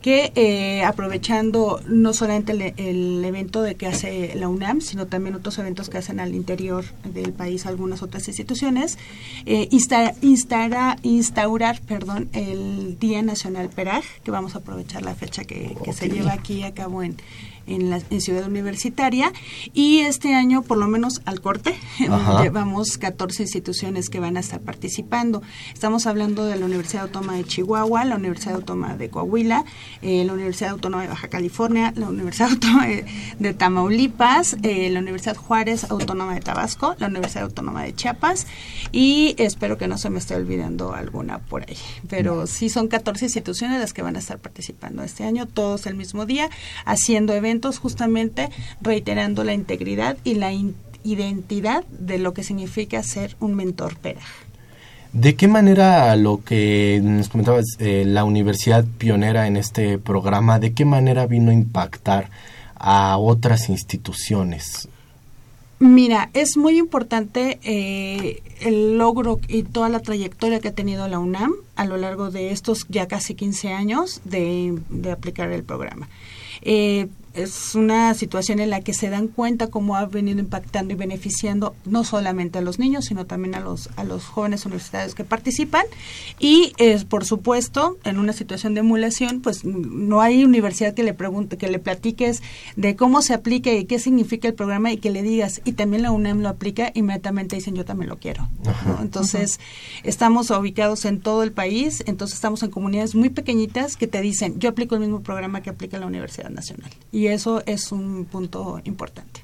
que 0.00 0.32
eh, 0.34 0.84
aprovechando 0.84 1.80
no 1.88 2.12
solamente 2.12 2.74
el, 2.76 3.24
evento 3.24 3.62
de 3.62 3.74
que 3.74 3.86
hace 3.86 4.34
la 4.34 4.48
UNAM, 4.48 4.80
sino 4.80 5.06
también 5.06 5.34
otros 5.34 5.58
eventos 5.58 5.88
que 5.88 5.98
hacen 5.98 6.20
al 6.20 6.34
interior 6.34 6.84
del 7.04 7.32
país 7.32 7.66
algunas 7.66 8.02
otras 8.02 8.28
instituciones, 8.28 8.98
eh, 9.46 9.68
instaurar 9.70 11.80
perdón, 11.80 12.28
el 12.32 12.98
Día 12.98 13.22
Nacional 13.22 13.70
PERAG, 13.70 14.04
que 14.22 14.30
vamos 14.30 14.54
a 14.54 14.58
aprovechar 14.58 15.02
la 15.02 15.14
fecha 15.14 15.44
que, 15.44 15.74
se 15.92 16.08
lleva 16.08 16.32
aquí 16.32 16.64
a 16.64 16.74
cabo 16.74 17.02
en 17.02 17.16
en, 17.66 17.90
la, 17.90 18.00
en 18.10 18.20
Ciudad 18.20 18.46
Universitaria 18.46 19.32
y 19.72 20.00
este 20.00 20.34
año, 20.34 20.62
por 20.62 20.78
lo 20.78 20.88
menos 20.88 21.22
al 21.24 21.40
corte, 21.40 21.74
llevamos 22.42 22.98
14 22.98 23.42
instituciones 23.42 24.10
que 24.10 24.20
van 24.20 24.36
a 24.36 24.40
estar 24.40 24.60
participando. 24.60 25.42
Estamos 25.72 26.06
hablando 26.06 26.44
de 26.46 26.56
la 26.56 26.66
Universidad 26.66 27.04
Autónoma 27.04 27.34
de 27.34 27.44
Chihuahua, 27.44 28.04
la 28.04 28.16
Universidad 28.16 28.54
Autónoma 28.56 28.96
de 28.96 29.08
Coahuila, 29.10 29.64
eh, 30.02 30.24
la 30.24 30.32
Universidad 30.32 30.70
Autónoma 30.70 31.02
de 31.02 31.08
Baja 31.08 31.28
California, 31.28 31.92
la 31.96 32.08
Universidad 32.08 32.48
Autónoma 32.52 32.86
de, 33.38 33.54
Tamaulipas, 33.54 34.56
eh, 34.62 34.90
la 34.90 35.00
Universidad 35.00 35.36
Juárez 35.36 35.84
Autónoma 35.90 36.34
de 36.34 36.40
Tabasco, 36.40 36.94
la 36.98 37.06
Universidad 37.06 37.44
Autónoma 37.44 37.82
de 37.84 37.94
Chiapas 37.94 38.46
y 38.92 39.34
espero 39.38 39.78
que 39.78 39.88
no 39.88 39.98
se 39.98 40.10
me 40.10 40.18
esté 40.18 40.34
olvidando 40.34 40.94
alguna 40.94 41.38
por 41.38 41.62
ahí. 41.62 41.76
Pero 42.08 42.46
sí 42.46 42.68
son 42.68 42.88
14 42.88 43.26
instituciones 43.26 43.80
las 43.80 43.92
que 43.92 44.02
van 44.02 44.16
a 44.16 44.18
estar 44.18 44.38
participando 44.38 45.02
este 45.02 45.24
año, 45.24 45.46
todos 45.46 45.86
el 45.86 45.94
mismo 45.94 46.26
día, 46.26 46.50
haciendo 46.84 47.32
eventos 47.32 47.53
justamente 47.78 48.50
reiterando 48.80 49.44
la 49.44 49.54
integridad 49.54 50.16
y 50.24 50.34
la 50.34 50.52
identidad 51.04 51.84
de 51.86 52.18
lo 52.18 52.34
que 52.34 52.42
significa 52.42 53.02
ser 53.02 53.36
un 53.40 53.54
mentor 53.54 53.96
PERA. 53.96 54.22
¿De 55.12 55.36
qué 55.36 55.46
manera 55.46 56.16
lo 56.16 56.42
que 56.42 57.00
nos 57.02 57.28
comentabas, 57.28 57.64
eh, 57.78 58.04
la 58.04 58.24
universidad 58.24 58.84
pionera 58.98 59.46
en 59.46 59.56
este 59.56 59.98
programa, 59.98 60.58
de 60.58 60.72
qué 60.72 60.84
manera 60.84 61.26
vino 61.26 61.52
a 61.52 61.54
impactar 61.54 62.30
a 62.74 63.16
otras 63.18 63.68
instituciones? 63.68 64.88
Mira, 65.78 66.30
es 66.34 66.56
muy 66.56 66.78
importante 66.78 67.58
eh, 67.62 68.42
el 68.60 68.98
logro 68.98 69.38
y 69.46 69.64
toda 69.64 69.88
la 69.88 70.00
trayectoria 70.00 70.58
que 70.58 70.68
ha 70.68 70.74
tenido 70.74 71.06
la 71.08 71.18
UNAM 71.18 71.52
a 71.76 71.84
lo 71.84 71.96
largo 71.96 72.30
de 72.30 72.50
estos 72.50 72.86
ya 72.88 73.06
casi 73.06 73.34
15 73.34 73.72
años 73.72 74.20
de, 74.24 74.78
de 74.88 75.12
aplicar 75.12 75.52
el 75.52 75.62
programa. 75.62 76.08
Eh, 76.62 77.08
es 77.34 77.74
una 77.74 78.14
situación 78.14 78.60
en 78.60 78.70
la 78.70 78.80
que 78.80 78.94
se 78.94 79.10
dan 79.10 79.28
cuenta 79.28 79.66
cómo 79.66 79.96
ha 79.96 80.06
venido 80.06 80.38
impactando 80.38 80.94
y 80.94 80.96
beneficiando 80.96 81.74
no 81.84 82.04
solamente 82.04 82.58
a 82.58 82.62
los 82.62 82.78
niños, 82.78 83.06
sino 83.06 83.26
también 83.26 83.54
a 83.54 83.60
los, 83.60 83.90
a 83.96 84.04
los 84.04 84.24
jóvenes 84.24 84.64
universitarios 84.66 85.14
que 85.14 85.24
participan. 85.24 85.84
Y, 86.38 86.72
es 86.78 87.04
por 87.04 87.24
supuesto, 87.24 87.98
en 88.04 88.18
una 88.18 88.32
situación 88.32 88.74
de 88.74 88.80
emulación, 88.80 89.40
pues 89.40 89.64
no 89.64 90.20
hay 90.20 90.44
universidad 90.44 90.94
que 90.94 91.02
le 91.02 91.14
pregunte, 91.14 91.56
que 91.56 91.68
le 91.68 91.78
platiques 91.78 92.42
de 92.76 92.96
cómo 92.96 93.20
se 93.20 93.34
aplica 93.34 93.72
y 93.72 93.84
qué 93.84 93.98
significa 93.98 94.48
el 94.48 94.54
programa 94.54 94.92
y 94.92 94.98
que 94.98 95.10
le 95.10 95.22
digas, 95.22 95.60
y 95.64 95.72
también 95.72 96.02
la 96.02 96.12
UNAM 96.12 96.40
lo 96.40 96.48
aplica, 96.48 96.92
inmediatamente 96.94 97.56
dicen, 97.56 97.74
yo 97.74 97.84
también 97.84 98.10
lo 98.10 98.18
quiero. 98.18 98.48
Entonces, 99.00 99.58
estamos 100.04 100.50
ubicados 100.50 101.04
en 101.04 101.20
todo 101.20 101.42
el 101.42 101.52
país, 101.52 102.04
entonces 102.06 102.36
estamos 102.36 102.62
en 102.62 102.70
comunidades 102.70 103.14
muy 103.14 103.30
pequeñitas 103.30 103.96
que 103.96 104.06
te 104.06 104.20
dicen, 104.20 104.58
yo 104.60 104.70
aplico 104.70 104.94
el 104.94 105.00
mismo 105.00 105.20
programa 105.20 105.62
que 105.62 105.70
aplica 105.70 105.98
la 105.98 106.06
Universidad 106.06 106.50
Nacional. 106.50 106.90
Y 107.10 107.23
y 107.24 107.28
eso 107.28 107.62
es 107.64 107.90
un 107.90 108.26
punto 108.26 108.82
importante. 108.84 109.40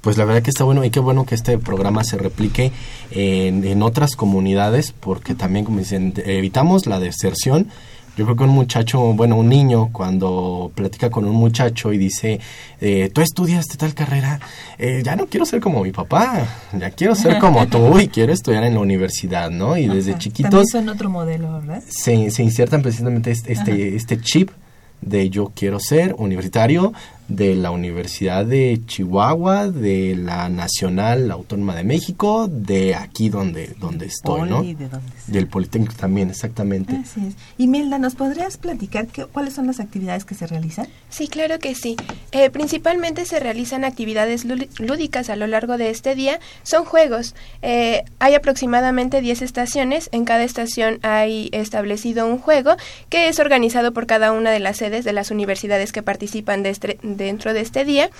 Pues 0.00 0.16
la 0.16 0.24
verdad 0.24 0.42
que 0.42 0.48
está 0.48 0.64
bueno 0.64 0.84
y 0.84 0.90
qué 0.90 1.00
bueno 1.00 1.26
que 1.26 1.34
este 1.34 1.58
programa 1.58 2.02
se 2.02 2.16
replique 2.16 2.72
en, 3.10 3.82
otras 3.82 4.16
comunidades 4.16 4.92
porque 4.92 5.34
también, 5.34 5.66
como 5.66 5.80
dicen, 5.80 6.14
evitamos 6.24 6.86
la 6.86 7.00
deserción. 7.00 7.68
Yo 8.16 8.24
creo 8.24 8.36
que 8.36 8.44
un 8.44 8.50
muchacho, 8.50 9.00
bueno, 9.12 9.36
un 9.36 9.50
niño, 9.50 9.90
cuando 9.92 10.72
platica 10.74 11.10
con 11.10 11.26
un 11.26 11.34
muchacho 11.34 11.92
y 11.92 11.98
dice, 11.98 12.40
eh, 12.80 13.10
tú 13.12 13.20
estudiaste 13.20 13.76
tal 13.76 13.92
carrera, 13.92 14.40
eh, 14.78 15.02
ya 15.04 15.14
no 15.14 15.26
quiero 15.26 15.44
ser 15.44 15.60
como 15.60 15.82
mi 15.82 15.90
papá, 15.90 16.46
ya 16.78 16.90
quiero 16.90 17.14
ser 17.14 17.38
como 17.38 17.66
tú 17.66 17.98
y 18.00 18.08
quiero 18.08 18.32
estudiar 18.32 18.64
en 18.64 18.74
la 18.74 18.80
universidad, 18.80 19.50
¿no? 19.50 19.76
Y 19.76 19.88
desde 19.88 20.16
chiquitos... 20.16 20.50
También 20.50 20.68
son 20.68 20.88
otro 20.88 21.10
modelo, 21.10 21.52
¿verdad? 21.52 21.82
Se, 21.86 22.30
se 22.30 22.42
insertan 22.42 22.80
precisamente 22.82 23.30
este, 23.30 23.52
este, 23.52 23.96
este 23.96 24.20
chip 24.20 24.50
de 25.04 25.30
Yo 25.30 25.52
Quiero 25.54 25.80
Ser 25.80 26.14
Universitario, 26.18 26.92
de 27.28 27.54
la 27.54 27.70
Universidad 27.70 28.44
de 28.44 28.80
Chihuahua, 28.86 29.68
de 29.68 30.14
la 30.16 30.48
Nacional 30.48 31.30
Autónoma 31.30 31.74
de 31.74 31.84
México, 31.84 32.48
de 32.48 32.94
aquí 32.94 33.28
donde, 33.28 33.74
donde 33.80 34.06
estoy, 34.06 34.48
¿no? 34.48 34.62
¿de? 34.62 34.76
Del 35.26 35.46
Politécnico 35.46 35.94
también, 35.94 36.30
exactamente. 36.30 36.96
Así 36.96 37.20
es. 37.26 37.34
Y 37.56 37.66
Milda, 37.66 37.98
¿nos 37.98 38.14
podrías 38.14 38.56
platicar 38.58 39.06
qué, 39.06 39.24
cuáles 39.24 39.54
son 39.54 39.66
las 39.66 39.80
actividades 39.80 40.24
que 40.24 40.34
se 40.34 40.46
realizan? 40.46 40.86
Sí, 41.08 41.28
claro 41.28 41.58
que 41.58 41.74
sí. 41.74 41.96
Eh, 42.32 42.50
principalmente 42.50 43.24
se 43.24 43.40
realizan 43.40 43.84
actividades 43.84 44.44
lú- 44.44 44.68
lúdicas 44.78 45.30
a 45.30 45.36
lo 45.36 45.46
largo 45.46 45.78
de 45.78 45.90
este 45.90 46.14
día. 46.14 46.40
Son 46.62 46.84
juegos. 46.84 47.34
Eh, 47.62 48.02
hay 48.18 48.34
aproximadamente 48.34 49.20
10 49.20 49.42
estaciones. 49.42 50.08
En 50.12 50.24
cada 50.24 50.44
estación 50.44 50.98
hay 51.02 51.48
establecido 51.52 52.26
un 52.26 52.38
juego 52.38 52.76
que 53.08 53.28
es 53.28 53.38
organizado 53.38 53.92
por 53.92 54.06
cada 54.06 54.32
una 54.32 54.50
de 54.50 54.60
las 54.60 54.76
sedes 54.76 55.04
de 55.04 55.12
las 55.12 55.30
universidades 55.30 55.92
que 55.92 56.02
participan 56.02 56.62
de 56.62 56.70
este- 56.70 56.98
dentro 57.16 57.52
de 57.52 57.60
este 57.60 57.84
día. 57.84 58.10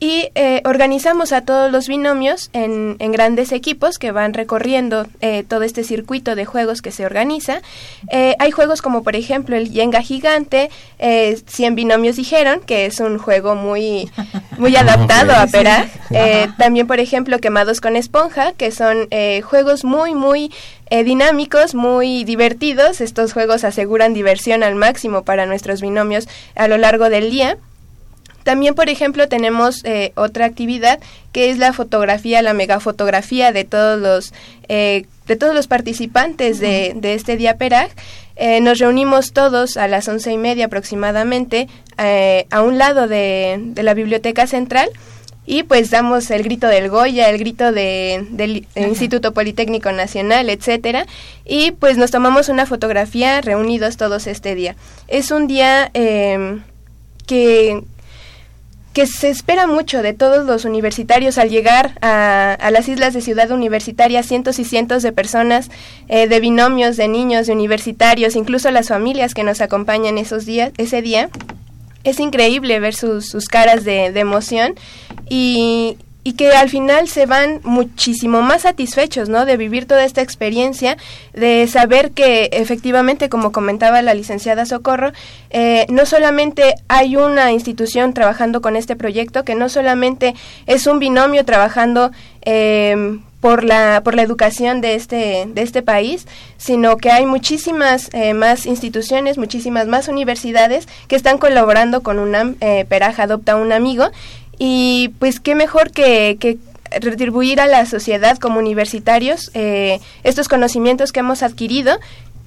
Y 0.00 0.28
eh, 0.34 0.60
organizamos 0.64 1.32
a 1.32 1.42
todos 1.42 1.70
los 1.70 1.86
binomios 1.86 2.50
en, 2.52 2.96
en 2.98 3.12
grandes 3.12 3.52
equipos 3.52 3.98
que 3.98 4.10
van 4.10 4.34
recorriendo 4.34 5.06
eh, 5.20 5.44
todo 5.48 5.62
este 5.62 5.84
circuito 5.84 6.34
de 6.34 6.44
juegos 6.44 6.82
que 6.82 6.90
se 6.90 7.06
organiza. 7.06 7.62
Eh, 8.10 8.34
hay 8.40 8.50
juegos 8.50 8.82
como 8.82 9.04
por 9.04 9.14
ejemplo 9.14 9.56
el 9.56 9.70
Yenga 9.70 10.02
gigante, 10.02 10.68
eh, 10.98 11.40
100 11.46 11.76
binomios 11.76 12.16
dijeron, 12.16 12.60
que 12.66 12.86
es 12.86 12.98
un 12.98 13.18
juego 13.18 13.54
muy, 13.54 14.10
muy 14.58 14.74
adaptado 14.76 15.32
Ok. 15.32 15.38
a 15.38 15.46
Perag. 15.46 15.88
Eh, 16.10 16.48
también 16.58 16.86
por 16.88 16.98
ejemplo 16.98 17.38
Quemados 17.38 17.80
con 17.80 17.94
esponja, 17.96 18.52
que 18.52 18.72
son 18.72 19.06
eh, 19.10 19.42
juegos 19.42 19.84
muy, 19.84 20.14
muy 20.14 20.52
eh, 20.90 21.04
dinámicos, 21.04 21.74
muy 21.74 22.24
divertidos. 22.24 23.00
Estos 23.00 23.32
juegos 23.32 23.62
aseguran 23.64 24.12
diversión 24.12 24.64
al 24.64 24.74
máximo 24.74 25.22
para 25.22 25.46
nuestros 25.46 25.80
binomios 25.80 26.28
a 26.56 26.66
lo 26.68 26.76
largo 26.78 27.08
del 27.08 27.30
día. 27.30 27.56
También, 28.44 28.74
por 28.74 28.88
ejemplo, 28.88 29.28
tenemos 29.28 29.84
eh, 29.84 30.12
otra 30.14 30.44
actividad 30.44 31.00
que 31.32 31.50
es 31.50 31.58
la 31.58 31.72
fotografía, 31.72 32.42
la 32.42 32.54
megafotografía 32.54 33.50
de 33.50 33.64
todos 33.64 34.00
los 34.00 34.32
eh, 34.68 35.06
de 35.26 35.36
todos 35.36 35.54
los 35.54 35.66
participantes 35.66 36.60
de, 36.60 36.92
de 36.94 37.14
este 37.14 37.36
día 37.36 37.56
Perag. 37.56 37.90
Eh, 38.36 38.60
nos 38.60 38.78
reunimos 38.78 39.32
todos 39.32 39.76
a 39.76 39.88
las 39.88 40.08
once 40.08 40.30
y 40.30 40.38
media 40.38 40.66
aproximadamente 40.66 41.68
eh, 41.98 42.46
a 42.50 42.62
un 42.62 42.78
lado 42.78 43.06
de, 43.06 43.56
de 43.58 43.82
la 43.82 43.94
biblioteca 43.94 44.46
central 44.46 44.90
y 45.46 45.62
pues 45.62 45.90
damos 45.90 46.30
el 46.30 46.42
grito 46.42 46.66
del 46.66 46.88
Goya, 46.88 47.28
el 47.28 47.38
grito 47.38 47.70
de, 47.70 48.26
del 48.30 48.66
Instituto 48.74 49.32
Politécnico 49.32 49.92
Nacional, 49.92 50.48
etcétera, 50.48 51.06
y 51.44 51.72
pues 51.72 51.96
nos 51.98 52.10
tomamos 52.10 52.48
una 52.48 52.66
fotografía 52.66 53.40
reunidos 53.40 53.96
todos 53.96 54.26
este 54.26 54.54
día. 54.54 54.74
Es 55.06 55.30
un 55.30 55.46
día 55.46 55.90
eh, 55.92 56.58
que 57.26 57.82
que 58.94 59.08
se 59.08 59.28
espera 59.28 59.66
mucho 59.66 60.02
de 60.02 60.12
todos 60.12 60.46
los 60.46 60.64
universitarios 60.64 61.36
al 61.36 61.50
llegar 61.50 61.98
a, 62.00 62.54
a 62.54 62.70
las 62.70 62.88
islas 62.88 63.12
de 63.12 63.20
Ciudad 63.20 63.50
Universitaria, 63.50 64.22
cientos 64.22 64.60
y 64.60 64.64
cientos 64.64 65.02
de 65.02 65.10
personas, 65.10 65.68
eh, 66.08 66.28
de 66.28 66.38
binomios, 66.38 66.96
de 66.96 67.08
niños, 67.08 67.48
de 67.48 67.52
universitarios, 67.52 68.36
incluso 68.36 68.70
las 68.70 68.88
familias 68.88 69.34
que 69.34 69.42
nos 69.42 69.60
acompañan 69.60 70.16
esos 70.16 70.46
días, 70.46 70.72
ese 70.78 71.02
día. 71.02 71.28
Es 72.04 72.20
increíble 72.20 72.78
ver 72.78 72.94
sus, 72.94 73.26
sus 73.26 73.46
caras 73.48 73.84
de, 73.84 74.12
de 74.12 74.20
emoción 74.20 74.74
y, 75.28 75.98
y 76.24 76.32
que 76.32 76.52
al 76.52 76.70
final 76.70 77.06
se 77.06 77.26
van 77.26 77.60
muchísimo 77.62 78.40
más 78.40 78.62
satisfechos, 78.62 79.28
¿no? 79.28 79.44
De 79.44 79.58
vivir 79.58 79.86
toda 79.86 80.04
esta 80.04 80.22
experiencia, 80.22 80.96
de 81.34 81.68
saber 81.68 82.12
que 82.12 82.48
efectivamente, 82.52 83.28
como 83.28 83.52
comentaba 83.52 84.00
la 84.00 84.14
licenciada 84.14 84.64
Socorro, 84.64 85.12
eh, 85.50 85.86
no 85.90 86.06
solamente 86.06 86.74
hay 86.88 87.16
una 87.16 87.52
institución 87.52 88.14
trabajando 88.14 88.62
con 88.62 88.74
este 88.74 88.96
proyecto, 88.96 89.44
que 89.44 89.54
no 89.54 89.68
solamente 89.68 90.34
es 90.66 90.86
un 90.86 90.98
binomio 90.98 91.44
trabajando 91.44 92.10
eh, 92.42 93.18
por 93.44 93.62
la 93.62 94.00
por 94.02 94.14
la 94.14 94.22
educación 94.22 94.80
de 94.80 94.94
este 94.94 95.44
de 95.46 95.60
este 95.60 95.82
país 95.82 96.26
sino 96.56 96.96
que 96.96 97.10
hay 97.10 97.26
muchísimas 97.26 98.08
eh, 98.14 98.32
más 98.32 98.64
instituciones 98.64 99.36
muchísimas 99.36 99.86
más 99.86 100.08
universidades 100.08 100.88
que 101.08 101.16
están 101.16 101.36
colaborando 101.36 102.02
con 102.02 102.18
UNAM 102.18 102.56
eh, 102.62 102.86
Peraj 102.88 103.20
adopta 103.20 103.56
un 103.56 103.70
amigo 103.70 104.10
y 104.58 105.12
pues 105.18 105.40
qué 105.40 105.54
mejor 105.54 105.90
que, 105.90 106.36
que 106.38 106.58
retribuir 107.00 107.60
a 107.60 107.66
la 107.66 107.86
sociedad 107.86 108.38
como 108.38 108.58
universitarios 108.58 109.50
eh, 109.54 110.00
estos 110.22 110.48
conocimientos 110.48 111.12
que 111.12 111.20
hemos 111.20 111.42
adquirido 111.42 111.98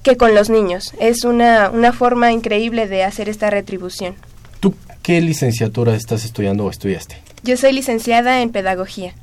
que 0.02 0.16
con 0.16 0.34
los 0.34 0.48
niños. 0.48 0.94
Es 1.00 1.24
una 1.24 1.70
una 1.70 1.92
forma 1.92 2.32
increíble 2.32 2.86
de 2.86 3.04
hacer 3.04 3.28
esta 3.28 3.50
retribución. 3.50 4.14
¿Tú 4.60 4.74
qué 5.02 5.20
licenciatura 5.20 5.94
estás 5.94 6.24
estudiando 6.24 6.64
o 6.64 6.70
estudiaste? 6.70 7.28
yo 7.42 7.56
soy 7.56 7.72
licenciada 7.72 8.42
en 8.42 8.50
pedagogía 8.50 9.14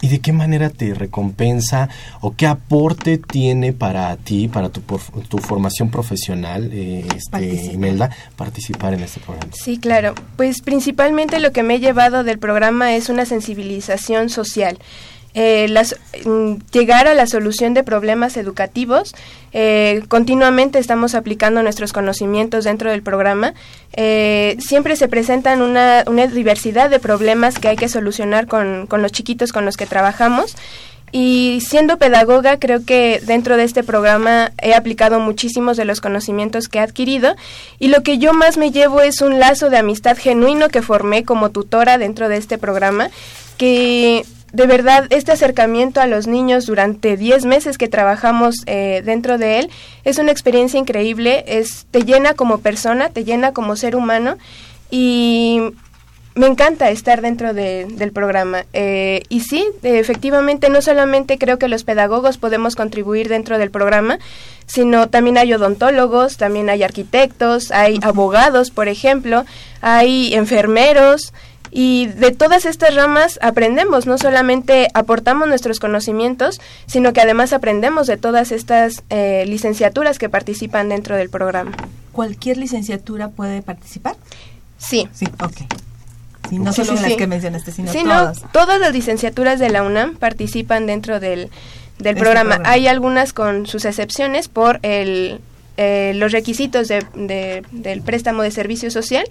¿Y 0.00 0.08
de 0.08 0.20
qué 0.20 0.32
manera 0.32 0.70
te 0.70 0.94
recompensa 0.94 1.88
o 2.20 2.34
qué 2.34 2.46
aporte 2.46 3.18
tiene 3.18 3.72
para 3.72 4.16
ti, 4.16 4.48
para 4.48 4.68
tu, 4.68 4.80
tu 4.80 5.38
formación 5.38 5.90
profesional, 5.90 6.70
eh, 6.72 7.06
este, 7.16 7.30
Participar. 7.30 7.74
Imelda, 7.74 8.10
participar 8.36 8.94
en 8.94 9.00
este 9.00 9.20
programa? 9.20 9.52
Sí, 9.52 9.78
claro. 9.78 10.14
Pues 10.36 10.62
principalmente 10.62 11.40
lo 11.40 11.52
que 11.52 11.62
me 11.62 11.74
he 11.74 11.80
llevado 11.80 12.24
del 12.24 12.38
programa 12.38 12.94
es 12.94 13.08
una 13.08 13.26
sensibilización 13.26 14.30
social. 14.30 14.78
Eh, 15.34 15.72
mm, 16.24 16.54
llegar 16.72 17.06
a 17.06 17.14
la 17.14 17.26
solución 17.26 17.74
de 17.74 17.84
problemas 17.84 18.36
educativos. 18.36 19.14
Eh, 19.52 20.02
continuamente 20.08 20.78
estamos 20.78 21.14
aplicando 21.14 21.62
nuestros 21.62 21.92
conocimientos 21.92 22.64
dentro 22.64 22.90
del 22.90 23.02
programa. 23.02 23.54
Eh, 23.92 24.56
siempre 24.58 24.96
se 24.96 25.08
presentan 25.08 25.62
una, 25.62 26.04
una 26.06 26.26
diversidad 26.26 26.90
de 26.90 26.98
problemas 26.98 27.58
que 27.58 27.68
hay 27.68 27.76
que 27.76 27.88
solucionar 27.88 28.46
con, 28.46 28.86
con 28.86 29.02
los 29.02 29.12
chiquitos 29.12 29.52
con 29.52 29.64
los 29.64 29.76
que 29.76 29.86
trabajamos. 29.86 30.56
Y 31.12 31.60
siendo 31.66 31.98
pedagoga, 31.98 32.58
creo 32.58 32.84
que 32.84 33.20
dentro 33.24 33.56
de 33.56 33.64
este 33.64 33.82
programa 33.82 34.52
he 34.62 34.74
aplicado 34.74 35.18
muchísimos 35.18 35.76
de 35.76 35.84
los 35.84 36.00
conocimientos 36.00 36.68
que 36.68 36.78
he 36.78 36.82
adquirido 36.82 37.34
y 37.80 37.88
lo 37.88 38.04
que 38.04 38.18
yo 38.18 38.32
más 38.32 38.56
me 38.56 38.70
llevo 38.70 39.00
es 39.00 39.20
un 39.20 39.40
lazo 39.40 39.70
de 39.70 39.78
amistad 39.78 40.16
genuino 40.16 40.68
que 40.68 40.82
formé 40.82 41.24
como 41.24 41.50
tutora 41.50 41.98
dentro 41.98 42.28
de 42.28 42.36
este 42.36 42.58
programa, 42.58 43.10
que 43.58 44.24
de 44.52 44.66
verdad 44.66 45.06
este 45.10 45.32
acercamiento 45.32 46.00
a 46.00 46.06
los 46.06 46.26
niños 46.26 46.66
durante 46.66 47.16
10 47.16 47.44
meses 47.44 47.78
que 47.78 47.88
trabajamos 47.88 48.56
eh, 48.66 49.02
dentro 49.04 49.38
de 49.38 49.60
él 49.60 49.70
es 50.04 50.18
una 50.18 50.32
experiencia 50.32 50.78
increíble, 50.80 51.44
es, 51.46 51.86
te 51.90 52.02
llena 52.02 52.34
como 52.34 52.58
persona, 52.58 53.08
te 53.10 53.24
llena 53.24 53.52
como 53.52 53.76
ser 53.76 53.94
humano 53.96 54.36
y 54.90 55.60
me 56.34 56.46
encanta 56.46 56.90
estar 56.90 57.20
dentro 57.22 57.52
de- 57.52 57.86
del 57.90 58.12
programa. 58.12 58.64
Eh, 58.72 59.22
y 59.28 59.40
sí, 59.40 59.66
efectivamente, 59.82 60.70
no 60.70 60.80
solamente 60.80 61.38
creo 61.38 61.58
que 61.58 61.68
los 61.68 61.82
pedagogos 61.84 62.38
podemos 62.38 62.76
contribuir 62.76 63.28
dentro 63.28 63.58
del 63.58 63.70
programa, 63.70 64.18
sino 64.66 65.08
también 65.08 65.38
hay 65.38 65.52
odontólogos, 65.52 66.36
también 66.36 66.70
hay 66.70 66.82
arquitectos, 66.84 67.72
hay 67.72 67.98
abogados, 68.02 68.70
por 68.70 68.88
ejemplo, 68.88 69.44
hay 69.80 70.32
enfermeros. 70.34 71.32
Y 71.70 72.06
de 72.06 72.32
todas 72.32 72.64
estas 72.64 72.94
ramas 72.94 73.38
aprendemos, 73.42 74.06
no 74.06 74.18
solamente 74.18 74.88
aportamos 74.94 75.46
nuestros 75.48 75.78
conocimientos, 75.78 76.60
sino 76.86 77.12
que 77.12 77.20
además 77.20 77.52
aprendemos 77.52 78.06
de 78.06 78.16
todas 78.16 78.50
estas 78.52 79.02
eh, 79.10 79.44
licenciaturas 79.46 80.18
que 80.18 80.28
participan 80.28 80.88
dentro 80.88 81.16
del 81.16 81.30
programa. 81.30 81.72
¿Cualquier 82.12 82.56
licenciatura 82.56 83.28
puede 83.28 83.62
participar? 83.62 84.16
Sí. 84.78 85.08
Sí, 85.12 85.26
ok. 85.42 85.56
Sí, 86.48 86.58
no 86.58 86.72
Sí, 86.72 86.84
solo 86.84 86.96
sí, 86.96 87.02
las 87.04 87.12
sí. 87.12 87.16
que 87.16 87.26
mencionaste, 87.28 87.70
sino 87.70 87.92
Sí, 87.92 88.02
no, 88.02 88.18
todas. 88.18 88.42
todas 88.52 88.80
las 88.80 88.92
licenciaturas 88.92 89.60
de 89.60 89.70
la 89.70 89.82
UNAM 89.84 90.16
participan 90.16 90.86
dentro 90.86 91.20
del, 91.20 91.50
del 91.98 92.14
Este 92.14 92.14
programa. 92.16 92.56
programa. 92.56 92.70
Hay 92.74 92.88
algunas 92.88 93.32
con 93.32 93.66
sus 93.66 93.84
excepciones 93.84 94.48
por 94.48 94.80
el, 94.82 95.40
eh, 95.82 96.12
los 96.14 96.30
requisitos 96.32 96.88
de, 96.88 97.04
de- 97.14 97.62
del 97.72 98.02
préstamo 98.02 98.42
de 98.42 98.50
servicio 98.50 98.90
social, 98.90 99.24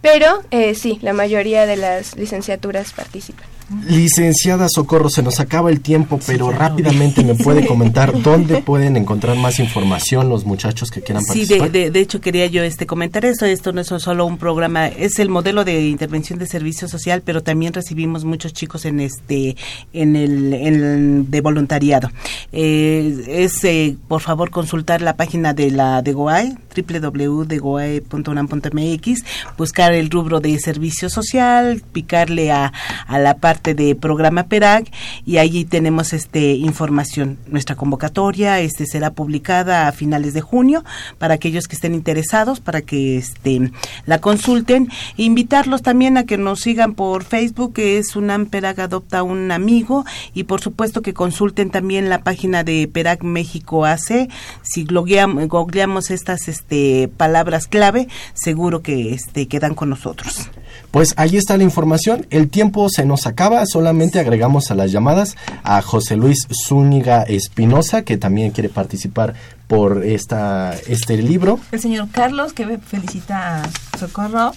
pero 0.00 0.42
eh, 0.52 0.74
sí, 0.74 0.98
la 1.02 1.12
mayoría 1.12 1.66
de 1.66 1.76
las 1.76 2.16
licenciaturas 2.16 2.92
participan. 2.92 3.44
Licenciada 3.88 4.68
Socorro, 4.68 5.08
se 5.08 5.22
nos 5.22 5.38
acaba 5.38 5.70
el 5.70 5.80
tiempo, 5.80 6.18
pero 6.26 6.50
rápidamente 6.50 7.22
me 7.22 7.34
puede 7.36 7.66
comentar 7.66 8.20
dónde 8.22 8.62
pueden 8.62 8.96
encontrar 8.96 9.36
más 9.36 9.60
información 9.60 10.28
los 10.28 10.44
muchachos 10.44 10.90
que 10.90 11.00
quieran 11.02 11.22
Sí, 11.22 11.28
participar. 11.28 11.70
de, 11.70 11.78
de, 11.84 11.90
de 11.92 12.00
hecho 12.00 12.20
quería 12.20 12.46
yo 12.46 12.62
este 12.64 12.86
comentar 12.86 13.24
eso. 13.24 13.46
Esto 13.46 13.72
no 13.72 13.80
es 13.80 13.86
solo 13.86 14.26
un 14.26 14.38
programa, 14.38 14.88
es 14.88 15.18
el 15.20 15.28
modelo 15.28 15.64
de 15.64 15.86
intervención 15.86 16.38
de 16.40 16.46
servicio 16.46 16.88
social, 16.88 17.22
pero 17.24 17.42
también 17.42 17.72
recibimos 17.72 18.24
muchos 18.24 18.52
chicos 18.52 18.84
en 18.84 18.98
este, 19.00 19.56
en 19.92 20.16
el, 20.16 20.52
en 20.52 20.74
el- 20.74 21.30
de 21.30 21.40
voluntariado. 21.40 22.10
Eh, 22.52 23.24
es, 23.28 23.62
eh, 23.64 23.96
por 24.08 24.20
favor, 24.20 24.50
consultar 24.50 25.00
la 25.00 25.14
página 25.16 25.54
de 25.54 25.70
la 25.70 26.02
de 26.02 26.12
Goay 26.12 26.56
www.degoae.unam.mx, 26.74 29.24
buscar 29.56 29.92
el 29.92 30.10
rubro 30.10 30.40
de 30.40 30.58
servicio 30.58 31.08
social, 31.10 31.82
picarle 31.92 32.52
a, 32.52 32.72
a 33.06 33.18
la 33.18 33.38
parte 33.38 33.74
de 33.74 33.94
programa 33.94 34.44
PERAG 34.44 34.84
y 35.24 35.38
allí 35.38 35.64
tenemos 35.64 36.12
este 36.12 36.52
información. 36.52 37.38
Nuestra 37.46 37.76
convocatoria 37.76 38.60
este 38.60 38.86
será 38.86 39.10
publicada 39.10 39.88
a 39.88 39.92
finales 39.92 40.34
de 40.34 40.40
junio 40.40 40.84
para 41.18 41.34
aquellos 41.34 41.68
que 41.68 41.76
estén 41.76 41.94
interesados, 41.94 42.60
para 42.60 42.82
que 42.82 43.18
este 43.18 43.70
la 44.06 44.20
consulten. 44.20 44.88
Invitarlos 45.16 45.82
también 45.82 46.16
a 46.16 46.24
que 46.24 46.38
nos 46.38 46.60
sigan 46.60 46.94
por 46.94 47.24
Facebook, 47.24 47.74
que 47.74 47.98
es 47.98 48.16
UNAM 48.16 48.46
PERAG 48.46 48.80
Adopta 48.80 49.22
un 49.22 49.50
Amigo, 49.50 50.04
y 50.34 50.44
por 50.44 50.60
supuesto 50.60 51.02
que 51.02 51.14
consulten 51.14 51.70
también 51.70 52.08
la 52.08 52.22
página 52.22 52.64
de 52.64 52.88
PERAG 52.92 53.24
México 53.24 53.84
AC. 53.84 54.28
Si 54.62 54.84
googleamos 54.84 56.10
estas 56.10 56.48
este, 56.60 57.08
palabras 57.16 57.66
clave, 57.66 58.08
seguro 58.34 58.82
que 58.82 59.12
este, 59.14 59.48
quedan 59.48 59.74
con 59.74 59.88
nosotros. 59.88 60.50
Pues 60.90 61.14
ahí 61.16 61.36
está 61.36 61.56
la 61.56 61.64
información. 61.64 62.26
El 62.30 62.48
tiempo 62.48 62.88
se 62.88 63.04
nos 63.04 63.26
acaba. 63.26 63.64
Solamente 63.66 64.20
agregamos 64.20 64.70
a 64.70 64.74
las 64.74 64.92
llamadas 64.92 65.36
a 65.62 65.80
José 65.82 66.16
Luis 66.16 66.46
Zúñiga 66.66 67.22
Espinosa, 67.22 68.02
que 68.02 68.18
también 68.18 68.50
quiere 68.50 68.68
participar 68.68 69.34
por 69.68 70.04
esta, 70.04 70.74
este 70.86 71.16
libro. 71.16 71.60
El 71.72 71.80
señor 71.80 72.08
Carlos, 72.10 72.52
que 72.52 72.78
felicita 72.78 73.62
a 73.62 73.98
Socorro. 73.98 74.52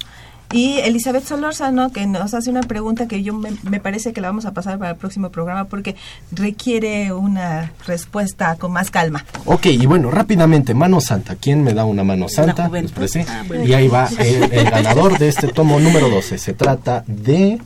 Y 0.54 0.78
Elizabeth 0.82 1.26
Solórzano, 1.26 1.92
que 1.92 2.06
nos 2.06 2.36
hace 2.36 2.52
una 2.52 2.62
pregunta 2.62 3.08
que 3.08 3.24
yo 3.24 3.34
me, 3.34 3.80
parece 3.80 4.14
que 4.14 4.22
la 4.22 4.28
vamos 4.28 4.46
a 4.46 4.54
pasar 4.54 4.78
para 4.78 4.92
el 4.92 4.98
próximo 4.98 5.32
programa 5.32 5.66
porque 5.66 5.96
requiere 6.32 7.12
una 7.12 7.72
respuesta 7.88 8.56
con 8.58 8.72
más 8.72 8.92
calma. 8.92 9.26
Ok, 9.46 9.66
y 9.66 9.88
bueno, 9.88 10.12
rápidamente, 10.12 10.76
mano 10.76 11.02
santa. 11.02 11.36
¿Quién 11.38 11.64
me 11.64 11.74
da 11.74 11.86
una 11.86 12.04
mano 12.04 12.30
santa? 12.30 12.70
Ah, 12.72 13.44
y 13.66 13.74
ahí 13.74 13.88
va 13.88 14.08
el, 14.20 14.44
el 14.54 14.70
ganador 14.70 15.18
de 15.18 15.30
este 15.30 15.48
tomo 15.48 15.80
número 15.80 16.08
12. 16.08 16.38
Se 16.38 16.54
trata 16.54 17.04
de... 17.08 17.60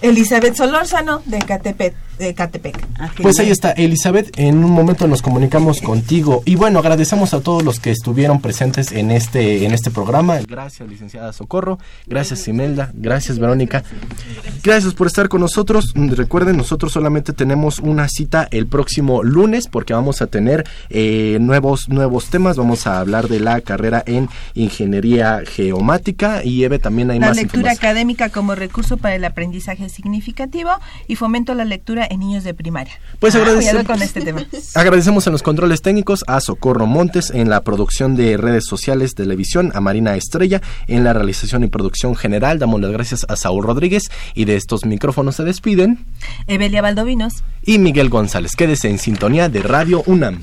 Elizabeth 0.00 0.54
Solórzano 0.56 1.20
de 1.26 1.38
Catepec. 1.38 1.94
De 2.18 2.34
Catepec. 2.34 2.86
Ah, 2.98 3.10
pues 3.20 3.38
ahí 3.40 3.50
está, 3.50 3.72
Elizabeth. 3.72 4.38
En 4.38 4.62
un 4.62 4.70
momento 4.70 5.06
nos 5.08 5.22
comunicamos 5.22 5.80
contigo. 5.80 6.42
Y 6.44 6.56
bueno, 6.56 6.78
agradecemos 6.78 7.34
a 7.34 7.40
todos 7.40 7.62
los 7.62 7.80
que 7.80 7.90
estuvieron 7.90 8.40
presentes 8.40 8.92
en 8.92 9.10
este, 9.10 9.64
en 9.64 9.72
este 9.72 9.90
programa. 9.90 10.38
Gracias, 10.46 10.88
licenciada 10.88 11.32
Socorro. 11.32 11.78
Gracias, 12.06 12.46
Imelda. 12.48 12.90
Gracias, 12.94 13.38
Verónica. 13.38 13.82
Gracias 14.62 14.94
por 14.94 15.06
estar 15.06 15.28
con 15.28 15.40
nosotros. 15.40 15.92
Recuerden, 15.94 16.56
nosotros 16.56 16.92
solamente 16.92 17.32
tenemos 17.32 17.78
una 17.78 18.08
cita 18.08 18.46
el 18.50 18.66
próximo 18.66 19.22
lunes 19.22 19.68
porque 19.68 19.94
vamos 19.94 20.22
a 20.22 20.26
tener 20.26 20.64
eh, 20.90 21.38
nuevos, 21.40 21.88
nuevos 21.88 22.26
temas. 22.30 22.56
Vamos 22.56 22.86
a 22.86 23.00
hablar 23.00 23.28
de 23.28 23.40
la 23.40 23.60
carrera 23.60 24.02
en 24.06 24.28
ingeniería 24.54 25.42
geomática. 25.46 26.44
Y 26.44 26.64
Eve 26.64 26.78
también 26.78 27.10
hay 27.10 27.18
la 27.18 27.28
más 27.28 27.36
La 27.36 27.42
lectura 27.42 27.72
académica 27.72 28.28
como 28.28 28.54
recurso 28.54 28.96
para 28.96 29.14
el 29.14 29.24
aprendizaje 29.24 29.88
significativo 29.88 30.70
y 31.08 31.16
fomento 31.16 31.54
la 31.54 31.64
lectura 31.64 32.01
en 32.10 32.20
niños 32.20 32.44
de 32.44 32.54
primaria. 32.54 32.94
Pues 33.18 33.34
ah, 33.34 33.38
agradecemos, 33.38 33.84
con 33.84 34.02
este 34.02 34.20
tema. 34.20 34.46
agradecemos 34.74 35.26
en 35.26 35.32
los 35.32 35.42
controles 35.42 35.82
técnicos 35.82 36.24
a 36.26 36.40
Socorro 36.40 36.86
Montes 36.86 37.30
en 37.30 37.50
la 37.50 37.62
producción 37.62 38.16
de 38.16 38.36
redes 38.36 38.66
sociales, 38.66 39.14
televisión, 39.14 39.72
a 39.74 39.80
Marina 39.80 40.16
Estrella 40.16 40.60
en 40.86 41.04
la 41.04 41.12
realización 41.12 41.64
y 41.64 41.68
producción 41.68 42.14
general. 42.16 42.58
Damos 42.58 42.80
las 42.80 42.90
gracias 42.90 43.26
a 43.28 43.36
Saúl 43.36 43.64
Rodríguez 43.64 44.04
y 44.34 44.44
de 44.44 44.56
estos 44.56 44.84
micrófonos 44.84 45.36
se 45.36 45.44
despiden 45.44 46.04
Evelia 46.46 46.82
Valdovinos 46.82 47.42
y 47.64 47.78
Miguel 47.78 48.08
González. 48.08 48.56
Quédese 48.56 48.88
en 48.88 48.98
sintonía 48.98 49.48
de 49.48 49.62
Radio 49.62 50.02
UNAM. 50.06 50.42